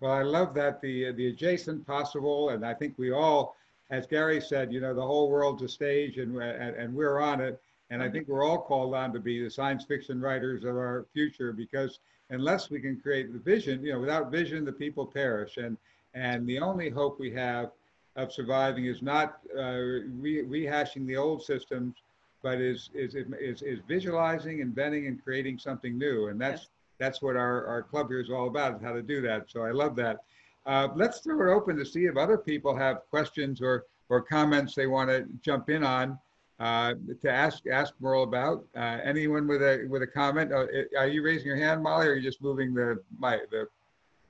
Well, 0.00 0.12
I 0.12 0.22
love 0.22 0.54
that 0.54 0.80
the 0.80 1.12
the 1.12 1.28
adjacent 1.28 1.86
possible, 1.86 2.50
and 2.50 2.64
I 2.64 2.74
think 2.74 2.94
we 2.96 3.12
all, 3.12 3.56
as 3.90 4.06
Gary 4.06 4.40
said, 4.40 4.72
you 4.72 4.80
know, 4.80 4.94
the 4.94 5.02
whole 5.02 5.30
world's 5.30 5.62
a 5.62 5.68
stage, 5.68 6.16
and 6.18 6.36
and, 6.40 6.76
and 6.76 6.94
we're 6.94 7.20
on 7.20 7.40
it. 7.40 7.60
And 7.90 8.00
I 8.00 8.06
mm-hmm. 8.06 8.14
think 8.14 8.28
we're 8.28 8.44
all 8.44 8.58
called 8.58 8.94
on 8.94 9.12
to 9.12 9.20
be 9.20 9.42
the 9.42 9.50
science 9.50 9.84
fiction 9.84 10.20
writers 10.20 10.64
of 10.64 10.76
our 10.76 11.06
future 11.12 11.52
because 11.52 11.98
unless 12.30 12.70
we 12.70 12.80
can 12.80 12.98
create 12.98 13.32
the 13.32 13.38
vision, 13.38 13.84
you 13.84 13.92
know, 13.92 14.00
without 14.00 14.30
vision, 14.30 14.64
the 14.64 14.72
people 14.72 15.04
perish. 15.06 15.56
And 15.56 15.76
and 16.14 16.46
the 16.46 16.58
only 16.58 16.90
hope 16.90 17.20
we 17.20 17.30
have 17.32 17.70
of 18.16 18.32
surviving 18.32 18.86
is 18.86 19.02
not 19.02 19.38
uh, 19.56 19.78
re- 20.18 20.44
rehashing 20.44 21.06
the 21.06 21.16
old 21.16 21.42
systems, 21.42 21.94
but 22.42 22.60
is, 22.60 22.90
is 22.94 23.14
is 23.14 23.62
is 23.62 23.80
visualizing, 23.86 24.60
inventing, 24.60 25.06
and 25.06 25.22
creating 25.22 25.58
something 25.58 25.96
new. 25.98 26.28
And 26.28 26.40
that's 26.40 26.62
yes. 26.62 26.70
that's 26.98 27.22
what 27.22 27.36
our, 27.36 27.66
our 27.66 27.82
club 27.82 28.08
here 28.08 28.20
is 28.20 28.30
all 28.30 28.48
about, 28.48 28.76
is 28.76 28.82
how 28.82 28.92
to 28.92 29.02
do 29.02 29.20
that. 29.22 29.50
So 29.50 29.62
I 29.62 29.70
love 29.70 29.94
that. 29.96 30.20
Uh, 30.66 30.88
let's 30.94 31.20
throw 31.20 31.40
it 31.48 31.54
open 31.54 31.76
to 31.76 31.84
see 31.84 32.04
if 32.06 32.16
other 32.16 32.38
people 32.38 32.76
have 32.76 33.02
questions 33.10 33.60
or 33.60 33.84
or 34.08 34.20
comments 34.20 34.74
they 34.74 34.86
want 34.86 35.08
to 35.08 35.26
jump 35.42 35.70
in 35.70 35.84
on 35.84 36.18
uh, 36.60 36.94
to 37.22 37.30
ask 37.30 37.66
ask 37.66 37.94
Merle 38.00 38.22
about. 38.22 38.64
Uh, 38.76 38.98
anyone 39.02 39.48
with 39.48 39.62
a 39.62 39.86
with 39.88 40.02
a 40.02 40.06
comment? 40.06 40.52
Uh, 40.52 40.66
are 40.96 41.08
you 41.08 41.22
raising 41.22 41.46
your 41.46 41.56
hand, 41.56 41.82
Molly, 41.82 42.06
or 42.06 42.10
are 42.10 42.14
you 42.16 42.22
just 42.22 42.42
moving 42.42 42.74
the 42.74 43.02
my 43.18 43.38
the 43.50 43.66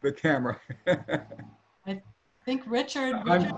the 0.01 0.13
camera? 0.13 0.59
I 1.87 2.01
think 2.45 2.63
Richard. 2.67 3.17
Richard, 3.25 3.53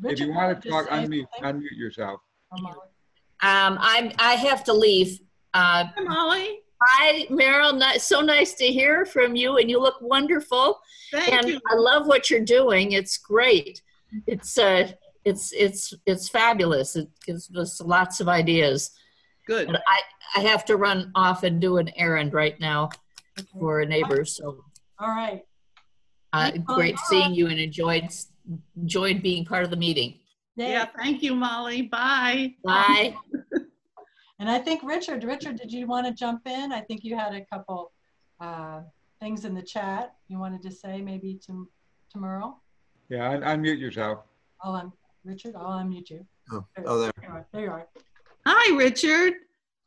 Richard 0.00 0.12
if 0.12 0.20
you 0.20 0.34
want 0.34 0.60
to 0.60 0.68
talk, 0.68 0.88
unmute 0.88 1.26
unmute 1.42 1.76
yourself. 1.76 2.20
Um, 3.40 3.78
I'm 3.80 4.12
I 4.18 4.34
have 4.34 4.64
to 4.64 4.72
leave. 4.72 5.20
Uh, 5.54 5.84
Hi, 5.96 6.02
Molly. 6.02 6.60
Hi, 6.82 7.26
Merle. 7.30 7.80
So 7.98 8.20
nice 8.20 8.54
to 8.54 8.66
hear 8.66 9.06
from 9.06 9.36
you, 9.36 9.58
and 9.58 9.70
you 9.70 9.80
look 9.80 10.00
wonderful. 10.00 10.80
Thank 11.12 11.32
and 11.32 11.48
you. 11.48 11.60
I 11.70 11.76
love 11.76 12.08
what 12.08 12.30
you're 12.30 12.40
doing. 12.40 12.92
It's 12.92 13.16
great. 13.16 13.82
It's 14.26 14.58
uh, 14.58 14.90
it's 15.28 15.52
it's 15.52 15.94
it's 16.06 16.28
fabulous. 16.28 16.96
It 16.96 17.08
gives 17.24 17.54
us 17.54 17.80
lots 17.80 18.20
of 18.20 18.28
ideas. 18.28 18.90
Good. 19.46 19.66
But 19.66 19.82
I 19.86 20.00
I 20.36 20.40
have 20.42 20.64
to 20.66 20.76
run 20.76 21.10
off 21.14 21.42
and 21.42 21.60
do 21.60 21.76
an 21.76 21.90
errand 21.96 22.32
right 22.32 22.58
now 22.60 22.90
okay. 23.38 23.48
for 23.58 23.80
a 23.80 23.86
neighbor. 23.86 24.24
So. 24.24 24.64
All 24.98 25.08
right. 25.08 25.42
Uh, 26.32 26.50
great 26.58 26.98
seeing 27.08 27.32
you 27.34 27.46
and 27.46 27.58
enjoyed 27.58 28.10
enjoyed 28.76 29.22
being 29.22 29.44
part 29.44 29.64
of 29.64 29.70
the 29.70 29.76
meeting. 29.76 30.18
Yeah. 30.56 30.86
Thank 30.96 31.22
you, 31.22 31.34
Molly. 31.34 31.82
Bye. 31.82 32.54
Bye. 32.64 33.14
and 34.38 34.50
I 34.50 34.58
think 34.58 34.82
Richard, 34.82 35.24
Richard, 35.24 35.56
did 35.56 35.72
you 35.72 35.86
want 35.86 36.06
to 36.06 36.12
jump 36.12 36.46
in? 36.46 36.72
I 36.72 36.80
think 36.80 37.04
you 37.04 37.16
had 37.16 37.34
a 37.34 37.44
couple 37.44 37.92
uh, 38.40 38.80
things 39.20 39.44
in 39.44 39.54
the 39.54 39.62
chat 39.62 40.14
you 40.28 40.38
wanted 40.38 40.62
to 40.62 40.70
say 40.70 41.00
maybe 41.00 41.38
to, 41.46 41.68
to 42.10 42.18
Merle. 42.18 42.60
Yeah, 43.08 43.30
un 43.30 43.42
unmute 43.42 43.78
yourself. 43.78 44.18
Oh, 44.64 44.74
I'm 44.74 44.92
Richard, 45.28 45.54
I'll 45.56 45.78
unmute 45.78 46.08
you. 46.08 46.26
Oh, 46.50 46.64
oh 46.86 46.98
there. 46.98 47.12
There 47.20 47.28
you 47.28 47.34
are. 47.34 47.46
There 47.52 47.62
you 47.64 47.70
are. 47.70 47.86
Hi, 48.46 48.76
Richard. 48.76 49.34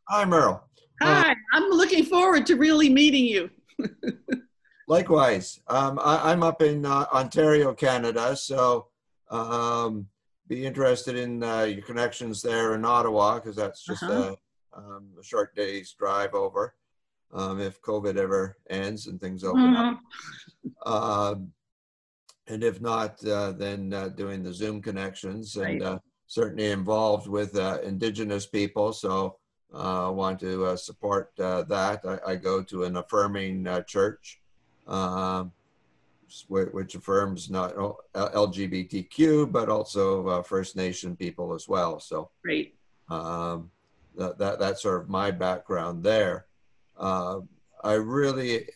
Hi, 0.08 0.24
Merle. 0.24 0.64
Hi, 1.02 1.32
uh, 1.32 1.36
I'm 1.54 1.70
looking 1.72 2.06
forward 2.06 2.46
to 2.46 2.56
really 2.56 2.90
meeting 2.90 3.26
you. 3.26 3.50
likewise. 4.88 5.60
Um, 5.68 6.00
I, 6.04 6.32
am 6.32 6.44
up 6.44 6.62
in 6.62 6.86
uh, 6.86 7.06
Ontario, 7.12 7.74
Canada, 7.74 8.36
so 8.36 8.90
um, 9.32 10.06
be 10.48 10.64
interested 10.64 11.16
in 11.16 11.42
uh, 11.42 11.64
your 11.64 11.82
connections 11.82 12.44
there 12.44 12.76
in 12.76 12.86
Ottawa 12.86 13.36
because 13.36 13.56
that's 13.56 13.84
just 13.84 14.04
uh-huh. 14.04 14.36
a, 14.76 14.78
um, 14.78 15.08
a, 15.20 15.24
short 15.24 15.56
day's 15.56 15.96
drive 15.98 16.36
over 16.36 16.76
um, 17.34 17.60
if 17.60 17.82
COVID 17.82 18.18
ever 18.18 18.58
ends 18.70 19.08
and 19.08 19.20
things 19.20 19.44
open 19.44 19.74
mm-hmm. 19.74 19.96
up. 20.86 21.40
And 22.52 22.66
if 22.66 22.82
not, 22.82 23.26
uh, 23.26 23.54
then 23.54 23.94
uh, 23.94 24.10
doing 24.10 24.44
the 24.44 24.54
Zoom 24.54 24.82
connections 24.82 25.56
and 25.56 25.82
right. 25.82 25.82
uh, 25.82 26.00
certainly 26.28 26.72
involved 26.72 27.28
with 27.28 27.58
uh, 27.58 27.80
Indigenous 27.82 28.46
people. 28.46 28.92
So 28.92 29.38
I 29.74 30.08
uh, 30.08 30.12
want 30.12 30.42
to 30.42 30.66
uh, 30.66 30.76
support 30.76 31.32
that. 31.38 32.02
I, 32.06 32.32
I, 32.32 32.36
go 32.36 32.62
to 32.64 32.84
an 32.84 32.98
affirming 32.98 33.70
church, 33.88 34.42
um, 34.86 35.54
which 36.50 36.96
affirms 36.96 37.50
not 37.50 37.74
LGBTQ, 38.16 39.50
but 39.50 39.70
also 39.70 40.44
First 40.44 40.76
Nation 40.76 41.16
people 41.16 41.54
as 41.54 41.70
well. 41.70 42.02
So 42.02 42.32
great. 42.44 42.76
Um, 43.08 43.72
that, 44.18 44.38
that, 44.40 44.60
that's 44.60 44.82
sort 44.82 45.04
of 45.04 45.10
my 45.10 45.32
background 45.32 46.04
there. 46.04 46.48
I 47.00 47.94
really 47.94 48.68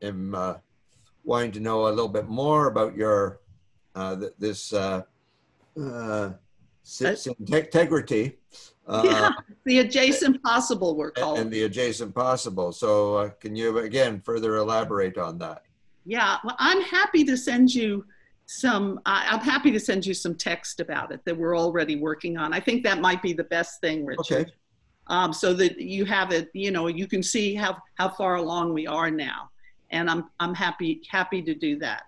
am 0.00 0.36
wanting 1.24 1.52
to 1.52 1.60
know 1.60 1.86
a 1.86 1.90
little 1.90 2.08
bit 2.08 2.28
more 2.28 2.66
about 2.66 2.96
your 2.96 3.40
uh, 3.94 4.16
th 4.16 4.32
this 4.38 4.72
uh, 4.72 5.02
uh, 5.80 6.30
integrity. 7.48 8.38
Uh, 8.86 9.02
yeah, 9.04 9.30
the 9.64 9.78
adjacent 9.80 10.42
possible 10.42 10.96
we're 10.96 11.10
calling. 11.10 11.42
And 11.42 11.50
the 11.50 11.62
adjacent 11.62 12.14
possible. 12.14 12.72
So 12.72 13.16
uh, 13.16 13.28
can 13.40 13.56
you 13.56 13.78
again 13.78 14.20
further 14.20 14.56
elaborate 14.56 15.16
on 15.16 15.38
that? 15.38 15.62
Yeah, 16.04 16.36
well, 16.44 16.56
I'm 16.58 16.82
happy 16.82 17.24
to 17.24 17.36
send 17.36 17.74
you 17.74 18.04
some, 18.46 19.00
I'm 19.06 19.40
happy 19.40 19.72
to 19.72 19.80
send 19.80 20.04
you 20.04 20.12
some 20.12 20.34
text 20.34 20.80
about 20.80 21.12
it 21.12 21.24
that 21.24 21.34
we're 21.34 21.56
already 21.56 21.96
working 21.96 22.36
on. 22.36 22.52
I 22.52 22.60
think 22.60 22.84
that 22.84 23.00
might 23.00 23.22
be 23.22 23.32
the 23.32 23.44
best 23.44 23.80
thing, 23.80 24.04
Richard. 24.04 24.32
Okay. 24.32 24.52
Um, 25.06 25.32
so 25.32 25.54
that 25.54 25.78
you 25.78 26.04
have 26.04 26.30
it, 26.30 26.50
you 26.52 26.70
know, 26.70 26.88
you 26.88 27.06
can 27.06 27.22
see 27.22 27.54
how, 27.54 27.78
how 27.94 28.10
far 28.10 28.36
along 28.36 28.74
we 28.74 28.86
are 28.86 29.10
now 29.10 29.50
and 29.94 30.10
I'm, 30.10 30.24
I'm 30.40 30.54
happy, 30.54 31.00
happy 31.08 31.40
to 31.42 31.54
do 31.54 31.78
that. 31.78 32.02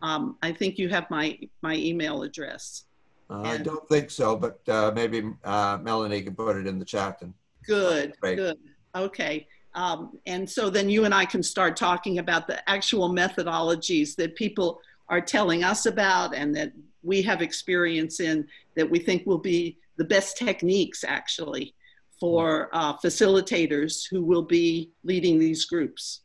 Um, 0.00 0.36
I 0.42 0.52
think 0.52 0.78
you 0.78 0.88
have 0.88 1.10
my, 1.10 1.38
my 1.60 1.74
email 1.74 2.22
address. 2.22 2.84
Uh, 3.28 3.42
I 3.42 3.56
don't 3.58 3.86
think 3.88 4.10
so, 4.10 4.36
but 4.36 4.60
uh, 4.68 4.92
maybe 4.94 5.28
uh, 5.44 5.78
Melanie 5.82 6.22
can 6.22 6.34
put 6.34 6.56
it 6.56 6.66
in 6.66 6.78
the 6.78 6.84
chat. 6.84 7.20
And, 7.22 7.34
good, 7.66 8.14
good. 8.22 8.56
Okay. 8.94 9.48
Um, 9.74 10.18
and 10.26 10.48
so 10.48 10.70
then 10.70 10.88
you 10.88 11.04
and 11.04 11.12
I 11.12 11.24
can 11.24 11.42
start 11.42 11.76
talking 11.76 12.18
about 12.18 12.46
the 12.46 12.66
actual 12.70 13.10
methodologies 13.10 14.14
that 14.16 14.36
people 14.36 14.80
are 15.08 15.20
telling 15.20 15.64
us 15.64 15.86
about 15.86 16.34
and 16.34 16.54
that 16.54 16.72
we 17.02 17.20
have 17.22 17.42
experience 17.42 18.20
in 18.20 18.46
that 18.76 18.88
we 18.88 19.00
think 19.00 19.26
will 19.26 19.38
be 19.38 19.78
the 19.96 20.04
best 20.04 20.38
techniques 20.38 21.04
actually 21.04 21.74
for 22.20 22.70
uh, 22.72 22.96
facilitators 22.96 24.08
who 24.08 24.22
will 24.22 24.42
be 24.42 24.90
leading 25.04 25.38
these 25.38 25.64
groups. 25.66 26.20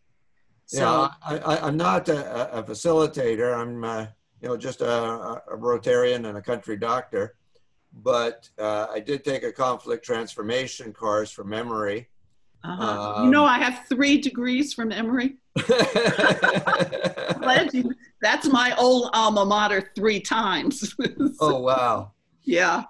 So 0.71 0.79
yeah, 0.79 1.39
I, 1.43 1.67
am 1.67 1.75
not 1.75 2.07
a, 2.07 2.59
a, 2.59 2.63
facilitator. 2.63 3.53
I'm, 3.53 3.83
uh, 3.83 4.05
you 4.41 4.47
know, 4.47 4.55
just 4.55 4.79
a, 4.79 4.89
a, 4.89 5.57
Rotarian 5.57 6.29
and 6.29 6.37
a 6.37 6.41
country 6.41 6.77
doctor. 6.77 7.35
But 7.91 8.49
uh, 8.57 8.87
I 8.89 9.01
did 9.01 9.25
take 9.25 9.43
a 9.43 9.51
conflict 9.51 10.05
transformation 10.05 10.93
course 10.93 11.29
from 11.29 11.51
Emory. 11.51 12.07
Uh-huh. 12.63 13.15
Um, 13.17 13.25
you 13.25 13.31
know, 13.31 13.43
I 13.43 13.57
have 13.57 13.85
three 13.89 14.21
degrees 14.21 14.73
from 14.73 14.93
Emory. 14.93 15.35
That's 18.21 18.47
my 18.47 18.73
old 18.77 19.09
alma 19.11 19.43
mater 19.43 19.91
three 19.93 20.21
times. 20.21 20.95
oh, 21.41 21.59
wow. 21.59 22.13
Yeah. 22.43 22.83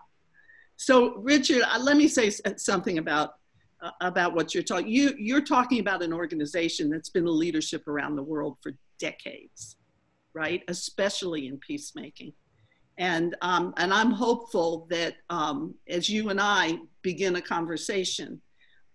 So, 0.75 1.15
Richard, 1.15 1.63
uh, 1.63 1.79
let 1.79 1.97
me 1.97 2.07
say 2.07 2.29
something 2.57 2.99
about 2.99 3.37
about 3.99 4.33
what 4.33 4.53
you're 4.53 4.63
talking. 4.63 4.87
You 4.87 5.13
you're 5.17 5.41
talking 5.41 5.79
about 5.79 6.03
an 6.03 6.13
organization 6.13 6.89
that's 6.89 7.09
been 7.09 7.25
a 7.25 7.31
leadership 7.31 7.87
around 7.87 8.15
the 8.15 8.23
world 8.23 8.57
for 8.61 8.73
decades, 8.99 9.77
right? 10.33 10.63
Especially 10.67 11.47
in 11.47 11.57
peacemaking, 11.57 12.33
and 12.97 13.35
um, 13.41 13.73
and 13.77 13.93
I'm 13.93 14.11
hopeful 14.11 14.87
that 14.91 15.15
um, 15.29 15.75
as 15.87 16.09
you 16.09 16.29
and 16.29 16.39
I 16.39 16.77
begin 17.01 17.35
a 17.35 17.41
conversation, 17.41 18.41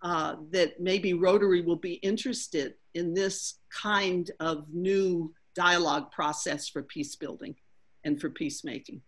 uh, 0.01 0.35
that 0.51 0.79
maybe 0.79 1.13
Rotary 1.13 1.61
will 1.61 1.75
be 1.75 1.95
interested 1.95 2.75
in 2.93 3.13
this 3.13 3.55
kind 3.69 4.31
of 4.39 4.65
new 4.71 5.33
dialogue 5.53 6.11
process 6.11 6.69
for 6.69 6.83
peace 6.83 7.15
building 7.15 7.55
and 8.03 8.19
for 8.19 8.29
peacemaking. 8.29 9.01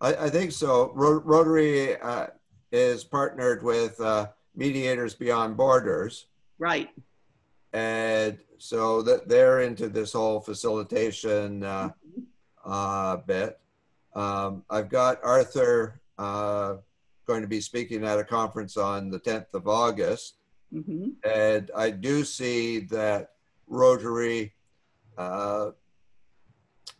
I, 0.00 0.14
I 0.14 0.30
think 0.30 0.52
so. 0.52 0.92
Rotary 0.94 2.00
uh, 2.00 2.28
is 2.70 3.04
partnered 3.04 3.62
with. 3.62 4.00
Uh, 4.00 4.28
Mediators 4.54 5.14
Beyond 5.14 5.56
Borders. 5.56 6.26
Right. 6.58 6.90
And 7.72 8.38
so 8.58 9.02
that 9.02 9.28
they're 9.28 9.62
into 9.62 9.88
this 9.88 10.12
whole 10.12 10.40
facilitation 10.40 11.64
uh, 11.64 11.90
uh, 12.64 13.16
bit. 13.16 13.58
Um, 14.14 14.64
I've 14.68 14.88
got 14.88 15.18
Arthur 15.24 16.00
uh, 16.18 16.74
going 17.26 17.42
to 17.42 17.48
be 17.48 17.60
speaking 17.60 18.04
at 18.04 18.18
a 18.18 18.24
conference 18.24 18.76
on 18.76 19.10
the 19.10 19.18
10th 19.18 19.54
of 19.54 19.66
August. 19.68 20.36
Mm-hmm. 20.72 21.10
And 21.28 21.70
I 21.76 21.90
do 21.90 22.24
see 22.24 22.80
that 22.80 23.30
Rotary 23.66 24.54
uh, 25.16 25.70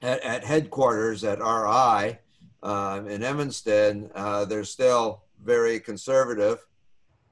at, 0.01 0.21
at 0.23 0.45
headquarters 0.45 1.25
at 1.25 1.39
RI 1.39 2.19
um, 2.63 3.09
in 3.09 3.23
Evanston, 3.23 4.11
uh, 4.15 4.45
they're 4.45 4.65
still 4.65 5.25
very 5.45 5.81
conservative. 5.81 6.65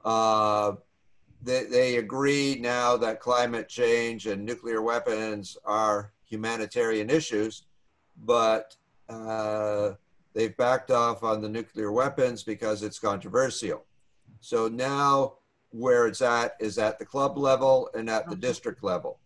Uh, 0.05 0.73
they, 1.43 1.65
they 1.65 1.97
agree 1.97 2.59
now 2.61 2.97
that 2.97 3.21
climate 3.21 3.69
change 3.69 4.27
and 4.27 4.45
nuclear 4.45 4.83
weapons 4.83 5.57
are 5.65 6.13
humanitarian 6.25 7.11
issues, 7.11 7.65
but 8.25 8.77
uh, 9.09 9.93
they've 10.35 10.57
backed 10.57 10.91
off 10.91 11.25
on 11.25 11.41
the 11.41 11.49
nuclear 11.49 11.93
weapons 11.93 12.43
because 12.43 12.83
it's 12.83 12.99
controversial. 12.99 13.85
So 14.41 14.69
now 14.69 15.35
where 15.71 16.07
it's 16.07 16.23
at 16.23 16.57
is 16.61 16.79
at 16.79 16.99
the 16.99 17.05
club 17.05 17.39
level 17.39 17.91
and 17.95 18.11
at 18.11 18.29
the 18.29 18.37
district 18.37 18.83
level. 18.83 19.19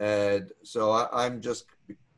And 0.00 0.50
so 0.62 0.90
I, 0.90 1.26
am 1.26 1.40
just 1.40 1.66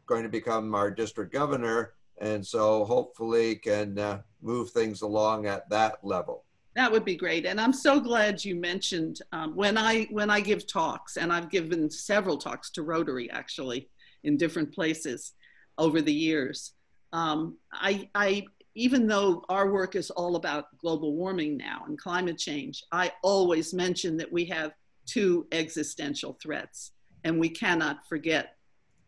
going 0.07 0.22
to 0.22 0.28
become 0.28 0.74
our 0.74 0.91
district 0.91 1.32
governor. 1.32 1.95
And 2.18 2.47
so 2.47 2.84
hopefully 2.84 3.57
can 3.57 3.99
uh, 3.99 4.20
move 4.41 4.70
things 4.70 5.03
along 5.03 5.47
at 5.47 5.68
that 5.70 5.99
level. 6.03 6.45
That 6.77 6.93
would 6.93 7.07
be 7.07 7.16
great. 7.16 7.47
And 7.47 7.59
I'm 7.59 7.72
so 7.72 7.99
glad 7.99 8.45
you 8.45 8.55
mentioned 8.55 9.22
um, 9.33 9.57
when 9.57 9.79
I 9.79 10.05
when 10.11 10.29
I 10.29 10.41
give 10.41 10.66
talks, 10.66 11.16
and 11.16 11.33
I've 11.33 11.51
given 11.51 11.91
several 11.91 12.37
talks 12.37 12.70
to 12.72 12.83
Rotary 12.83 13.31
actually 13.31 13.89
in 14.24 14.37
different 14.37 14.74
places 14.74 15.33
over 15.79 16.03
the 16.03 16.12
years. 16.12 16.74
Um, 17.14 17.57
I, 17.72 18.11
I 18.14 18.45
even 18.74 19.07
though 19.07 19.43
our 19.49 19.72
work 19.72 19.97
is 19.97 20.11
all 20.11 20.37
about 20.37 20.77
global 20.79 21.14
warming 21.14 21.57
now 21.57 21.85
and 21.87 21.99
climate 21.99 22.37
change, 22.37 22.85
I 22.93 23.11
always 23.22 23.72
mention 23.72 24.18
that 24.18 24.31
we 24.31 24.45
have 24.45 24.72
two 25.07 25.47
existential 25.53 26.37
threats, 26.43 26.93
and 27.24 27.41
we 27.41 27.49
cannot 27.49 28.07
forget 28.07 28.57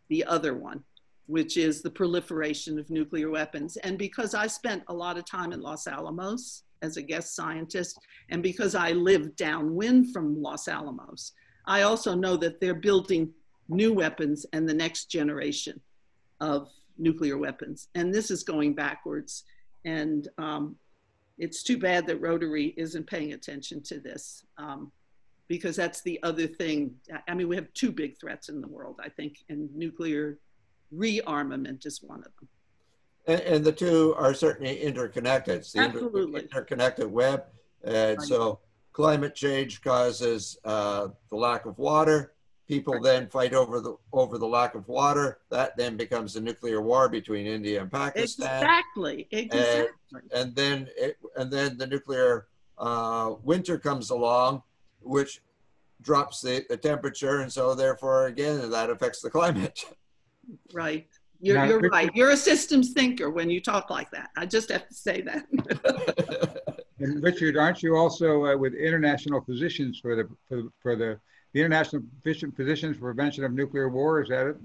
the 0.09 0.25
other 0.25 0.55
one, 0.55 0.83
which 1.27 1.59
is 1.59 1.83
the 1.83 1.91
proliferation 1.91 2.79
of 2.79 2.89
nuclear 2.89 3.29
weapons. 3.29 3.77
And 3.77 3.99
because 3.99 4.35
I 4.35 4.47
spent 4.47 4.85
a 4.89 4.95
lot 4.95 5.19
of 5.19 5.27
time 5.27 5.53
in 5.53 5.61
Los 5.61 5.87
Alamos 5.87 6.62
as 6.83 6.97
a 6.97 7.03
guest 7.03 7.35
scientist, 7.35 7.99
and 8.31 8.43
because 8.43 8.74
I 8.74 8.93
live 8.93 9.37
downwind 9.37 10.12
from 10.12 10.41
Los 10.41 10.68
Alamos, 10.68 11.33
I 11.66 11.83
also 11.83 12.14
know 12.14 12.37
that 12.37 12.61
they're 12.61 12.74
building 12.74 13.31
new 13.68 13.93
weapons 13.93 14.47
and 14.53 14.68
the 14.68 14.74
next 14.74 15.07
generation 15.07 15.81
of 16.41 16.68
nuclear 16.97 17.39
weapons. 17.39 17.89
And 17.95 18.12
this 18.12 18.31
is 18.31 18.43
going 18.43 18.74
backwards. 18.74 19.45
And 19.85 20.29
um, 20.39 20.76
it's 21.39 21.62
too 21.62 21.79
bad 21.79 22.07
that 22.07 22.20
Rotary 22.20 22.74
isn't 22.76 23.07
paying 23.07 23.33
attention 23.33 23.83
to 23.85 24.01
this 24.01 24.45
um, 24.57 24.91
because 25.47 25.76
that's 25.76 26.03
the 26.03 26.18
other 26.22 26.47
thing. 26.47 26.95
I 27.29 27.35
mean, 27.35 27.49
we 27.49 27.57
have 27.57 27.72
two 27.74 27.93
big 27.93 28.18
threats 28.18 28.49
in 28.49 28.61
the 28.61 28.68
world, 28.68 29.01
I 29.03 29.09
think, 29.09 29.39
and 29.49 29.74
nuclear 29.74 30.39
rearmament 30.95 31.87
is 31.87 32.03
one 32.03 32.20
of 32.20 32.33
them. 32.41 32.49
And, 33.29 33.41
and 33.43 33.64
the 33.64 33.72
two 33.72 34.14
are 34.16 34.35
certainly 34.35 34.81
interconnected. 34.81 35.59
It's 35.59 35.72
the 35.72 35.81
Absolutely. 35.81 36.43
Inter 36.43 36.59
interconnected 36.59 37.12
web. 37.12 37.45
And 37.85 38.20
so 38.20 38.59
climate 38.93 39.37
change 39.37 39.83
causes 39.83 40.59
uh, 40.64 41.09
the 41.31 41.37
lack 41.37 41.66
of 41.66 41.79
water 41.79 42.33
people 42.68 43.01
then 43.01 43.26
fight 43.26 43.55
over 43.55 43.81
the 43.81 43.97
over 44.12 44.39
the 44.39 44.47
lack 44.47 44.74
of 44.74 44.87
water. 44.87 45.39
That 45.51 45.76
then 45.76 45.97
becomes 45.97 46.37
a 46.37 46.41
nuclear 46.41 46.83
war 46.83 47.09
between 47.09 47.47
India 47.47 47.81
and 47.81 47.91
Pakistan. 47.91 48.62
Exactly. 48.62 49.26
Exactly. 49.31 49.89
And, 50.12 50.33
and 50.33 50.55
then 50.55 50.89
it, 50.97 51.16
and 51.37 51.51
then 51.51 51.79
the 51.79 51.87
nuclear 51.87 52.47
uh, 52.76 53.35
winter 53.43 53.79
comes 53.79 54.11
along, 54.11 54.62
which 55.01 55.41
drops 56.03 56.41
the, 56.43 56.64
the 56.68 56.76
temperature, 56.76 57.41
and 57.41 57.53
so 57.53 57.74
therefore 57.74 58.26
again 58.26 58.70
that 58.70 58.91
affects 58.91 59.20
the 59.22 59.31
climate. 59.31 59.85
Right. 60.72 61.09
You're, 61.41 61.64
you're 61.66 61.80
right. 61.80 62.11
You're 62.14 62.30
a 62.30 62.36
systems 62.36 62.93
thinker 62.93 63.30
when 63.30 63.49
you 63.49 63.61
talk 63.61 63.91
like 63.91 64.11
that. 64.11 64.30
I 64.36 64.45
just 64.45 64.72
have 64.72 64.89
to 64.89 64.95
say 64.95 65.22
that. 65.22 65.47
and 66.99 67.22
Richard, 67.22 67.57
aren't 67.57 67.82
you 67.82 67.97
also 67.97 68.47
uh, 68.47 68.57
with 68.57 68.74
international 68.74 69.41
physicians 69.43 70.01
for 70.01 70.16
the 70.16 70.28
for, 70.49 70.62
for 70.82 70.97
the 70.97 71.20
the 71.53 71.61
International 71.61 72.03
Physicians 72.22 72.97
for 72.97 73.12
Prevention 73.14 73.45
of 73.45 73.53
Nuclear 73.53 73.89
War. 73.89 74.22
Is 74.22 74.28
that 74.28 74.47
it? 74.47 74.57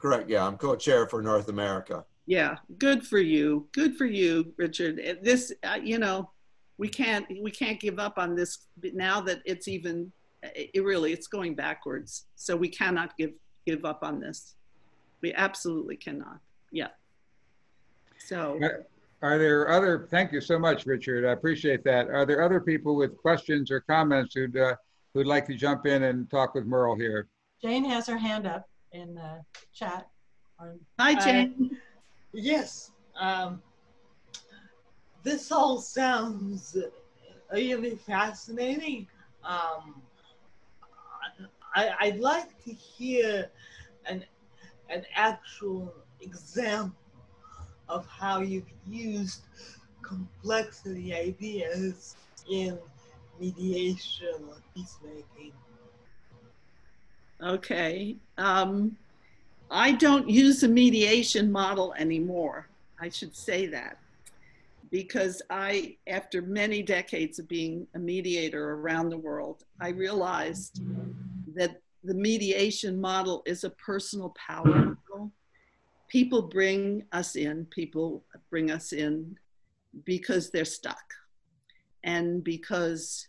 Correct. 0.00 0.28
Yeah, 0.28 0.46
I'm 0.46 0.56
co-chair 0.56 1.06
for 1.06 1.22
North 1.22 1.48
America. 1.48 2.04
Yeah, 2.26 2.56
good 2.78 3.06
for 3.06 3.18
you. 3.18 3.68
Good 3.72 3.96
for 3.96 4.06
you, 4.06 4.52
Richard. 4.56 5.18
This, 5.22 5.52
uh, 5.62 5.78
you 5.82 5.98
know, 5.98 6.30
we 6.78 6.88
can't 6.88 7.26
we 7.42 7.50
can't 7.50 7.78
give 7.78 7.98
up 7.98 8.18
on 8.18 8.34
this 8.34 8.66
now 8.82 9.20
that 9.20 9.40
it's 9.44 9.68
even 9.68 10.10
it 10.42 10.82
really 10.82 11.12
it's 11.12 11.26
going 11.26 11.54
backwards. 11.54 12.26
So 12.36 12.56
we 12.56 12.68
cannot 12.68 13.16
give 13.16 13.32
give 13.66 13.84
up 13.84 14.00
on 14.02 14.20
this. 14.20 14.54
We 15.24 15.32
absolutely 15.32 15.96
cannot. 15.96 16.38
Yeah. 16.70 16.88
So. 18.18 18.60
Are 19.22 19.38
there 19.38 19.70
other? 19.70 20.06
Thank 20.10 20.32
you 20.32 20.40
so 20.42 20.58
much, 20.58 20.84
Richard. 20.84 21.24
I 21.24 21.32
appreciate 21.32 21.82
that. 21.84 22.10
Are 22.10 22.26
there 22.26 22.42
other 22.42 22.60
people 22.60 22.94
with 22.94 23.16
questions 23.16 23.70
or 23.70 23.80
comments 23.80 24.34
who'd 24.34 24.54
uh, 24.54 24.76
who'd 25.14 25.26
like 25.26 25.46
to 25.46 25.54
jump 25.54 25.86
in 25.86 26.02
and 26.02 26.30
talk 26.30 26.54
with 26.54 26.66
Merle 26.66 26.94
here? 26.94 27.28
Jane 27.62 27.86
has 27.86 28.06
her 28.06 28.18
hand 28.18 28.46
up 28.46 28.68
in 28.92 29.14
the 29.14 29.40
chat. 29.72 30.08
Hi, 30.98 31.14
Jane. 31.14 31.70
Uh, 31.72 31.76
yes. 32.34 32.90
Um, 33.18 33.62
this 35.22 35.50
all 35.50 35.78
sounds 35.78 36.76
really 37.50 37.96
fascinating. 37.96 39.06
Um, 39.42 40.02
I, 41.74 42.10
would 42.10 42.20
like 42.20 42.62
to 42.64 42.72
hear 42.72 43.50
an, 44.06 44.24
an 44.94 45.04
actual 45.14 45.92
example 46.20 46.96
of 47.88 48.06
how 48.06 48.40
you've 48.40 48.70
used 48.86 49.42
complexity 50.02 51.12
ideas 51.14 52.16
in 52.50 52.78
mediation 53.40 54.34
or 54.48 54.56
peacemaking? 54.74 55.52
Okay. 57.42 58.16
Um, 58.38 58.96
I 59.70 59.92
don't 59.92 60.28
use 60.28 60.62
a 60.62 60.68
mediation 60.68 61.50
model 61.50 61.94
anymore. 61.94 62.68
I 63.00 63.08
should 63.08 63.34
say 63.34 63.66
that 63.66 63.98
because 64.90 65.42
I, 65.50 65.96
after 66.06 66.40
many 66.40 66.82
decades 66.82 67.40
of 67.40 67.48
being 67.48 67.86
a 67.94 67.98
mediator 67.98 68.74
around 68.74 69.08
the 69.08 69.18
world, 69.18 69.64
I 69.80 69.88
realized 69.88 70.80
that 71.56 71.80
the 72.04 72.14
mediation 72.14 73.00
model 73.00 73.42
is 73.46 73.64
a 73.64 73.70
personal 73.70 74.34
power 74.36 74.66
model. 74.66 75.32
People 76.08 76.42
bring 76.42 77.02
us 77.12 77.34
in, 77.34 77.66
people 77.66 78.24
bring 78.50 78.70
us 78.70 78.92
in 78.92 79.36
because 80.04 80.50
they're 80.50 80.64
stuck 80.64 81.02
and 82.04 82.44
because 82.44 83.28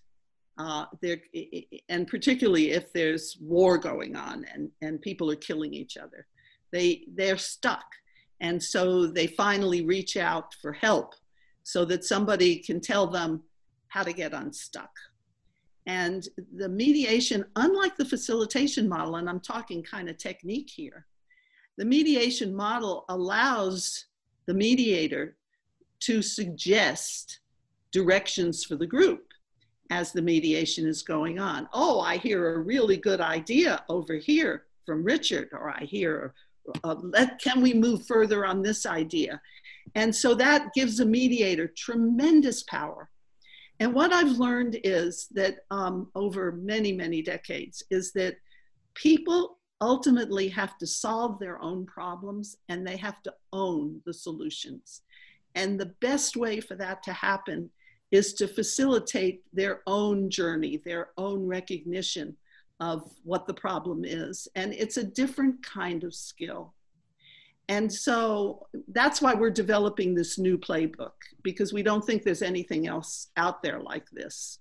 uh, 0.58 0.86
there, 1.02 1.18
and 1.90 2.08
particularly 2.08 2.72
if 2.72 2.92
there's 2.94 3.38
war 3.42 3.78
going 3.78 4.16
on 4.16 4.46
and, 4.54 4.70
and 4.82 5.02
people 5.02 5.32
are 5.32 5.38
killing 5.38 5.74
each 5.74 5.98
other, 5.98 6.28
they, 6.72 7.06
they're 7.16 7.38
stuck. 7.38 7.86
And 8.42 8.62
so 8.62 9.08
they 9.08 9.28
finally 9.28 9.86
reach 9.86 10.18
out 10.18 10.54
for 10.62 10.74
help 10.74 11.14
so 11.64 11.86
that 11.86 12.04
somebody 12.04 12.58
can 12.58 12.82
tell 12.82 13.08
them 13.08 13.44
how 13.88 14.04
to 14.04 14.14
get 14.14 14.34
unstuck. 14.34 14.92
And 15.88 16.28
the 16.56 16.70
mediation, 16.70 17.46
unlike 17.56 17.96
the 17.96 18.06
facilitation 18.06 18.90
model, 18.90 19.18
and 19.18 19.30
I'm 19.30 19.40
talking 19.40 19.84
kind 19.84 20.10
of 20.10 20.18
technique 20.18 20.70
here, 20.70 21.06
the 21.78 21.86
mediation 21.86 22.56
model 22.56 23.06
allows 23.10 24.06
the 24.48 24.54
mediator 24.54 25.38
to 26.02 26.22
suggest 26.22 27.40
directions 27.92 28.64
for 28.64 28.76
the 28.76 28.88
group 28.88 29.32
as 29.92 30.12
the 30.12 30.22
mediation 30.22 30.88
is 30.88 31.04
going 31.04 31.40
on. 31.40 31.70
Oh, 31.74 32.00
I 32.00 32.18
hear 32.18 32.56
a 32.56 32.60
really 32.60 32.98
good 32.98 33.22
idea 33.22 33.84
over 33.88 34.16
here 34.16 34.66
from 34.86 35.04
Richard, 35.04 35.50
or 35.52 35.70
I 35.70 35.84
hear, 35.84 36.34
uh, 36.84 36.96
let, 37.02 37.40
can 37.40 37.62
we 37.62 37.74
move 37.74 38.06
further 38.06 38.46
on 38.46 38.62
this 38.62 38.86
idea? 38.86 39.40
And 39.94 40.16
so 40.16 40.34
that 40.36 40.74
gives 40.74 41.00
a 41.00 41.06
mediator 41.06 41.68
tremendous 41.68 42.64
power. 42.64 43.10
And 43.80 43.94
what 43.94 44.14
I've 44.14 44.38
learned 44.38 44.78
is 44.84 45.28
that 45.32 45.58
um, 45.70 46.10
over 46.16 46.54
many, 46.54 46.94
many 46.94 47.22
decades 47.22 47.84
is 47.92 48.14
that 48.14 48.38
people 48.94 49.58
ultimately 49.82 50.48
have 50.48 50.78
to 50.78 50.88
solve 50.88 51.40
their 51.40 51.62
own 51.62 51.86
problems 51.86 52.58
and 52.70 52.88
they 52.88 52.98
have 52.98 53.22
to 53.24 53.34
own 53.52 54.02
the 54.06 54.14
solutions. 54.14 55.02
And 55.56 55.80
the 55.80 55.94
best 56.02 56.38
way 56.38 56.60
for 56.60 56.76
that 56.76 57.04
to 57.04 57.14
happen 57.14 57.70
is 58.12 58.34
to 58.36 58.48
facilitate 58.48 59.44
their 59.52 59.82
own 59.88 60.30
journey, 60.30 60.82
their 60.86 61.10
own 61.18 61.46
recognition 61.46 62.36
of 62.80 63.10
what 63.24 63.48
the 63.48 63.54
problem 63.54 64.04
is. 64.06 64.48
And 64.56 64.74
it's 64.74 64.98
a 64.98 65.04
different 65.04 65.64
kind 65.66 66.04
of 66.04 66.14
skill. 66.14 66.74
And 67.68 67.92
so 67.92 68.68
that's 68.90 69.22
why 69.22 69.34
we're 69.34 69.50
developing 69.50 70.14
this 70.14 70.38
new 70.38 70.58
playbook 70.58 71.14
because 71.42 71.74
we 71.74 71.84
don't 71.84 72.06
think 72.06 72.24
there's 72.24 72.44
anything 72.44 72.88
else 72.88 73.30
out 73.38 73.64
there 73.64 73.80
like 73.80 74.10
this. 74.12 74.60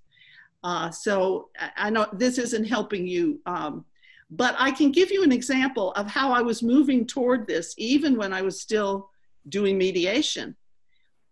Uh, 0.63 0.91
so 0.91 1.51
I 1.77 1.91
know 1.91 2.07
this 2.13 2.39
isn't 2.39 2.65
helping 2.65 3.07
you, 3.07 3.41
um, 3.45 3.85
But 4.31 4.57
I 4.59 4.71
can 4.71 4.91
give 4.91 5.11
you 5.11 5.23
an 5.23 5.33
example 5.33 5.93
of 5.93 6.07
how 6.07 6.33
I 6.33 6.43
was 6.43 6.63
moving 6.63 7.07
toward 7.07 7.47
this, 7.47 7.75
even 7.77 8.17
when 8.17 8.33
I 8.33 8.43
was 8.43 8.61
still 8.61 9.11
doing 9.49 9.77
mediation. 9.79 10.57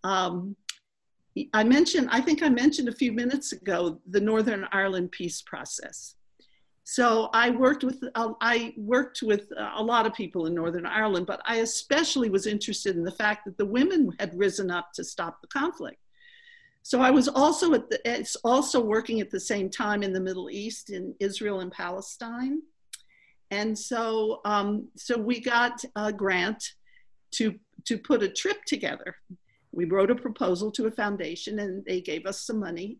Um, 0.04 0.56
I 1.54 1.64
mentioned, 1.64 2.08
I 2.12 2.20
think 2.20 2.42
I 2.42 2.48
mentioned 2.50 2.88
a 2.88 2.94
few 2.94 3.12
minutes 3.12 3.52
ago, 3.52 4.00
the 4.10 4.20
Northern 4.20 4.66
Ireland 4.70 5.10
peace 5.12 5.40
process. 5.42 6.16
So 6.84 7.30
I 7.32 7.50
worked 7.50 7.84
with 7.84 8.02
uh, 8.14 8.32
I 8.40 8.74
worked 8.76 9.22
with 9.22 9.52
a 9.56 9.82
lot 9.82 10.04
of 10.04 10.14
people 10.14 10.46
in 10.46 10.54
Northern 10.54 10.86
Ireland, 10.86 11.26
but 11.26 11.40
I 11.44 11.56
especially 11.56 12.28
was 12.28 12.46
interested 12.46 12.96
in 12.96 13.04
the 13.04 13.12
fact 13.12 13.44
that 13.44 13.56
the 13.56 13.66
women 13.66 14.10
had 14.18 14.36
risen 14.36 14.70
up 14.70 14.92
to 14.94 15.04
stop 15.04 15.40
the 15.40 15.48
conflict. 15.48 15.98
So 16.82 17.00
I 17.00 17.10
was 17.10 17.28
also 17.28 17.74
at 17.74 17.88
the, 17.88 18.00
it's 18.04 18.36
also 18.36 18.80
working 18.80 19.20
at 19.20 19.30
the 19.30 19.38
same 19.38 19.70
time 19.70 20.02
in 20.02 20.12
the 20.12 20.20
Middle 20.20 20.50
East, 20.50 20.90
in 20.90 21.14
Israel 21.20 21.60
and 21.60 21.70
Palestine. 21.70 22.60
And 23.52 23.78
so, 23.78 24.40
um, 24.44 24.88
so 24.96 25.16
we 25.16 25.38
got 25.38 25.84
a 25.94 26.12
grant 26.12 26.72
to, 27.32 27.54
to 27.84 27.98
put 27.98 28.22
a 28.22 28.28
trip 28.28 28.64
together. 28.66 29.14
We 29.72 29.84
wrote 29.84 30.10
a 30.10 30.14
proposal 30.14 30.72
to 30.72 30.86
a 30.86 30.90
foundation 30.90 31.60
and 31.60 31.84
they 31.84 32.00
gave 32.00 32.26
us 32.26 32.46
some 32.46 32.58
money 32.58 32.98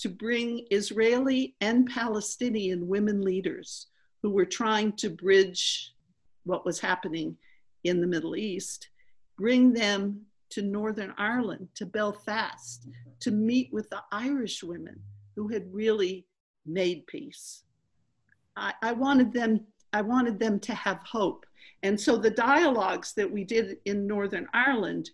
to 0.00 0.08
bring 0.08 0.66
Israeli 0.70 1.54
and 1.60 1.88
Palestinian 1.88 2.86
women 2.86 3.22
leaders 3.22 3.86
who 4.22 4.30
were 4.30 4.44
trying 4.44 4.92
to 4.92 5.10
bridge 5.10 5.92
what 6.44 6.64
was 6.66 6.78
happening 6.78 7.36
in 7.84 8.00
the 8.00 8.06
Middle 8.06 8.36
East, 8.36 8.88
bring 9.38 9.72
them 9.72 10.20
to 10.50 10.62
Northern 10.62 11.14
Ireland, 11.16 11.68
to 11.76 11.86
Belfast, 11.86 12.86
to 13.20 13.30
meet 13.30 13.72
with 13.72 13.88
the 13.90 14.02
Irish 14.12 14.62
women 14.62 15.00
who 15.34 15.48
had 15.48 15.72
really 15.72 16.26
made 16.66 17.06
peace. 17.06 17.62
I, 18.56 18.74
I, 18.82 18.92
wanted 18.92 19.32
them, 19.32 19.60
I 19.92 20.02
wanted 20.02 20.38
them 20.38 20.60
to 20.60 20.74
have 20.74 21.00
hope. 21.04 21.46
And 21.82 21.98
so 21.98 22.16
the 22.16 22.30
dialogues 22.30 23.12
that 23.14 23.30
we 23.30 23.44
did 23.44 23.78
in 23.84 24.06
Northern 24.06 24.46
Ireland 24.52 25.10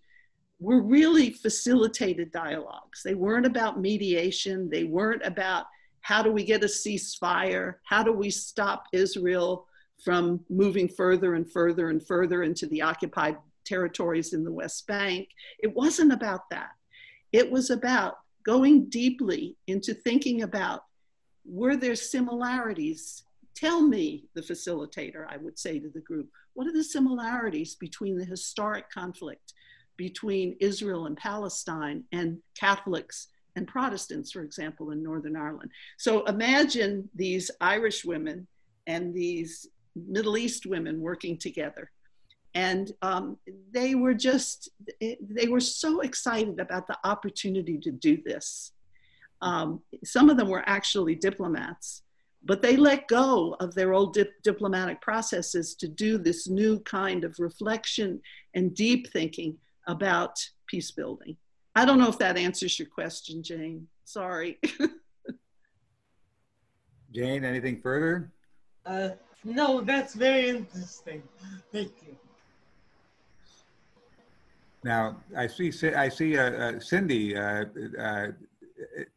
were 0.62 0.80
really 0.80 1.30
facilitated 1.30 2.30
dialogues. 2.30 3.02
They 3.02 3.14
weren't 3.14 3.46
about 3.46 3.80
mediation. 3.80 4.70
They 4.70 4.84
weren't 4.84 5.26
about 5.26 5.66
how 6.02 6.22
do 6.22 6.30
we 6.30 6.44
get 6.44 6.62
a 6.62 6.66
ceasefire? 6.66 7.74
How 7.84 8.04
do 8.04 8.12
we 8.12 8.30
stop 8.30 8.84
Israel 8.92 9.66
from 10.04 10.40
moving 10.48 10.88
further 10.88 11.34
and 11.34 11.50
further 11.50 11.90
and 11.90 12.04
further 12.06 12.44
into 12.44 12.66
the 12.66 12.82
occupied 12.82 13.38
territories 13.64 14.34
in 14.34 14.44
the 14.44 14.52
West 14.52 14.86
Bank? 14.86 15.28
It 15.58 15.74
wasn't 15.74 16.12
about 16.12 16.48
that. 16.50 16.70
It 17.32 17.50
was 17.50 17.70
about 17.70 18.18
going 18.44 18.86
deeply 18.88 19.56
into 19.66 19.94
thinking 19.94 20.42
about 20.42 20.84
were 21.44 21.74
there 21.74 21.96
similarities? 21.96 23.24
Tell 23.56 23.80
me, 23.80 24.26
the 24.34 24.42
facilitator, 24.42 25.26
I 25.28 25.38
would 25.38 25.58
say 25.58 25.80
to 25.80 25.88
the 25.88 26.00
group, 26.00 26.28
what 26.54 26.68
are 26.68 26.72
the 26.72 26.84
similarities 26.84 27.74
between 27.74 28.16
the 28.16 28.24
historic 28.24 28.88
conflict 28.90 29.54
between 29.96 30.56
Israel 30.60 31.06
and 31.06 31.16
Palestine 31.16 32.04
and 32.12 32.38
Catholics 32.58 33.28
and 33.56 33.68
Protestants, 33.68 34.32
for 34.32 34.42
example, 34.42 34.90
in 34.90 35.02
Northern 35.02 35.36
Ireland. 35.36 35.70
So 35.98 36.24
imagine 36.24 37.08
these 37.14 37.50
Irish 37.60 38.04
women 38.04 38.46
and 38.86 39.14
these 39.14 39.68
Middle 39.94 40.36
East 40.36 40.66
women 40.66 41.00
working 41.00 41.36
together. 41.36 41.90
And 42.54 42.92
um, 43.02 43.38
they 43.72 43.94
were 43.94 44.14
just, 44.14 44.70
they 45.00 45.48
were 45.48 45.60
so 45.60 46.00
excited 46.00 46.60
about 46.60 46.86
the 46.86 46.98
opportunity 47.04 47.78
to 47.78 47.90
do 47.90 48.18
this. 48.24 48.72
Um, 49.40 49.80
some 50.04 50.30
of 50.30 50.36
them 50.36 50.48
were 50.48 50.62
actually 50.66 51.14
diplomats, 51.14 52.02
but 52.44 52.62
they 52.62 52.76
let 52.76 53.08
go 53.08 53.56
of 53.60 53.74
their 53.74 53.92
old 53.92 54.14
dip 54.14 54.42
diplomatic 54.42 55.00
processes 55.00 55.74
to 55.76 55.88
do 55.88 56.18
this 56.18 56.48
new 56.48 56.80
kind 56.80 57.24
of 57.24 57.38
reflection 57.38 58.20
and 58.54 58.74
deep 58.74 59.10
thinking 59.12 59.56
about 59.86 60.38
peace 60.66 60.90
building. 60.90 61.36
I 61.74 61.84
don't 61.84 61.98
know 61.98 62.08
if 62.08 62.18
that 62.18 62.36
answers 62.36 62.78
your 62.78 62.88
question, 62.88 63.42
Jane. 63.42 63.86
Sorry. 64.04 64.58
Jane, 67.12 67.44
anything 67.44 67.80
further? 67.80 68.30
Uh, 68.84 69.10
no, 69.44 69.80
that's 69.80 70.14
very 70.14 70.50
interesting. 70.50 71.22
Thank 71.72 71.92
you. 72.06 72.16
Now, 74.84 75.16
I 75.36 75.46
see, 75.46 75.72
I 75.94 76.08
see 76.08 76.36
uh, 76.36 76.50
uh, 76.50 76.80
Cindy. 76.80 77.36
Uh, 77.36 77.64
uh, 77.98 78.26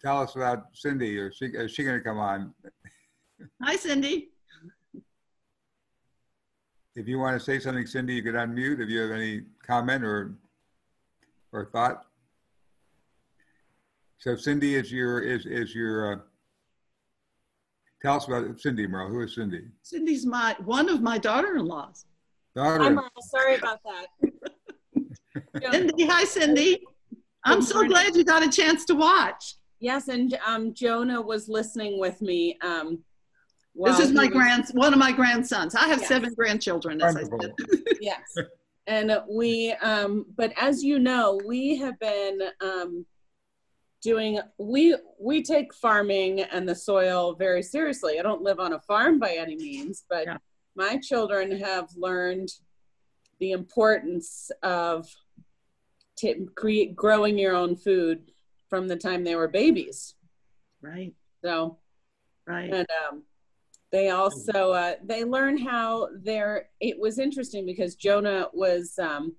tell 0.02 0.22
us 0.22 0.36
about 0.36 0.68
Cindy. 0.74 1.18
Or 1.18 1.32
she, 1.32 1.46
is 1.46 1.72
she 1.72 1.84
going 1.84 1.98
to 1.98 2.04
come 2.04 2.20
on? 2.20 2.54
Hi, 3.62 3.76
Cindy. 3.76 4.30
If 6.96 7.08
you 7.08 7.20
want 7.20 7.38
to 7.38 7.44
say 7.44 7.60
something, 7.60 7.86
Cindy, 7.86 8.14
you 8.14 8.24
could 8.24 8.36
unmute 8.36 8.80
if 8.80 8.90
you 8.90 9.02
have 9.02 9.12
any 9.12 9.42
comment 9.66 10.04
or 10.04 10.36
or 11.56 11.66
thought? 11.66 12.06
So 14.18 14.36
Cindy 14.36 14.76
is 14.76 14.92
your, 14.92 15.22
is, 15.22 15.46
is 15.46 15.74
your, 15.74 16.14
uh, 16.14 16.18
tell 18.02 18.16
us 18.18 18.28
about 18.28 18.60
Cindy, 18.60 18.88
Merle. 18.88 19.10
Who 19.10 19.22
is 19.22 19.36
Cindy? 19.36 19.62
Cindy's 19.82 20.26
my, 20.26 20.56
one 20.66 20.90
of 20.90 21.02
my 21.02 21.18
daughter-in-laws. 21.18 22.06
Daughter. 22.56 22.84
Hi, 22.84 22.90
Merle. 22.90 23.10
Sorry 23.22 23.56
about 23.56 23.80
that. 23.84 25.62
Cindy, 25.72 26.06
hi, 26.06 26.24
Cindy. 26.26 26.82
I'm 27.46 27.62
so 27.62 27.76
morning. 27.76 27.92
glad 27.92 28.16
you 28.16 28.24
got 28.24 28.44
a 28.44 28.50
chance 28.50 28.86
to 28.86 28.96
watch. 28.96 29.56
Yes, 29.80 30.08
and 30.08 30.38
um, 30.46 30.74
Jonah 30.74 31.22
was 31.22 31.48
listening 31.48 32.00
with 32.00 32.22
me. 32.22 32.58
Um, 32.64 33.00
This 33.76 34.00
is 34.00 34.12
my 34.12 34.24
he 34.24 34.30
was- 34.30 34.38
grand, 34.38 34.66
one 34.74 34.92
of 34.94 35.00
my 35.00 35.12
grandsons. 35.12 35.76
I 35.76 35.88
have 35.88 36.00
Yes. 36.00 36.08
seven 36.08 36.34
grandchildren, 36.34 37.02
as 37.02 37.16
I 37.16 37.24
said. 37.24 37.54
Yes, 38.02 38.36
and 38.88 39.12
we. 39.30 39.72
Um, 39.74 40.26
but 40.36 40.54
as 40.58 40.84
you 40.84 41.00
know, 41.00 41.40
we 41.46 41.76
have 41.78 42.00
been 42.00 42.40
um, 42.62 43.06
doing. 44.02 44.40
We 44.58 44.96
we 45.20 45.44
take 45.44 45.74
farming 45.74 46.42
and 46.42 46.68
the 46.68 46.76
soil 46.76 47.36
very 47.36 47.64
seriously. 47.64 48.20
I 48.20 48.24
don't 48.24 48.42
live 48.42 48.60
on 48.60 48.74
a 48.74 48.80
farm 48.82 49.20
by 49.20 49.32
any 49.34 49.56
means, 49.56 50.04
but 50.10 50.26
Yeah. 50.26 50.38
my 50.76 50.98
children 50.98 51.60
have 51.60 51.90
learned 51.96 52.50
the 53.40 53.52
importance 53.52 54.52
of 54.64 55.08
t- 56.18 56.48
create 56.56 56.96
growing 56.96 57.38
your 57.38 57.56
own 57.56 57.76
food 57.76 58.32
from 58.70 58.88
the 58.88 58.96
time 58.96 59.24
they 59.24 59.36
were 59.36 59.48
babies. 59.48 60.16
Right, 60.82 61.14
So 61.44 61.80
right. 62.48 62.72
and 62.74 62.88
um, 63.10 63.24
they 63.96 64.10
also 64.10 64.58
uh, 64.74 64.94
they 65.12 65.24
learn 65.24 65.56
how 65.58 66.10
they're 66.28 66.70
it 66.82 66.96
was 67.00 67.18
interesting 67.18 67.66
because 67.66 67.96
jonah 67.96 68.48
was 68.54 68.86
um, 69.00 69.34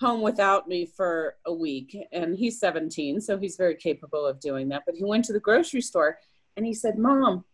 home 0.00 0.22
without 0.22 0.66
me 0.66 0.80
for 0.98 1.36
a 1.46 1.54
week 1.66 1.96
and 2.12 2.28
he's 2.36 2.58
17 2.58 3.20
so 3.20 3.38
he's 3.38 3.56
very 3.56 3.76
capable 3.76 4.24
of 4.26 4.40
doing 4.40 4.68
that 4.70 4.82
but 4.86 4.94
he 4.96 5.04
went 5.04 5.24
to 5.26 5.32
the 5.32 5.40
grocery 5.48 5.80
store 5.90 6.18
and 6.56 6.66
he 6.66 6.74
said 6.74 6.98
mom 6.98 7.44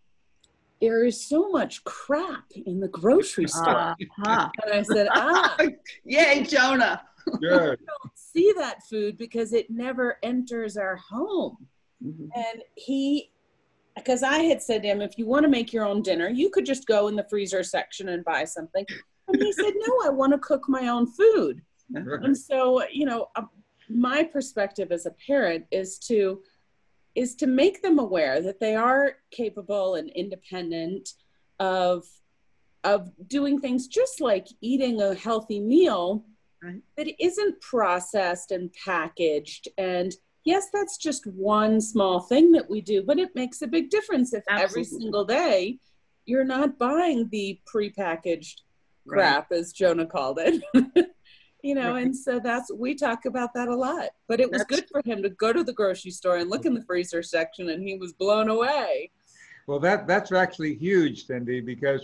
there 0.81 1.05
is 1.05 1.27
so 1.33 1.49
much 1.51 1.83
crap 1.85 2.45
in 2.67 2.81
the 2.81 2.89
grocery 2.89 3.49
store 3.61 3.95
Uh-huh. 4.21 4.49
and 4.65 4.73
i 4.73 4.83
said 4.83 5.09
ah 5.13 5.57
Yay, 6.05 6.45
Jonah. 6.45 7.03
Good. 7.41 7.79
don't 7.91 8.13
see 8.15 8.53
that 8.57 8.79
food 8.89 9.19
because 9.19 9.53
it 9.53 9.67
never 9.71 10.17
enters 10.23 10.77
our 10.77 10.97
home 10.97 11.57
Mhm. 12.05 12.29
and 12.37 12.63
he, 12.77 13.31
because 13.97 14.23
I 14.23 14.39
had 14.41 14.63
said 14.63 14.83
to 14.83 14.89
him, 14.89 15.01
if 15.01 15.19
you 15.19 15.27
want 15.27 15.45
to 15.45 15.49
make 15.49 15.73
your 15.73 15.85
own 15.85 16.03
dinner, 16.03 16.29
you 16.29 16.51
could 16.51 16.67
just 16.67 16.87
go 16.87 17.09
in 17.09 17.17
the 17.17 17.27
freezer 17.29 17.63
section 17.63 18.11
and 18.11 18.25
buy 18.25 18.45
something. 18.45 18.85
And 19.29 19.43
he 19.43 19.53
said, 19.53 19.73
no, 19.75 20.03
I 20.05 20.11
want 20.11 20.33
to 20.33 20.39
cook 20.39 20.69
my 20.69 20.89
own 20.89 21.07
food. 21.11 21.63
And 22.25 22.37
so, 22.37 22.85
you 22.93 23.07
know, 23.07 23.29
uh, 23.37 23.43
my 23.89 24.23
perspective 24.25 24.93
as 24.93 25.07
a 25.07 25.15
parent 25.27 25.67
is 25.71 25.99
to 26.01 26.43
is 27.15 27.35
to 27.37 27.47
make 27.47 27.81
them 27.81 27.99
aware 27.99 28.43
that 28.43 28.61
they 28.61 28.75
are 28.75 29.15
capable 29.31 29.95
and 29.95 30.11
independent 30.11 31.11
of 31.59 32.05
of 32.85 33.11
doing 33.27 33.59
things 33.61 33.89
just 33.89 34.21
like 34.21 34.47
eating 34.61 35.01
a 35.01 35.15
healthy 35.15 35.61
meal 35.61 36.25
Right. 36.63 36.81
that 36.97 37.23
isn't 37.23 37.61
processed 37.61 38.51
and 38.51 38.73
packaged 38.85 39.69
and 39.77 40.13
yes 40.47 40.69
that's 40.73 40.97
just 40.97 41.27
one 41.27 41.79
small 41.81 42.21
thing 42.21 42.53
that 42.53 42.71
we 42.71 42.81
do 42.81 43.03
but 43.03 43.19
it 43.19 43.35
makes 43.35 43.61
a 43.61 43.67
big 43.67 43.91
difference 43.91 44.33
if 44.33 44.45
every 44.49 44.85
single 44.85 45.25
day 45.25 45.79
you're 46.25 46.45
not 46.45 46.79
buying 46.79 47.29
the 47.31 47.61
prepackaged 47.73 48.61
Right. 49.09 49.19
crap 49.19 49.53
as 49.53 49.73
jonah 49.73 50.07
called 50.07 50.39
it 50.41 50.63
you 51.63 51.75
know 51.77 51.93
Right. 51.93 52.07
and 52.07 52.17
so 52.17 52.41
that's 52.41 52.73
we 52.73 52.95
talk 52.95 53.25
about 53.25 53.55
that 53.55 53.69
a 53.69 53.75
lot 53.77 54.09
but 54.29 54.41
it 54.41 54.51
was 54.51 54.63
That's- 54.63 54.81
good 54.81 54.89
for 54.91 55.01
him 55.05 55.23
to 55.23 55.29
go 55.31 55.53
to 55.53 55.63
the 55.63 55.73
grocery 55.73 56.11
store 56.11 56.39
and 56.39 56.49
look 56.51 56.65
in 56.65 56.75
the 56.75 56.83
freezer 56.83 57.23
section 57.23 57.69
and 57.71 57.83
he 57.87 57.97
was 57.99 58.13
blown 58.15 58.49
away 58.49 59.11
Well, 59.69 59.81
that, 59.81 60.07
that's 60.07 60.31
actually 60.31 60.75
huge, 60.77 61.27
Cindy, 61.27 61.61
because, 61.61 62.03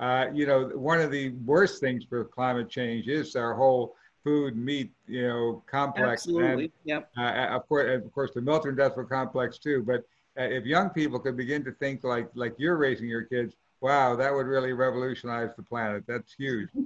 uh, 0.00 0.26
you 0.32 0.46
know, 0.46 0.68
one 0.90 0.98
of 0.98 1.10
the 1.10 1.28
worst 1.44 1.78
things 1.78 2.04
for 2.08 2.24
climate 2.24 2.70
change 2.70 3.06
is 3.08 3.36
our 3.36 3.52
whole 3.54 3.94
food, 4.24 4.56
meat, 4.56 4.92
you 5.06 5.26
know, 5.26 5.62
complex. 5.66 6.26
And, 6.26 6.36
Absolutely, 6.38 6.72
yep. 6.84 7.10
uh, 7.18 7.56
of 7.56 7.68
course, 7.68 8.02
of 8.04 8.12
course, 8.12 8.30
the 8.34 8.40
military 8.40 8.72
industrial 8.72 9.08
complex 9.08 9.58
too. 9.58 9.82
But 9.82 10.00
uh, 10.38 10.44
if 10.44 10.64
young 10.64 10.90
people 10.90 11.18
could 11.18 11.36
begin 11.36 11.64
to 11.64 11.72
think 11.72 12.04
like, 12.04 12.28
like 12.34 12.54
you're 12.58 12.76
raising 12.76 13.08
your 13.08 13.22
kids, 13.22 13.54
wow, 13.80 14.16
that 14.16 14.32
would 14.32 14.46
really 14.46 14.72
revolutionize 14.72 15.50
the 15.56 15.62
planet. 15.62 16.04
That's 16.06 16.32
huge. 16.32 16.68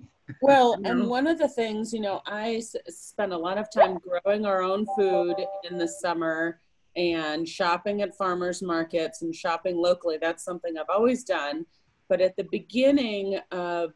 Well, 0.42 0.76
and 0.84 1.08
one 1.08 1.28
of 1.28 1.38
the 1.38 1.46
things, 1.48 1.92
you 1.92 2.00
know, 2.00 2.20
I 2.26 2.56
s- 2.56 2.74
spend 2.88 3.32
a 3.32 3.38
lot 3.38 3.58
of 3.58 3.70
time 3.72 3.98
growing 3.98 4.44
our 4.44 4.60
own 4.60 4.84
food 4.96 5.36
in 5.70 5.78
the 5.78 5.86
summer 5.86 6.60
and 6.96 7.48
shopping 7.48 8.02
at 8.02 8.16
farmers 8.16 8.60
markets 8.60 9.22
and 9.22 9.32
shopping 9.32 9.76
locally. 9.76 10.18
That's 10.20 10.44
something 10.44 10.76
I've 10.76 10.86
always 10.92 11.22
done. 11.22 11.64
But 12.08 12.20
at 12.20 12.36
the 12.36 12.46
beginning 12.50 13.38
of 13.52 13.92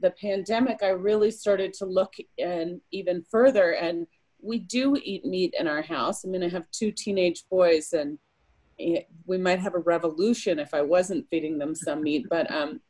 the 0.00 0.10
pandemic, 0.10 0.82
I 0.82 0.88
really 0.88 1.30
started 1.30 1.72
to 1.74 1.86
look 1.86 2.14
and 2.38 2.80
even 2.90 3.24
further. 3.30 3.72
And 3.72 4.06
we 4.40 4.58
do 4.58 4.96
eat 5.02 5.24
meat 5.24 5.54
in 5.58 5.66
our 5.66 5.82
house. 5.82 6.24
I 6.24 6.28
mean, 6.28 6.42
I 6.42 6.48
have 6.48 6.70
two 6.70 6.90
teenage 6.90 7.44
boys, 7.50 7.92
and 7.92 8.18
it, 8.78 9.08
we 9.26 9.38
might 9.38 9.60
have 9.60 9.74
a 9.74 9.78
revolution 9.78 10.58
if 10.58 10.74
I 10.74 10.82
wasn't 10.82 11.28
feeding 11.30 11.58
them 11.58 11.74
some 11.74 12.02
meat. 12.02 12.26
But 12.28 12.50
um, 12.50 12.80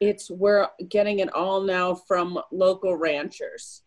it's 0.00 0.30
we're 0.30 0.68
getting 0.88 1.20
it 1.20 1.32
all 1.32 1.62
now 1.62 1.94
from 1.94 2.38
local 2.50 2.96
ranchers. 2.96 3.82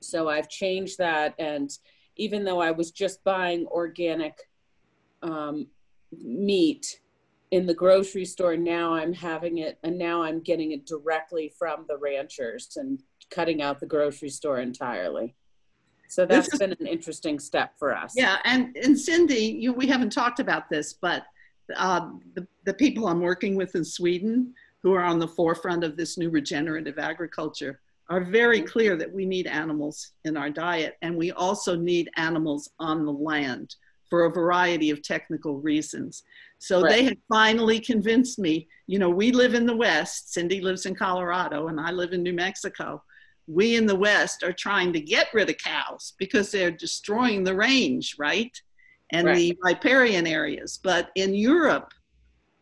So 0.00 0.28
I've 0.28 0.48
changed 0.48 0.98
that, 0.98 1.34
and 1.38 1.70
even 2.16 2.44
though 2.44 2.60
I 2.60 2.70
was 2.70 2.90
just 2.90 3.22
buying 3.24 3.66
organic 3.66 4.38
um, 5.22 5.68
meat 6.12 6.99
in 7.50 7.66
the 7.66 7.74
grocery 7.74 8.24
store, 8.24 8.56
now 8.56 8.94
I'm 8.94 9.12
having 9.12 9.58
it, 9.58 9.78
and 9.82 9.98
now 9.98 10.22
I'm 10.22 10.40
getting 10.40 10.72
it 10.72 10.86
directly 10.86 11.52
from 11.58 11.84
the 11.88 11.96
ranchers 11.96 12.76
and 12.76 13.02
cutting 13.30 13.60
out 13.60 13.80
the 13.80 13.86
grocery 13.86 14.28
store 14.28 14.60
entirely. 14.60 15.34
So 16.08 16.26
that's 16.26 16.52
is- 16.52 16.58
been 16.58 16.72
an 16.72 16.86
interesting 16.86 17.38
step 17.38 17.72
for 17.78 17.96
us. 17.96 18.14
Yeah, 18.16 18.38
and, 18.44 18.76
and 18.76 18.98
Cindy, 18.98 19.56
you, 19.60 19.72
we 19.72 19.86
haven't 19.86 20.10
talked 20.10 20.40
about 20.40 20.68
this, 20.70 20.92
but 20.92 21.24
um, 21.76 22.20
the, 22.34 22.46
the 22.64 22.74
people 22.74 23.06
I'm 23.06 23.20
working 23.20 23.56
with 23.56 23.74
in 23.74 23.84
Sweden 23.84 24.54
who 24.82 24.92
are 24.94 25.04
on 25.04 25.18
the 25.18 25.28
forefront 25.28 25.84
of 25.84 25.96
this 25.96 26.18
new 26.18 26.30
regenerative 26.30 26.98
agriculture 26.98 27.80
are 28.08 28.20
very 28.20 28.60
clear 28.60 28.96
that 28.96 29.12
we 29.12 29.24
need 29.24 29.46
animals 29.46 30.12
in 30.24 30.36
our 30.36 30.50
diet 30.50 30.96
and 31.02 31.16
we 31.16 31.30
also 31.30 31.76
need 31.76 32.10
animals 32.16 32.70
on 32.80 33.04
the 33.04 33.12
land 33.12 33.76
for 34.10 34.26
a 34.26 34.30
variety 34.30 34.90
of 34.90 35.02
technical 35.02 35.58
reasons. 35.60 36.24
So 36.58 36.82
they 36.82 37.04
had 37.04 37.16
finally 37.28 37.80
convinced 37.80 38.38
me, 38.38 38.68
you 38.86 38.98
know, 38.98 39.08
we 39.08 39.32
live 39.32 39.54
in 39.54 39.64
the 39.64 39.76
West, 39.76 40.34
Cindy 40.34 40.60
lives 40.60 40.84
in 40.84 40.94
Colorado 40.94 41.68
and 41.68 41.80
I 41.80 41.90
live 41.90 42.12
in 42.12 42.22
New 42.22 42.34
Mexico. 42.34 43.02
We 43.46 43.76
in 43.76 43.86
the 43.86 43.96
West 43.96 44.42
are 44.42 44.52
trying 44.52 44.92
to 44.92 45.00
get 45.00 45.28
rid 45.32 45.48
of 45.48 45.56
cows 45.56 46.12
because 46.18 46.50
they're 46.50 46.70
destroying 46.70 47.44
the 47.44 47.54
range, 47.54 48.16
right? 48.18 48.52
And 49.12 49.26
the 49.28 49.56
riparian 49.62 50.26
areas. 50.26 50.78
But 50.82 51.10
in 51.14 51.34
Europe, 51.34 51.92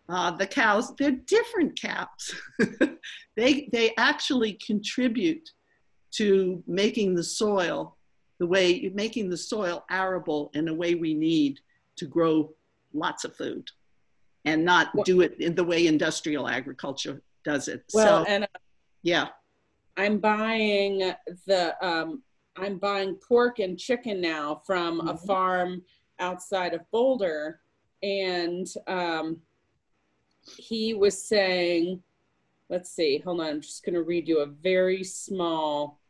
uh, 0.08 0.30
the 0.30 0.46
cows, 0.46 0.94
they're 0.96 1.10
different 1.10 1.78
cows. 1.78 2.34
they, 3.36 3.68
they 3.72 3.92
actually 3.98 4.54
contribute 4.64 5.50
to 6.12 6.62
making 6.66 7.14
the 7.14 7.24
soil 7.24 7.97
the 8.38 8.46
way, 8.46 8.70
you 8.72 8.90
making 8.94 9.28
the 9.30 9.36
soil 9.36 9.84
arable 9.90 10.50
in 10.54 10.68
a 10.68 10.74
way 10.74 10.94
we 10.94 11.14
need 11.14 11.60
to 11.96 12.06
grow 12.06 12.52
lots 12.92 13.24
of 13.24 13.34
food 13.36 13.68
and 14.44 14.64
not 14.64 14.94
Well- 14.94 15.04
do 15.04 15.20
it 15.20 15.38
in 15.40 15.54
the 15.54 15.64
way 15.64 15.86
industrial 15.86 16.48
agriculture 16.48 17.22
does 17.44 17.68
it. 17.68 17.84
Well, 17.92 18.24
so, 18.24 18.30
and 18.30 18.48
yeah. 19.02 19.28
I'm 19.96 20.18
buying 20.18 21.12
the 21.46 21.74
um, 21.86 22.22
I'm 22.56 22.78
buying 22.78 23.14
pork 23.16 23.58
and 23.60 23.78
chicken 23.78 24.20
now 24.20 24.62
from 24.66 25.00
a 25.00 25.14
Mhm. 25.14 25.26
farm 25.26 25.84
outside 26.18 26.74
of 26.74 26.88
Boulder, 26.90 27.60
and 28.02 28.66
um, 28.88 29.40
he 30.56 30.94
was 30.94 31.22
saying, 31.22 32.02
let's 32.68 32.90
see, 32.90 33.18
hold 33.18 33.40
on, 33.40 33.46
I'm 33.46 33.60
just 33.60 33.84
going 33.84 33.94
to 33.94 34.02
read 34.02 34.26
you 34.28 34.40
a 34.40 34.46
very 34.46 35.04
small, 35.04 36.00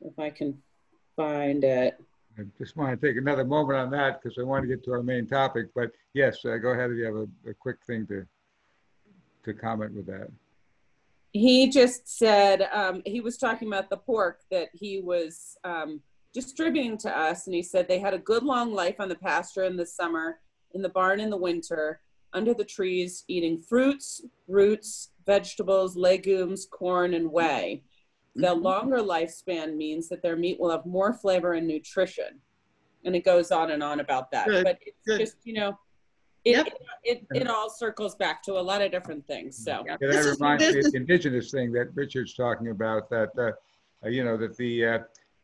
if 0.00 0.16
I 0.18 0.30
can 0.30 0.62
find 1.20 1.64
it. 1.64 2.00
I 2.38 2.42
just 2.58 2.76
want 2.76 2.98
to 2.98 3.06
take 3.06 3.18
another 3.18 3.44
moment 3.44 3.78
on 3.78 3.90
that 3.90 4.22
because 4.22 4.38
I 4.38 4.42
want 4.42 4.62
to 4.62 4.68
get 4.68 4.82
to 4.84 4.92
our 4.92 5.02
main 5.02 5.26
topic. 5.26 5.66
But 5.74 5.90
yes, 6.14 6.44
uh, 6.44 6.56
go 6.56 6.70
ahead 6.70 6.90
if 6.90 6.96
you 6.96 7.04
have 7.04 7.16
a, 7.16 7.50
a 7.50 7.54
quick 7.54 7.76
thing 7.86 8.06
to 8.06 8.26
to 9.42 9.54
comment 9.54 9.94
with 9.94 10.06
that. 10.06 10.28
he 11.32 11.70
just 11.70 12.18
said 12.18 12.68
um, 12.72 13.00
he 13.06 13.20
was 13.22 13.38
talking 13.38 13.68
about 13.68 13.88
the 13.88 13.96
pork 13.96 14.40
that 14.50 14.68
he 14.74 15.00
was 15.00 15.56
um, 15.64 16.00
distributing 16.34 16.98
to 16.98 17.10
us 17.26 17.46
and 17.46 17.54
he 17.54 17.62
said 17.62 17.88
they 17.88 17.98
had 17.98 18.12
a 18.12 18.18
good 18.18 18.42
long 18.42 18.74
life 18.74 18.96
on 18.98 19.08
the 19.08 19.14
pasture 19.14 19.64
in 19.64 19.76
the 19.76 19.86
summer 19.86 20.40
in 20.74 20.82
the 20.82 20.90
barn 20.90 21.20
in 21.20 21.30
the 21.30 21.36
winter 21.36 22.00
under 22.34 22.52
the 22.52 22.64
trees 22.76 23.24
eating 23.28 23.58
fruits 23.58 24.22
roots 24.46 25.12
vegetables 25.24 25.96
legumes 25.96 26.66
corn 26.70 27.14
and 27.14 27.30
whey 27.32 27.82
the 28.34 28.54
Mhm. 28.54 28.62
longer 28.62 28.98
lifespan 28.98 29.76
means 29.76 30.08
that 30.08 30.22
their 30.22 30.36
meat 30.36 30.58
will 30.60 30.70
have 30.70 30.86
more 30.86 31.12
flavor 31.12 31.54
and 31.54 31.66
nutrition 31.66 32.40
and 33.04 33.16
it 33.16 33.24
goes 33.24 33.50
on 33.50 33.70
and 33.70 33.82
on 33.82 34.00
about 34.00 34.30
that 34.30 34.46
Good, 34.46 34.62
but 34.64 34.78
it's 34.82 34.98
good. 35.06 35.18
just 35.18 35.36
you 35.44 35.54
know 35.54 35.78
it, 36.44 36.52
Yep. 36.56 36.66
it, 36.66 36.74
it, 37.32 37.40
it 37.42 37.48
all 37.48 37.68
circles 37.68 38.14
back 38.14 38.42
to 38.44 38.52
a 38.58 38.60
lot 38.60 38.80
of 38.82 38.90
different 38.92 39.26
things 39.26 39.56
so 39.62 39.82
Yeah. 39.84 39.96
Yeah, 40.00 40.08
This 40.08 40.16
that 40.24 40.30
is- 40.30 40.40
reminds 40.40 40.64
this 40.64 40.74
me 40.74 40.78
of 40.80 40.92
the 40.92 40.96
indigenous 40.98 41.50
thing 41.50 41.72
that 41.72 41.94
Richard's 41.94 42.34
talking 42.34 42.68
about, 42.68 43.10
that, 43.10 43.30
uh, 43.36 43.52
uh, 44.04 44.08
you 44.08 44.24
know, 44.24 44.36
that 44.38 44.56
the, 44.56 44.86
uh, 44.86 44.98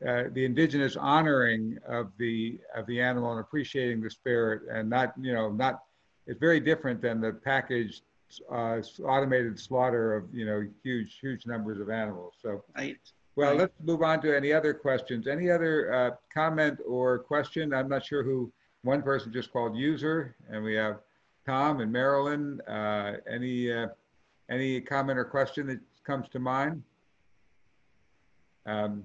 uh, 0.06 0.24
the 0.32 0.44
indigenous 0.44 0.96
honoring 0.96 1.78
of 1.86 2.12
the, 2.18 2.58
of 2.74 2.86
the 2.86 3.00
animal 3.00 3.32
and 3.32 3.40
appreciating 3.40 4.00
the 4.00 4.08
spirit 4.10 4.62
and 4.70 4.88
not, 4.88 5.12
you 5.20 5.32
know, 5.34 5.50
not, 5.50 5.82
it's 6.26 6.38
very 6.40 6.60
different 6.60 7.02
than 7.02 7.20
the 7.20 7.32
packaged, 7.32 8.02
uh, 8.50 8.80
automated 9.04 9.58
slaughter 9.58 10.14
of, 10.14 10.32
you 10.32 10.44
know, 10.46 10.66
huge, 10.82 11.18
huge 11.20 11.46
numbers 11.46 11.80
of 11.80 11.90
animals. 11.90 12.34
So, 12.40 12.64
Right. 12.76 12.98
well, 13.36 13.50
Right. 13.50 13.60
let's 13.60 13.80
move 13.82 14.02
on 14.02 14.20
to 14.22 14.36
any 14.36 14.52
other 14.52 14.74
questions. 14.74 15.26
Any 15.26 15.50
other 15.50 15.92
uh, 15.92 16.10
comment 16.32 16.80
or 16.86 17.18
question? 17.18 17.72
I'm 17.72 17.88
not 17.88 18.04
sure 18.04 18.22
who, 18.22 18.52
one 18.82 19.02
person 19.02 19.32
just 19.32 19.52
called 19.52 19.76
user, 19.76 20.36
and 20.48 20.62
we 20.62 20.74
have 20.74 21.00
Tom 21.44 21.80
and 21.80 21.90
Marilyn. 21.92 22.60
Uh, 22.62 23.18
Any, 23.28 23.72
uh, 23.72 23.88
any 24.48 24.80
comment 24.80 25.18
or 25.18 25.24
question 25.24 25.66
that 25.68 25.80
comes 26.04 26.28
to 26.30 26.38
mind? 26.38 26.82
Um, 28.66 29.04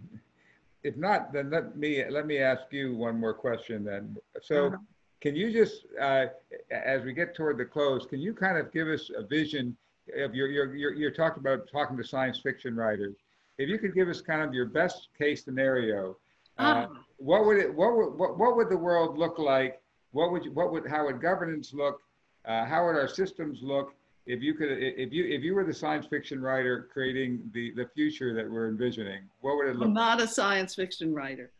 If 0.83 0.97
not, 0.97 1.31
then 1.31 1.51
let 1.51 1.77
me, 1.77 2.03
let 2.09 2.25
me 2.25 2.39
ask 2.39 2.63
you 2.71 2.95
one 2.95 3.19
more 3.19 3.35
question 3.35 3.83
then. 3.83 4.17
So 4.41 4.67
Uh-huh. 4.67 4.77
Can 5.21 5.35
you 5.35 5.51
just, 5.51 5.85
uh, 5.99 6.25
as 6.71 7.03
we 7.03 7.13
get 7.13 7.35
toward 7.35 7.57
the 7.57 7.65
close, 7.65 8.05
can 8.07 8.19
you 8.19 8.33
kind 8.33 8.57
of 8.57 8.71
give 8.73 8.87
us 8.87 9.11
a 9.15 9.23
vision 9.23 9.77
of 10.17 10.33
your, 10.33 10.47
your, 10.47 10.75
your, 10.75 10.93
you're 10.93 11.11
talking 11.11 11.39
about 11.39 11.69
talking 11.71 11.95
to 11.95 12.03
science 12.03 12.39
fiction 12.39 12.75
writers. 12.75 13.15
If 13.59 13.69
you 13.69 13.77
could 13.77 13.93
give 13.93 14.09
us 14.09 14.19
kind 14.19 14.41
of 14.41 14.51
your 14.53 14.65
best 14.65 15.09
case 15.17 15.43
scenario, 15.45 16.17
uh, 16.57 16.87
Ah. 16.87 16.89
what 17.17 17.45
would 17.45 17.57
it, 17.57 17.73
what 17.73 17.95
would, 17.95 18.17
what, 18.17 18.37
what 18.39 18.57
would 18.57 18.69
the 18.69 18.77
world 18.77 19.17
look 19.17 19.37
like? 19.37 19.79
What 20.11 20.31
would, 20.31 20.43
you- 20.43 20.51
what 20.51 20.71
would, 20.71 20.87
how 20.87 21.05
would 21.05 21.21
governance 21.21 21.71
look? 21.73 22.01
Uh, 22.45 22.65
how 22.65 22.87
would 22.87 22.95
our 22.95 23.07
systems 23.07 23.59
look? 23.61 23.93
If 24.25 24.41
you 24.41 24.53
could, 24.55 24.69
if 24.71 25.11
you, 25.13 25.25
if 25.25 25.43
you 25.43 25.53
were 25.55 25.63
the 25.63 25.73
science 25.73 26.07
fiction 26.07 26.41
writer 26.41 26.87
creating 26.91 27.49
the, 27.53 27.71
the 27.75 27.85
future 27.95 28.33
that 28.33 28.49
we're 28.49 28.67
envisioning, 28.69 29.21
what 29.41 29.55
would 29.57 29.67
it 29.67 29.75
look 29.75 29.87
I'm 29.87 29.93
like? 29.93 30.17
not 30.17 30.21
a 30.21 30.27
science 30.27 30.73
fiction 30.75 31.13
writer, 31.13 31.51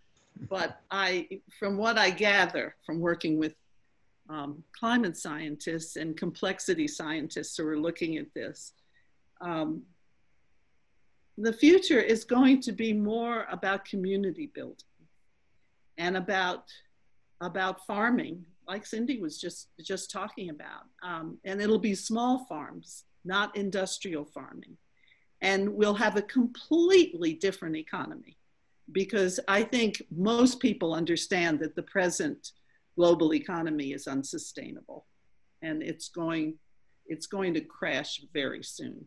but 0.49 0.81
I, 0.89 1.27
from 1.59 1.77
what 1.77 1.97
I 1.97 2.09
gather 2.09 2.75
from 2.85 2.99
working 2.99 3.37
with 3.37 3.53
um, 4.29 4.63
climate 4.77 5.17
scientists 5.17 5.95
and 5.95 6.17
complexity 6.17 6.87
scientists 6.87 7.57
who 7.57 7.67
are 7.67 7.77
looking 7.77 8.17
at 8.17 8.33
this, 8.33 8.73
um, 9.41 9.83
the 11.37 11.53
future 11.53 11.99
is 11.99 12.23
going 12.23 12.61
to 12.61 12.71
be 12.71 12.93
more 12.93 13.47
about 13.51 13.85
community 13.85 14.51
building 14.53 14.85
and 15.97 16.17
about 16.17 16.65
about 17.41 17.85
farming, 17.87 18.45
like 18.67 18.85
Cindy 18.85 19.19
was 19.19 19.39
just 19.39 19.69
just 19.81 20.11
talking 20.11 20.49
about, 20.49 20.83
um, 21.01 21.37
and 21.43 21.59
it'll 21.61 21.79
be 21.79 21.95
small 21.95 22.45
farms, 22.45 23.05
not 23.25 23.55
industrial 23.55 24.25
farming, 24.25 24.77
and 25.41 25.69
we'll 25.69 25.95
have 25.95 26.15
a 26.17 26.21
completely 26.21 27.33
different 27.33 27.75
economy 27.75 28.37
because 28.91 29.39
I 29.47 29.63
think 29.63 30.01
most 30.11 30.59
people 30.59 30.93
understand 30.93 31.59
that 31.59 31.75
the 31.75 31.83
present 31.83 32.51
global 32.95 33.33
economy 33.33 33.93
is 33.93 34.07
unsustainable 34.07 35.05
and 35.61 35.81
it's 35.81 36.09
going 36.09 36.55
it's 37.07 37.27
going 37.27 37.53
to 37.53 37.61
crash 37.61 38.21
very 38.33 38.63
soon. 38.63 39.05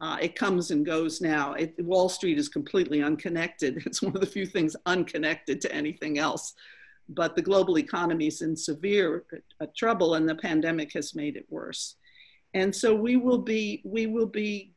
Uh, 0.00 0.16
it 0.20 0.36
comes 0.36 0.70
and 0.70 0.86
goes 0.86 1.20
now. 1.20 1.52
It, 1.54 1.74
Wall 1.84 2.08
Street 2.08 2.38
is 2.38 2.48
completely 2.48 3.02
unconnected. 3.02 3.82
It's 3.86 4.00
one 4.00 4.14
of 4.14 4.20
the 4.20 4.26
few 4.26 4.46
things 4.46 4.76
unconnected 4.86 5.60
to 5.62 5.74
anything 5.74 6.18
else. 6.18 6.54
But 7.08 7.34
the 7.34 7.42
global 7.42 7.78
economy 7.78 8.28
is 8.28 8.42
in 8.42 8.54
severe 8.56 9.24
uh, 9.60 9.66
trouble, 9.76 10.14
and 10.14 10.28
the 10.28 10.36
pandemic 10.36 10.92
has 10.92 11.14
made 11.14 11.36
it 11.36 11.46
worse. 11.50 11.96
And 12.54 12.74
so 12.74 12.94
we 12.94 13.16
will 13.16 13.42
be 13.42 13.82
we 13.84 14.06
will 14.06 14.26
be 14.26 14.72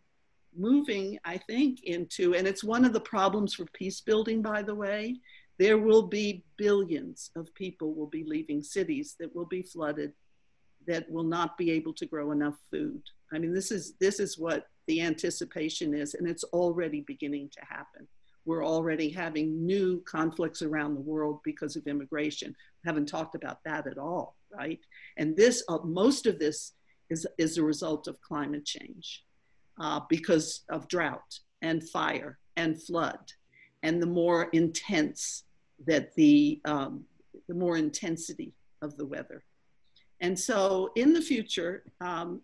moving, 0.55 1.19
I 1.23 1.37
think, 1.37 1.83
into, 1.83 2.35
and 2.35 2.47
it's 2.47 2.63
one 2.63 2.85
of 2.85 2.93
the 2.93 2.99
problems 2.99 3.53
for 3.53 3.65
peace 3.73 4.01
building, 4.01 4.41
by 4.41 4.61
the 4.61 4.75
way. 4.75 5.19
There 5.57 5.77
will 5.77 6.03
be 6.03 6.43
billions 6.57 7.29
of 7.35 7.53
people 7.53 7.93
will 7.93 8.07
be 8.07 8.23
leaving 8.23 8.63
cities 8.63 9.15
that 9.19 9.35
will 9.35 9.45
be 9.45 9.61
flooded, 9.61 10.13
that 10.87 11.09
will 11.09 11.23
not 11.23 11.57
be 11.57 11.71
able 11.71 11.93
to 11.93 12.05
grow 12.05 12.31
enough 12.31 12.55
food. 12.71 13.01
I 13.31 13.37
mean, 13.37 13.53
this 13.53 13.71
is 13.71 13.93
this 13.99 14.19
is 14.19 14.37
what 14.37 14.67
the 14.87 15.01
anticipation 15.01 15.93
is, 15.93 16.15
and 16.15 16.27
it's 16.27 16.43
already 16.45 17.01
beginning 17.01 17.49
to 17.49 17.61
happen. 17.69 18.07
We're 18.45 18.65
already 18.65 19.09
having 19.09 19.65
new 19.65 20.01
conflicts 20.07 20.63
around 20.63 20.95
the 20.95 21.01
world 21.01 21.41
because 21.43 21.75
of 21.75 21.85
immigration. 21.85 22.55
We 22.83 22.87
haven't 22.87 23.05
talked 23.05 23.35
about 23.35 23.59
that 23.65 23.85
at 23.85 23.99
all, 23.99 24.35
right? 24.51 24.79
And 25.17 25.37
this, 25.37 25.63
uh, 25.69 25.77
most 25.83 26.25
of 26.25 26.39
this 26.39 26.73
is, 27.11 27.27
is 27.37 27.57
a 27.57 27.63
result 27.63 28.07
of 28.07 28.19
climate 28.21 28.65
change 28.65 29.23
uh, 29.81 29.99
because 30.09 30.61
of 30.69 30.87
drought 30.87 31.39
and 31.63 31.89
fire 31.89 32.37
and 32.55 32.81
flood 32.81 33.19
and 33.81 34.01
the 34.01 34.07
more 34.07 34.43
intense 34.53 35.43
that 35.87 36.13
the, 36.13 36.61
um, 36.65 37.03
the 37.47 37.55
more 37.55 37.77
intensity 37.77 38.53
of 38.83 38.95
the 38.97 39.05
weather. 39.05 39.43
And 40.19 40.39
so 40.39 40.91
in 40.95 41.13
the 41.13 41.21
future, 41.21 41.83
um, 41.99 42.41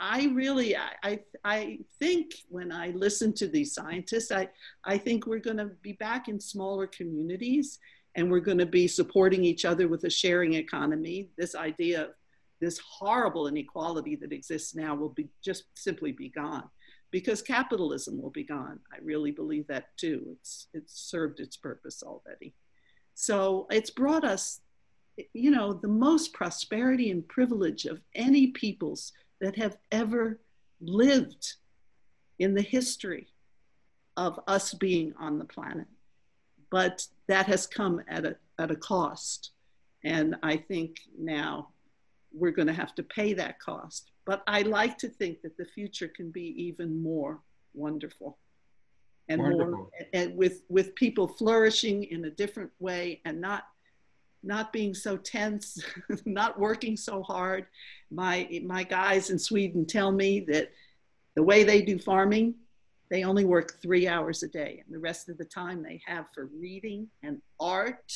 I 0.00 0.26
really, 0.34 0.76
I, 0.76 0.90
I, 1.04 1.20
I, 1.44 1.78
think 2.00 2.32
when 2.48 2.72
I 2.72 2.88
listen 2.88 3.32
to 3.34 3.46
these 3.46 3.72
scientists, 3.74 4.32
I, 4.32 4.48
I 4.82 4.98
think 4.98 5.26
we're 5.26 5.38
going 5.38 5.58
to 5.58 5.70
be 5.82 5.92
back 5.92 6.26
in 6.26 6.40
smaller 6.40 6.88
communities 6.88 7.78
and 8.16 8.30
we're 8.30 8.40
going 8.40 8.58
to 8.58 8.66
be 8.66 8.88
supporting 8.88 9.44
each 9.44 9.64
other 9.64 9.86
with 9.86 10.04
a 10.04 10.10
sharing 10.10 10.54
economy. 10.54 11.28
This 11.36 11.54
idea 11.54 12.04
of 12.04 12.10
this 12.60 12.78
horrible 12.78 13.46
inequality 13.46 14.16
that 14.16 14.32
exists 14.32 14.74
now 14.74 14.94
will 14.94 15.10
be 15.10 15.28
just 15.44 15.64
simply 15.74 16.12
be 16.12 16.30
gone 16.30 16.68
because 17.10 17.42
capitalism 17.42 18.20
will 18.20 18.30
be 18.30 18.44
gone. 18.44 18.78
I 18.92 18.98
really 19.02 19.30
believe 19.30 19.66
that 19.66 19.96
too. 19.96 20.26
It's, 20.32 20.68
it's 20.72 21.00
served 21.00 21.40
its 21.40 21.56
purpose 21.56 22.02
already. 22.02 22.54
So 23.14 23.66
it's 23.70 23.90
brought 23.90 24.24
us, 24.24 24.60
you 25.32 25.50
know, 25.50 25.72
the 25.72 25.88
most 25.88 26.32
prosperity 26.32 27.10
and 27.10 27.26
privilege 27.26 27.84
of 27.84 28.00
any 28.14 28.48
peoples 28.48 29.12
that 29.40 29.56
have 29.56 29.76
ever 29.90 30.40
lived 30.80 31.54
in 32.38 32.54
the 32.54 32.62
history 32.62 33.28
of 34.16 34.38
us 34.46 34.74
being 34.74 35.12
on 35.18 35.38
the 35.38 35.44
planet. 35.44 35.86
But 36.70 37.06
that 37.26 37.46
has 37.46 37.66
come 37.66 38.00
at 38.08 38.24
a, 38.24 38.36
at 38.58 38.70
a 38.70 38.76
cost. 38.76 39.50
And 40.04 40.36
I 40.42 40.56
think 40.56 40.96
now 41.18 41.70
we're 42.32 42.52
going 42.52 42.68
to 42.68 42.74
have 42.74 42.94
to 42.94 43.02
pay 43.02 43.34
that 43.34 43.58
cost. 43.58 44.09
But 44.30 44.44
I 44.46 44.62
like 44.62 44.96
to 44.98 45.08
think 45.08 45.42
that 45.42 45.56
the 45.56 45.64
future 45.64 46.06
can 46.06 46.30
be 46.30 46.54
even 46.56 47.02
more 47.02 47.40
wonderful 47.74 48.38
and 49.28 49.42
wonderful. 49.42 49.72
more 49.72 49.90
and 50.12 50.36
with 50.36 50.62
with 50.68 50.94
people 50.94 51.26
flourishing 51.26 52.04
in 52.04 52.24
a 52.24 52.30
different 52.30 52.70
way 52.78 53.22
and 53.24 53.40
not 53.40 53.64
not 54.44 54.72
being 54.72 54.94
so 54.94 55.16
tense, 55.16 55.82
not 56.26 56.60
working 56.60 56.96
so 56.96 57.24
hard. 57.24 57.66
My 58.12 58.48
my 58.64 58.84
guys 58.84 59.30
in 59.30 59.38
Sweden 59.40 59.84
tell 59.84 60.12
me 60.12 60.38
that 60.46 60.70
the 61.34 61.42
way 61.42 61.64
they 61.64 61.82
do 61.82 61.98
farming, 61.98 62.54
they 63.10 63.24
only 63.24 63.44
work 63.44 63.82
three 63.82 64.06
hours 64.06 64.44
a 64.44 64.48
day, 64.48 64.80
and 64.86 64.94
the 64.94 65.00
rest 65.00 65.28
of 65.28 65.38
the 65.38 65.44
time 65.44 65.82
they 65.82 66.00
have 66.06 66.26
for 66.32 66.48
reading 66.56 67.08
and 67.24 67.42
art. 67.58 68.12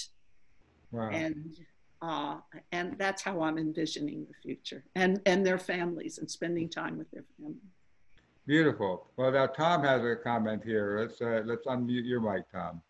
Wow. 0.93 1.11
And 1.11 1.59
uh, 2.03 2.37
and 2.73 2.97
that's 2.99 3.23
how 3.23 3.43
I'm 3.43 3.59
envisioning 3.59 4.27
the 4.27 4.35
future, 4.43 4.85
and 4.95 5.21
and 5.27 5.45
their 5.45 5.59
families, 5.59 6.19
and 6.19 6.31
spending 6.31 6.69
time 6.69 6.99
with 6.99 7.11
their 7.11 7.25
families. 7.37 7.61
Beautiful. 8.47 9.07
Well, 9.17 9.33
now 9.33 9.47
Tom 9.47 9.83
has 9.85 10.03
a 10.05 10.17
comment 10.17 10.63
here. 10.65 10.99
Let's 11.01 11.21
uh, 11.21 11.43
let's 11.47 11.67
unmute 11.67 12.05
your 12.05 12.21
mic, 12.21 12.45
Tom. 12.53 12.83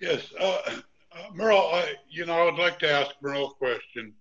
Yes, 0.00 0.32
uh, 0.40 0.58
uh, 0.66 0.72
Merle. 1.34 1.58
I, 1.58 1.94
you 2.08 2.24
know, 2.24 2.40
I 2.40 2.44
would 2.44 2.54
like 2.54 2.78
to 2.80 2.90
ask 2.90 3.10
Merle 3.20 3.50
a 3.50 3.54
question 3.54 4.14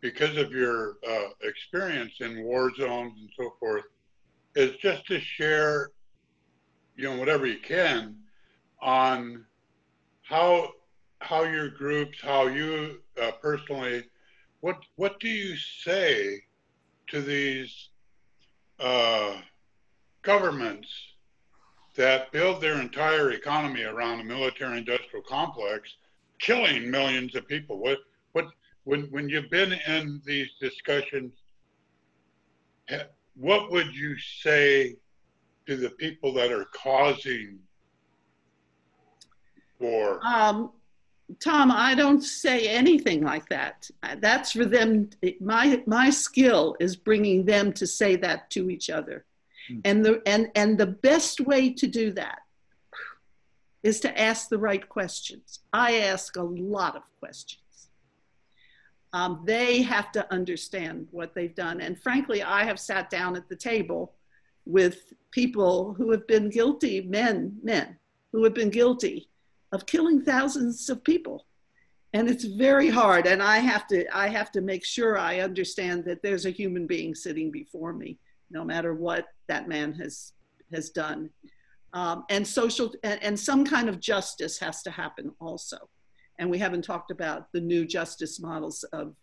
because 0.00 0.36
of 0.36 0.52
your 0.52 0.98
uh, 1.08 1.30
experience 1.42 2.14
in 2.20 2.44
war 2.44 2.72
zones 2.76 3.14
and 3.18 3.30
so 3.36 3.54
forth. 3.58 3.84
Is 4.54 4.76
just 4.76 5.06
to 5.08 5.20
share, 5.20 5.90
you 6.96 7.04
know, 7.04 7.18
whatever 7.18 7.44
you 7.44 7.58
can 7.58 8.16
on 8.80 9.44
how 10.22 10.70
how 11.20 11.42
your 11.42 11.70
groups, 11.70 12.20
how 12.22 12.46
you 12.46 13.02
uh, 13.20 13.32
personally, 13.42 14.04
what 14.60 14.78
what 14.96 15.18
do 15.20 15.28
you 15.28 15.56
say 15.56 16.42
to 17.08 17.20
these 17.20 17.90
uh, 18.80 19.36
governments 20.22 20.88
that 21.94 22.30
build 22.32 22.60
their 22.60 22.80
entire 22.80 23.30
economy 23.30 23.84
around 23.84 24.20
a 24.20 24.24
military-industrial 24.24 25.24
complex, 25.24 25.94
killing 26.40 26.90
millions 26.90 27.34
of 27.34 27.46
people? 27.46 27.78
What 27.78 27.98
what 28.32 28.46
when 28.84 29.02
when 29.10 29.28
you've 29.28 29.50
been 29.50 29.72
in 29.72 30.20
these 30.24 30.48
discussions, 30.60 31.32
what 33.36 33.70
would 33.70 33.94
you 33.94 34.16
say 34.18 34.96
to 35.66 35.76
the 35.76 35.90
people 35.90 36.32
that 36.34 36.52
are 36.52 36.66
causing 36.66 37.58
war? 39.78 40.20
Um, 40.24 40.72
Tom, 41.40 41.72
I 41.72 41.94
don't 41.94 42.22
say 42.22 42.68
anything 42.68 43.22
like 43.22 43.48
that. 43.48 43.90
That's 44.18 44.52
for 44.52 44.64
them. 44.64 45.10
My 45.40 45.82
my 45.86 46.10
skill 46.10 46.76
is 46.78 46.94
bringing 46.94 47.44
them 47.44 47.72
to 47.74 47.86
say 47.86 48.16
that 48.16 48.48
to 48.50 48.70
each 48.70 48.90
other, 48.90 49.24
mm. 49.70 49.80
and 49.84 50.04
the 50.04 50.22
and 50.24 50.50
and 50.54 50.78
the 50.78 50.86
best 50.86 51.40
way 51.40 51.70
to 51.70 51.86
do 51.86 52.12
that 52.12 52.38
is 53.82 54.00
to 54.00 54.20
ask 54.20 54.48
the 54.48 54.58
right 54.58 54.88
questions. 54.88 55.60
I 55.72 55.98
ask 55.98 56.36
a 56.36 56.42
lot 56.42 56.96
of 56.96 57.02
questions. 57.18 57.62
Um, 59.12 59.42
they 59.44 59.82
have 59.82 60.12
to 60.12 60.32
understand 60.32 61.08
what 61.10 61.34
they've 61.34 61.54
done, 61.54 61.80
and 61.80 62.00
frankly, 62.00 62.42
I 62.42 62.64
have 62.64 62.78
sat 62.78 63.10
down 63.10 63.34
at 63.34 63.48
the 63.48 63.56
table 63.56 64.12
with 64.64 65.12
people 65.32 65.94
who 65.94 66.12
have 66.12 66.26
been 66.28 66.50
guilty, 66.50 67.00
men, 67.00 67.58
men 67.62 67.98
who 68.32 68.44
have 68.44 68.54
been 68.54 68.70
guilty 68.70 69.28
of 69.72 69.86
killing 69.86 70.22
thousands 70.22 70.88
of 70.88 71.04
people. 71.04 71.46
And 72.12 72.30
it's 72.30 72.44
very 72.44 72.88
hard 72.88 73.26
and 73.26 73.42
i 73.42 73.58
have 73.58 73.86
to 73.88 74.06
i 74.16 74.26
have 74.28 74.50
to 74.52 74.62
make 74.62 74.86
sure 74.86 75.18
i 75.18 75.40
understand 75.40 76.04
that 76.06 76.22
there's 76.22 76.46
a 76.46 76.50
human 76.50 76.86
being 76.86 77.14
sitting 77.14 77.50
before 77.50 77.92
me 77.92 78.18
no 78.50 78.64
matter 78.64 78.94
what 78.94 79.26
that 79.48 79.68
man 79.68 79.92
has 79.94 80.32
has 80.72 80.90
done. 80.90 81.30
Um, 81.92 82.24
and 82.28 82.46
social 82.46 82.92
and, 83.02 83.22
and 83.22 83.38
some 83.38 83.64
kind 83.64 83.88
of 83.88 84.00
justice 84.00 84.58
has 84.58 84.82
to 84.82 84.90
happen 84.90 85.32
also. 85.40 85.76
And 86.38 86.50
we 86.50 86.58
haven't 86.58 86.82
talked 86.82 87.10
about 87.10 87.50
the 87.52 87.60
new 87.60 87.86
justice 87.86 88.40
models 88.40 88.84
of 88.92 89.14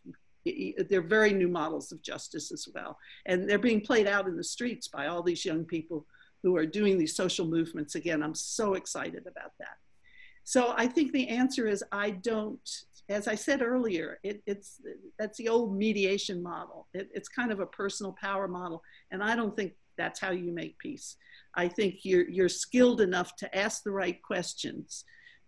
they're 0.90 1.02
very 1.02 1.32
new 1.32 1.48
models 1.48 1.92
of 1.94 2.02
justice 2.02 2.52
as 2.52 2.68
well. 2.74 2.98
And 3.26 3.50
they're 3.50 3.60
being 3.60 3.82
played 3.82 4.08
out 4.08 4.28
in 4.28 4.36
the 4.36 4.44
streets 4.44 4.88
by 4.88 5.08
all 5.08 5.24
these 5.24 5.46
young 5.46 5.64
people 5.64 6.06
who 6.42 6.58
are 6.58 6.66
doing 6.66 6.98
these 6.98 7.16
social 7.16 7.46
movements. 7.46 7.96
Again 7.96 8.24
i'm 8.24 8.36
so 8.36 8.74
excited 8.74 9.28
about 9.28 9.52
that 9.60 9.78
so 10.44 10.74
I 10.78 10.88
think 10.88 11.12
the 11.12 11.28
answer 11.30 11.68
is 11.68 11.84
I 11.92 12.12
don't, 12.12 12.70
as 13.10 13.28
I 13.28 13.36
said 13.36 13.62
earlier, 13.62 14.20
it, 14.24 14.42
it's 14.46 14.82
that's 15.18 15.38
the 15.38 15.50
old 15.50 15.76
mediation 15.76 16.42
model. 16.42 16.88
It, 16.94 17.10
it's 17.14 17.30
kind 17.30 17.52
of 17.52 17.60
a 17.60 17.66
personal 17.66 18.14
power 18.14 18.48
model, 18.48 18.84
and 19.12 19.24
I 19.24 19.36
don't 19.36 19.56
think 19.56 19.74
that's 19.98 20.20
how 20.20 20.32
you 20.32 20.52
make 20.52 20.78
peace. 20.80 21.18
I 21.56 21.68
think 21.68 22.00
you're 22.04 22.30
you're 22.30 22.50
skilled 22.50 23.02
enough 23.02 23.36
to 23.38 23.56
ask 23.56 23.84
the 23.84 23.92
right 23.92 24.22
questions, 24.22 25.06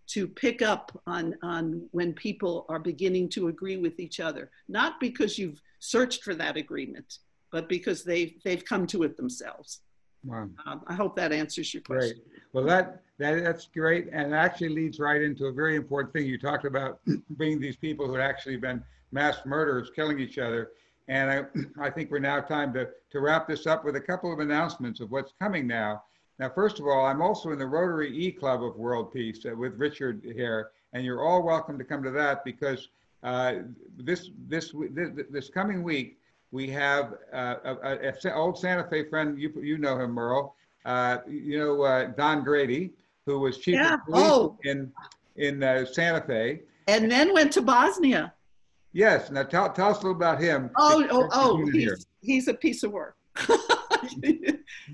to 0.08 0.26
pick 0.28 0.62
up 0.62 0.98
on 1.06 1.34
on 1.42 1.88
when 1.90 2.12
people 2.12 2.64
are 2.68 2.78
beginning 2.78 3.28
to 3.30 3.48
agree 3.48 3.76
with 3.76 3.98
each 4.00 4.20
other, 4.20 4.50
not 4.68 5.00
because 5.00 5.38
you've 5.38 5.60
searched 5.80 6.22
for 6.22 6.34
that 6.34 6.56
agreement, 6.56 7.18
but 7.52 7.68
because 7.68 8.04
they've 8.04 8.34
they've 8.44 8.64
come 8.64 8.86
to 8.88 9.02
it 9.02 9.16
themselves. 9.16 9.80
Wow. 10.24 10.48
Um, 10.66 10.82
I 10.86 10.94
hope 10.94 11.16
that 11.16 11.32
answers 11.32 11.72
your 11.72 11.82
question. 11.82 12.18
Great. 12.28 12.42
Well, 12.52 12.64
that, 12.64 13.02
that 13.18 13.42
that's 13.42 13.66
great, 13.66 14.08
and 14.12 14.34
actually 14.34 14.68
leads 14.68 14.98
right 14.98 15.22
into 15.22 15.46
a 15.46 15.52
very 15.52 15.76
important 15.76 16.12
thing. 16.12 16.26
You 16.26 16.38
talked 16.38 16.64
about 16.64 17.00
being 17.38 17.60
these 17.60 17.76
people 17.76 18.06
who 18.06 18.14
had 18.14 18.22
actually 18.22 18.56
been 18.56 18.82
mass 19.12 19.38
murderers, 19.46 19.90
killing 19.94 20.18
each 20.18 20.38
other, 20.38 20.72
and 21.08 21.30
I, 21.30 21.44
I 21.86 21.90
think 21.90 22.10
we're 22.10 22.18
now 22.18 22.40
time 22.40 22.72
to 22.74 22.88
to 23.10 23.20
wrap 23.20 23.48
this 23.48 23.66
up 23.66 23.84
with 23.84 23.96
a 23.96 24.00
couple 24.00 24.32
of 24.32 24.38
announcements 24.40 25.00
of 25.00 25.10
what's 25.10 25.32
coming 25.40 25.66
now. 25.66 26.02
Now, 26.38 26.50
first 26.50 26.78
of 26.78 26.86
all, 26.86 27.06
I'm 27.06 27.22
also 27.22 27.52
in 27.52 27.58
the 27.58 27.66
Rotary 27.66 28.14
E 28.14 28.30
Club 28.30 28.62
of 28.62 28.76
World 28.76 29.12
Peace 29.12 29.46
uh, 29.46 29.56
with 29.56 29.78
Richard 29.78 30.22
here, 30.22 30.70
and 30.92 31.04
you're 31.04 31.24
all 31.24 31.42
welcome 31.42 31.78
to 31.78 31.84
come 31.84 32.02
to 32.02 32.10
that 32.10 32.44
because 32.44 32.88
uh, 33.22 33.54
this, 33.96 34.30
this 34.46 34.72
this 34.90 35.10
this 35.30 35.48
coming 35.48 35.82
week 35.82 36.18
we 36.50 36.68
have 36.70 37.14
uh, 37.32 37.56
a, 37.64 38.34
old 38.34 38.58
Santa 38.58 38.84
Fe 38.84 39.08
friend. 39.08 39.38
You 39.40 39.52
you 39.62 39.78
know 39.78 39.98
him, 39.98 40.12
Merle. 40.12 40.54
Uh, 40.84 41.18
you 41.28 41.58
know 41.58 41.82
uh, 41.82 42.04
Don 42.08 42.44
Grady, 42.44 42.92
who 43.26 43.40
was 43.40 43.58
chief 43.58 43.74
yeah. 43.74 43.94
of 43.94 44.04
police 44.04 44.22
oh. 44.24 44.58
in 44.64 44.92
in 45.36 45.62
uh, 45.62 45.84
Santa 45.84 46.22
Fe, 46.22 46.62
and 46.86 47.10
then 47.10 47.34
went 47.34 47.52
to 47.52 47.62
Bosnia. 47.62 48.32
Yes. 48.92 49.30
Now 49.30 49.42
tell, 49.42 49.70
tell 49.72 49.90
us 49.90 49.96
a 49.98 50.00
little 50.00 50.12
about 50.12 50.40
him. 50.40 50.70
Oh, 50.78 51.06
oh, 51.10 51.28
oh! 51.32 51.70
He's, 51.70 52.06
he's 52.22 52.48
a 52.48 52.54
piece 52.54 52.82
of 52.82 52.92
work. 52.92 53.16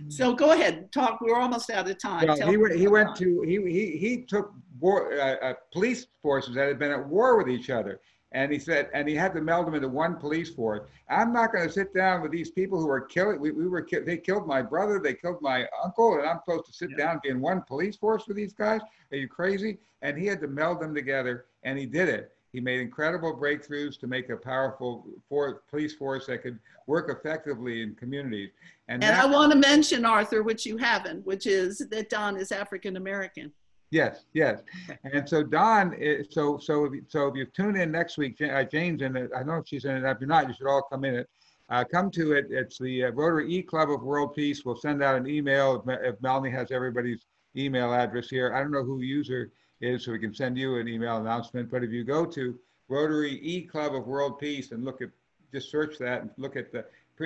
so 0.09 0.33
go 0.33 0.51
ahead, 0.51 0.91
talk. 0.91 1.21
We're 1.21 1.39
almost 1.39 1.71
out 1.71 1.89
of 1.89 1.99
time. 1.99 2.27
Well, 2.27 2.51
he 2.51 2.57
went. 2.57 2.75
He 2.75 2.89
went 2.89 3.15
to. 3.17 3.43
He 3.43 3.61
he 3.71 3.97
he 3.97 4.23
took 4.23 4.53
war, 4.81 5.13
uh, 5.13 5.37
uh, 5.37 5.55
police 5.73 6.07
forces 6.21 6.57
that 6.57 6.67
had 6.67 6.81
been 6.81 6.91
at 6.91 7.07
war 7.07 7.37
with 7.37 7.49
each 7.49 7.71
other, 7.71 8.01
And 8.35 8.51
he 8.51 8.59
said, 8.59 8.89
and 8.95 9.07
he 9.09 9.15
had 9.15 9.35
to 9.35 9.41
meld 9.43 9.67
them 9.67 9.75
into 9.75 9.89
one 9.89 10.17
police 10.17 10.49
force. 10.51 10.81
I'm 11.11 11.33
not 11.33 11.53
going 11.53 11.67
to 11.67 11.73
sit 11.73 11.93
down 11.95 12.23
with 12.23 12.33
these 12.33 12.51
people 12.51 12.81
who 12.81 12.89
are 12.89 13.01
killing. 13.01 13.39
We, 13.41 13.51
we 13.51 13.69
were 13.69 13.87
they 14.07 14.17
killed 14.17 14.47
my 14.47 14.63
brother, 14.63 14.99
they 14.99 15.15
killed 15.15 15.43
my 15.43 15.67
uncle, 15.85 16.19
and 16.19 16.27
I'm 16.27 16.39
supposed 16.45 16.67
to 16.67 16.73
sit 16.73 16.91
Yeah. 16.91 16.97
down 16.97 17.11
and 17.13 17.23
be 17.23 17.29
in 17.29 17.41
one 17.41 17.63
police 17.63 17.97
force 17.97 18.27
with 18.27 18.37
these 18.37 18.55
guys? 18.55 18.81
Are 19.13 19.17
you 19.17 19.29
crazy? 19.29 19.79
And 20.01 20.17
he 20.19 20.27
had 20.27 20.41
to 20.41 20.49
meld 20.49 20.81
them 20.81 20.95
together, 20.95 21.45
and 21.63 21.79
he 21.79 21.85
did 21.87 22.09
it. 22.09 22.33
He 22.53 22.61
made 22.61 22.81
incredible 22.81 23.35
breakthroughs 23.35 23.99
to 24.01 24.07
make 24.07 24.29
a 24.31 24.37
powerful 24.37 25.07
for, 25.29 25.63
police 25.71 25.95
force 25.95 26.27
that 26.27 26.43
could 26.43 26.59
work 26.87 27.11
effectively 27.11 27.83
in 27.83 27.95
communities. 27.95 28.51
And, 28.89 29.03
And 29.05 29.15
that- 29.15 29.25
I 29.25 29.27
want 29.27 29.53
to 29.53 29.59
mention, 29.59 30.05
Arthur, 30.07 30.43
which 30.43 30.65
you 30.67 30.77
haven't, 30.79 31.25
which 31.27 31.47
is 31.47 31.79
that 31.91 32.09
Don 32.11 32.37
is 32.37 32.51
African 32.53 32.97
American. 32.97 33.53
Yes, 33.93 34.25
yes. 34.33 34.63
And 35.05 35.29
so 35.29 35.43
Don, 35.43 35.93
is- 35.93 36.29
so, 36.31 36.57
so, 36.57 36.87
if 36.87 36.95
you- 36.95 37.05
so 37.09 37.29
if 37.29 37.37
you 37.37 37.45
tune 37.45 37.77
in 37.77 37.93
next 37.93 38.17
week, 38.17 38.41
uh, 38.41 38.65
Jane's 38.65 39.03
in 39.03 39.15
it, 39.17 39.31
I 39.35 39.41
don't 39.41 39.49
know 39.49 39.57
if 39.59 39.69
she's 39.69 39.85
in 39.85 39.95
it, 39.97 40.11
if 40.11 40.19
you're 40.19 40.29
not, 40.29 40.49
you 40.49 40.55
should 40.55 40.67
all 40.67 40.83
come 40.91 41.05
in 41.05 41.15
it. 41.15 41.29
Uh, 41.69 41.85
come 41.85 42.11
to 42.13 42.33
it, 42.33 42.47
it's 42.51 42.79
the 42.79 43.05
uh, 43.05 43.11
Rotary 43.11 43.53
E 43.55 43.63
Club 43.63 43.91
of 43.91 44.03
World 44.03 44.35
Peace. 44.35 44.65
We'll 44.65 44.77
send 44.77 45.03
out 45.03 45.15
an 45.17 45.27
email 45.29 45.83
if 45.87 46.01
if 46.03 46.21
Melanie 46.23 46.51
has 46.51 46.71
everybody's 46.71 47.27
email 47.57 47.93
address 47.93 48.29
here. 48.31 48.55
I 48.55 48.61
don't 48.63 48.73
know 48.73 48.83
who 48.83 49.01
user 49.01 49.53
is, 49.83 50.05
so 50.05 50.13
we 50.13 50.19
can 50.19 50.35
send 50.35 50.57
you 50.57 50.77
an 50.77 50.89
email 50.89 51.19
announcement, 51.19 51.71
but 51.71 51.85
if 51.85 51.91
you 51.91 52.03
go 52.03 52.25
to 52.25 52.59
Rotary 52.89 53.39
E 53.43 53.63
Club 53.63 53.95
of 53.95 54.07
World 54.07 54.39
Peace 54.39 54.73
and 54.73 54.85
look 54.87 55.03
at, 55.03 55.11
just 55.53 55.71
search 55.71 55.99
that 55.99 56.23
and 56.23 56.31
look 56.39 56.57
at 56.57 56.73
the, 56.73 56.85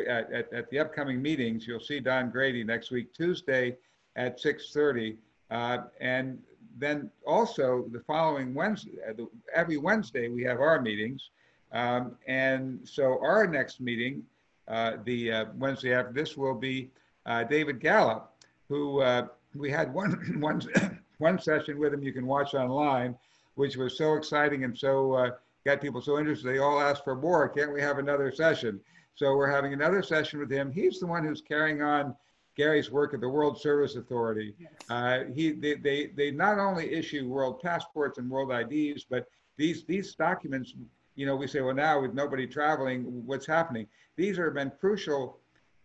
at, 0.09 0.33
at, 0.33 0.53
at 0.53 0.69
the 0.71 0.81
upcoming 0.81 1.23
meetings, 1.23 1.67
you'll 1.67 1.81
see 1.81 2.01
Don 2.01 2.31
Grady 2.31 2.65
next 2.65 2.91
week, 2.91 3.13
Tuesday 3.15 3.77
at 4.17 4.41
6:30. 4.41 5.17
Uh, 5.51 5.79
And 6.01 6.43
then 6.79 7.11
also 7.27 7.87
the 7.91 8.01
following 8.01 8.55
Wednesday, 8.55 8.93
uh, 9.09 9.25
every 9.55 9.79
Wednesday, 9.79 10.29
we 10.29 10.43
have 10.45 10.61
our 10.61 10.81
meetings. 10.81 11.31
Um, 11.73 12.17
And 12.27 12.81
so 12.85 13.19
our 13.23 13.47
next 13.47 13.81
meeting, 13.81 14.23
uh, 14.69 14.99
the 15.05 15.33
uh, 15.33 15.45
Wednesday 15.57 15.95
after 15.95 16.13
this, 16.13 16.37
will 16.37 16.55
be 16.55 16.91
uh, 17.25 17.45
David 17.45 17.81
Gallup, 17.81 18.33
who 18.69 19.01
uh, 19.01 19.27
we 19.55 19.71
had 19.71 19.93
one, 19.93 20.13
one, 20.41 20.61
one 21.19 21.39
session 21.39 21.79
with 21.79 21.93
him 21.95 22.03
you 22.03 22.13
can 22.13 22.27
watch 22.27 22.55
online, 22.55 23.17
which 23.55 23.77
was 23.77 23.97
so 23.97 24.15
exciting 24.15 24.65
and 24.65 24.77
so 24.77 25.13
uh, 25.15 25.31
got 25.65 25.81
people 25.81 26.01
so 26.01 26.19
interested. 26.19 26.47
They 26.47 26.59
all 26.59 26.81
asked 26.81 27.05
for 27.05 27.17
more. 27.17 27.49
Can't 27.49 27.73
we 27.73 27.81
have 27.81 27.99
another 27.99 28.31
session? 28.31 28.81
So 29.15 29.35
we're 29.35 29.51
having 29.51 29.73
another 29.73 30.03
session 30.03 30.39
with 30.39 30.51
him. 30.51 30.71
He's 30.71 31.01
the 31.01 31.07
one 31.07 31.25
who's 31.25 31.41
carrying 31.41 31.81
on 31.81 32.15
Garry's 32.57 32.91
work 32.91 33.15
at 33.15 33.21
the 33.21 33.29
World 33.29 33.61
Service 33.61 33.97
Authority. 33.97 34.55
Uh, 34.89 35.25
he, 35.35 35.53
they, 35.53 35.75
they, 35.75 36.07
they 36.17 36.31
not 36.31 36.59
only 36.59 36.93
issue 36.93 37.29
world 37.29 37.61
passports 37.63 38.19
and 38.19 38.31
world 38.31 38.51
IDs, 38.51 39.05
but 39.09 39.27
these, 39.57 39.85
these 39.85 40.15
documents, 40.15 40.75
you 41.15 41.27
know, 41.27 41.37
we 41.37 41.47
say, 41.47 41.61
well, 41.61 41.75
now 41.75 42.01
with 42.01 42.15
nobody 42.15 42.47
traveling, 42.47 43.05
what's 43.27 43.47
happening? 43.47 43.87
These 44.17 44.39
have 44.39 44.55
been 44.55 44.73
crucial 44.81 45.39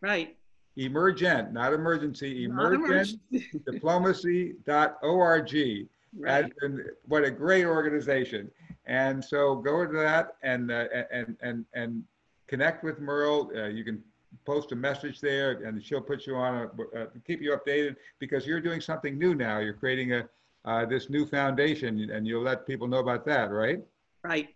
Right. 0.00 0.38
Emergent, 0.76 1.52
not 1.52 1.72
emergency, 1.72 2.44
emergent 2.44 3.20
diplomacy.org. 3.66 5.88
Right. 6.18 6.44
And, 6.44 6.52
and 6.62 6.80
what 7.06 7.24
a 7.24 7.30
great 7.30 7.64
organization. 7.64 8.50
And 8.86 9.24
so 9.24 9.56
go 9.56 9.86
to 9.86 9.92
that 9.98 10.36
and, 10.42 10.70
uh, 10.70 10.86
and, 11.12 11.36
and, 11.42 11.64
and 11.74 12.02
connect 12.48 12.82
with 12.82 12.98
Merle. 12.98 13.50
Uh, 13.54 13.66
you 13.66 13.84
can 13.84 14.02
post 14.44 14.72
a 14.72 14.76
message 14.76 15.20
there 15.20 15.62
and 15.64 15.84
she'll 15.84 16.00
put 16.00 16.26
you 16.26 16.36
on, 16.36 16.54
a, 16.54 16.98
uh, 16.98 17.06
keep 17.26 17.40
you 17.40 17.56
updated 17.56 17.96
because 18.18 18.46
you're 18.46 18.60
doing 18.60 18.80
something 18.80 19.18
new 19.18 19.34
now. 19.34 19.58
You're 19.58 19.74
creating 19.74 20.14
a, 20.14 20.28
uh, 20.64 20.84
this 20.86 21.08
new 21.08 21.26
foundation 21.26 22.10
and 22.10 22.26
you'll 22.26 22.42
let 22.42 22.66
people 22.66 22.88
know 22.88 22.98
about 22.98 23.24
that, 23.26 23.50
right? 23.50 23.80
Right. 24.22 24.48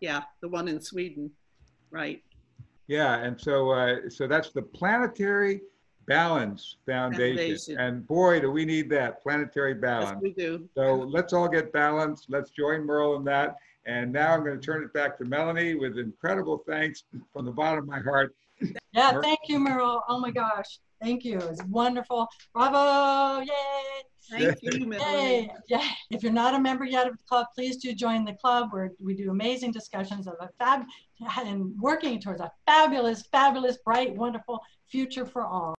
Yeah, 0.00 0.22
the 0.40 0.48
one 0.48 0.68
in 0.68 0.80
Sweden. 0.80 1.30
Right. 1.90 2.22
Yeah, 2.88 3.16
and 3.18 3.38
so 3.40 3.70
uh, 3.70 4.08
so 4.08 4.26
that's 4.26 4.50
the 4.50 4.62
Planetary 4.62 5.60
Balance 6.06 6.76
Foundation. 6.86 7.36
Foundation. 7.36 7.78
And 7.78 8.06
boy, 8.06 8.40
do 8.40 8.50
we 8.50 8.64
need 8.64 8.88
that 8.90 9.22
planetary 9.22 9.74
balance. 9.74 10.04
Yes, 10.04 10.10
balance. 10.10 10.22
we 10.22 10.32
do. 10.32 10.68
So 10.74 10.94
let's 10.94 11.32
all 11.34 11.48
get 11.48 11.72
balanced. 11.72 12.26
Let's 12.30 12.50
join 12.50 12.84
Merle 12.84 13.16
in 13.16 13.24
that. 13.24 13.56
And 13.84 14.12
now 14.12 14.32
I'm 14.32 14.42
going 14.42 14.58
to 14.58 14.64
turn 14.64 14.82
it 14.82 14.92
back 14.92 15.16
to 15.18 15.24
Melanie 15.24 15.74
with 15.74 15.98
incredible 15.98 16.62
thanks 16.66 17.04
from 17.32 17.44
the 17.44 17.52
bottom 17.52 17.80
of 17.80 17.86
my 17.86 18.00
heart. 18.00 18.34
Yeah, 18.92 19.12
Mer- 19.12 19.22
thank 19.22 19.40
you, 19.48 19.58
Merle. 19.58 20.02
Oh 20.08 20.18
my 20.18 20.30
gosh. 20.30 20.80
Thank 21.00 21.24
you. 21.24 21.38
It's 21.38 21.62
wonderful. 21.64 22.26
Bravo. 22.52 23.40
Yay. 23.42 23.52
Thank 24.30 24.58
you, 24.62 24.86
Melanie. 24.86 25.22
Yay. 25.22 25.50
Yeah. 25.68 25.88
If 26.10 26.22
you're 26.22 26.32
not 26.32 26.54
a 26.54 26.60
member 26.60 26.84
yet 26.84 27.06
of 27.06 27.16
the 27.16 27.22
club, 27.28 27.46
please 27.54 27.76
do 27.76 27.94
join 27.94 28.24
the 28.24 28.34
club 28.34 28.68
where 28.70 28.92
we 29.00 29.14
do 29.14 29.30
amazing 29.30 29.72
discussions 29.72 30.26
of 30.26 30.34
a 30.40 30.48
fab 30.58 30.84
and 31.46 31.72
working 31.80 32.20
towards 32.20 32.40
a 32.40 32.50
fabulous, 32.66 33.22
fabulous, 33.32 33.78
bright, 33.78 34.14
wonderful 34.14 34.60
future 34.86 35.26
for 35.26 35.44
all. 35.44 35.74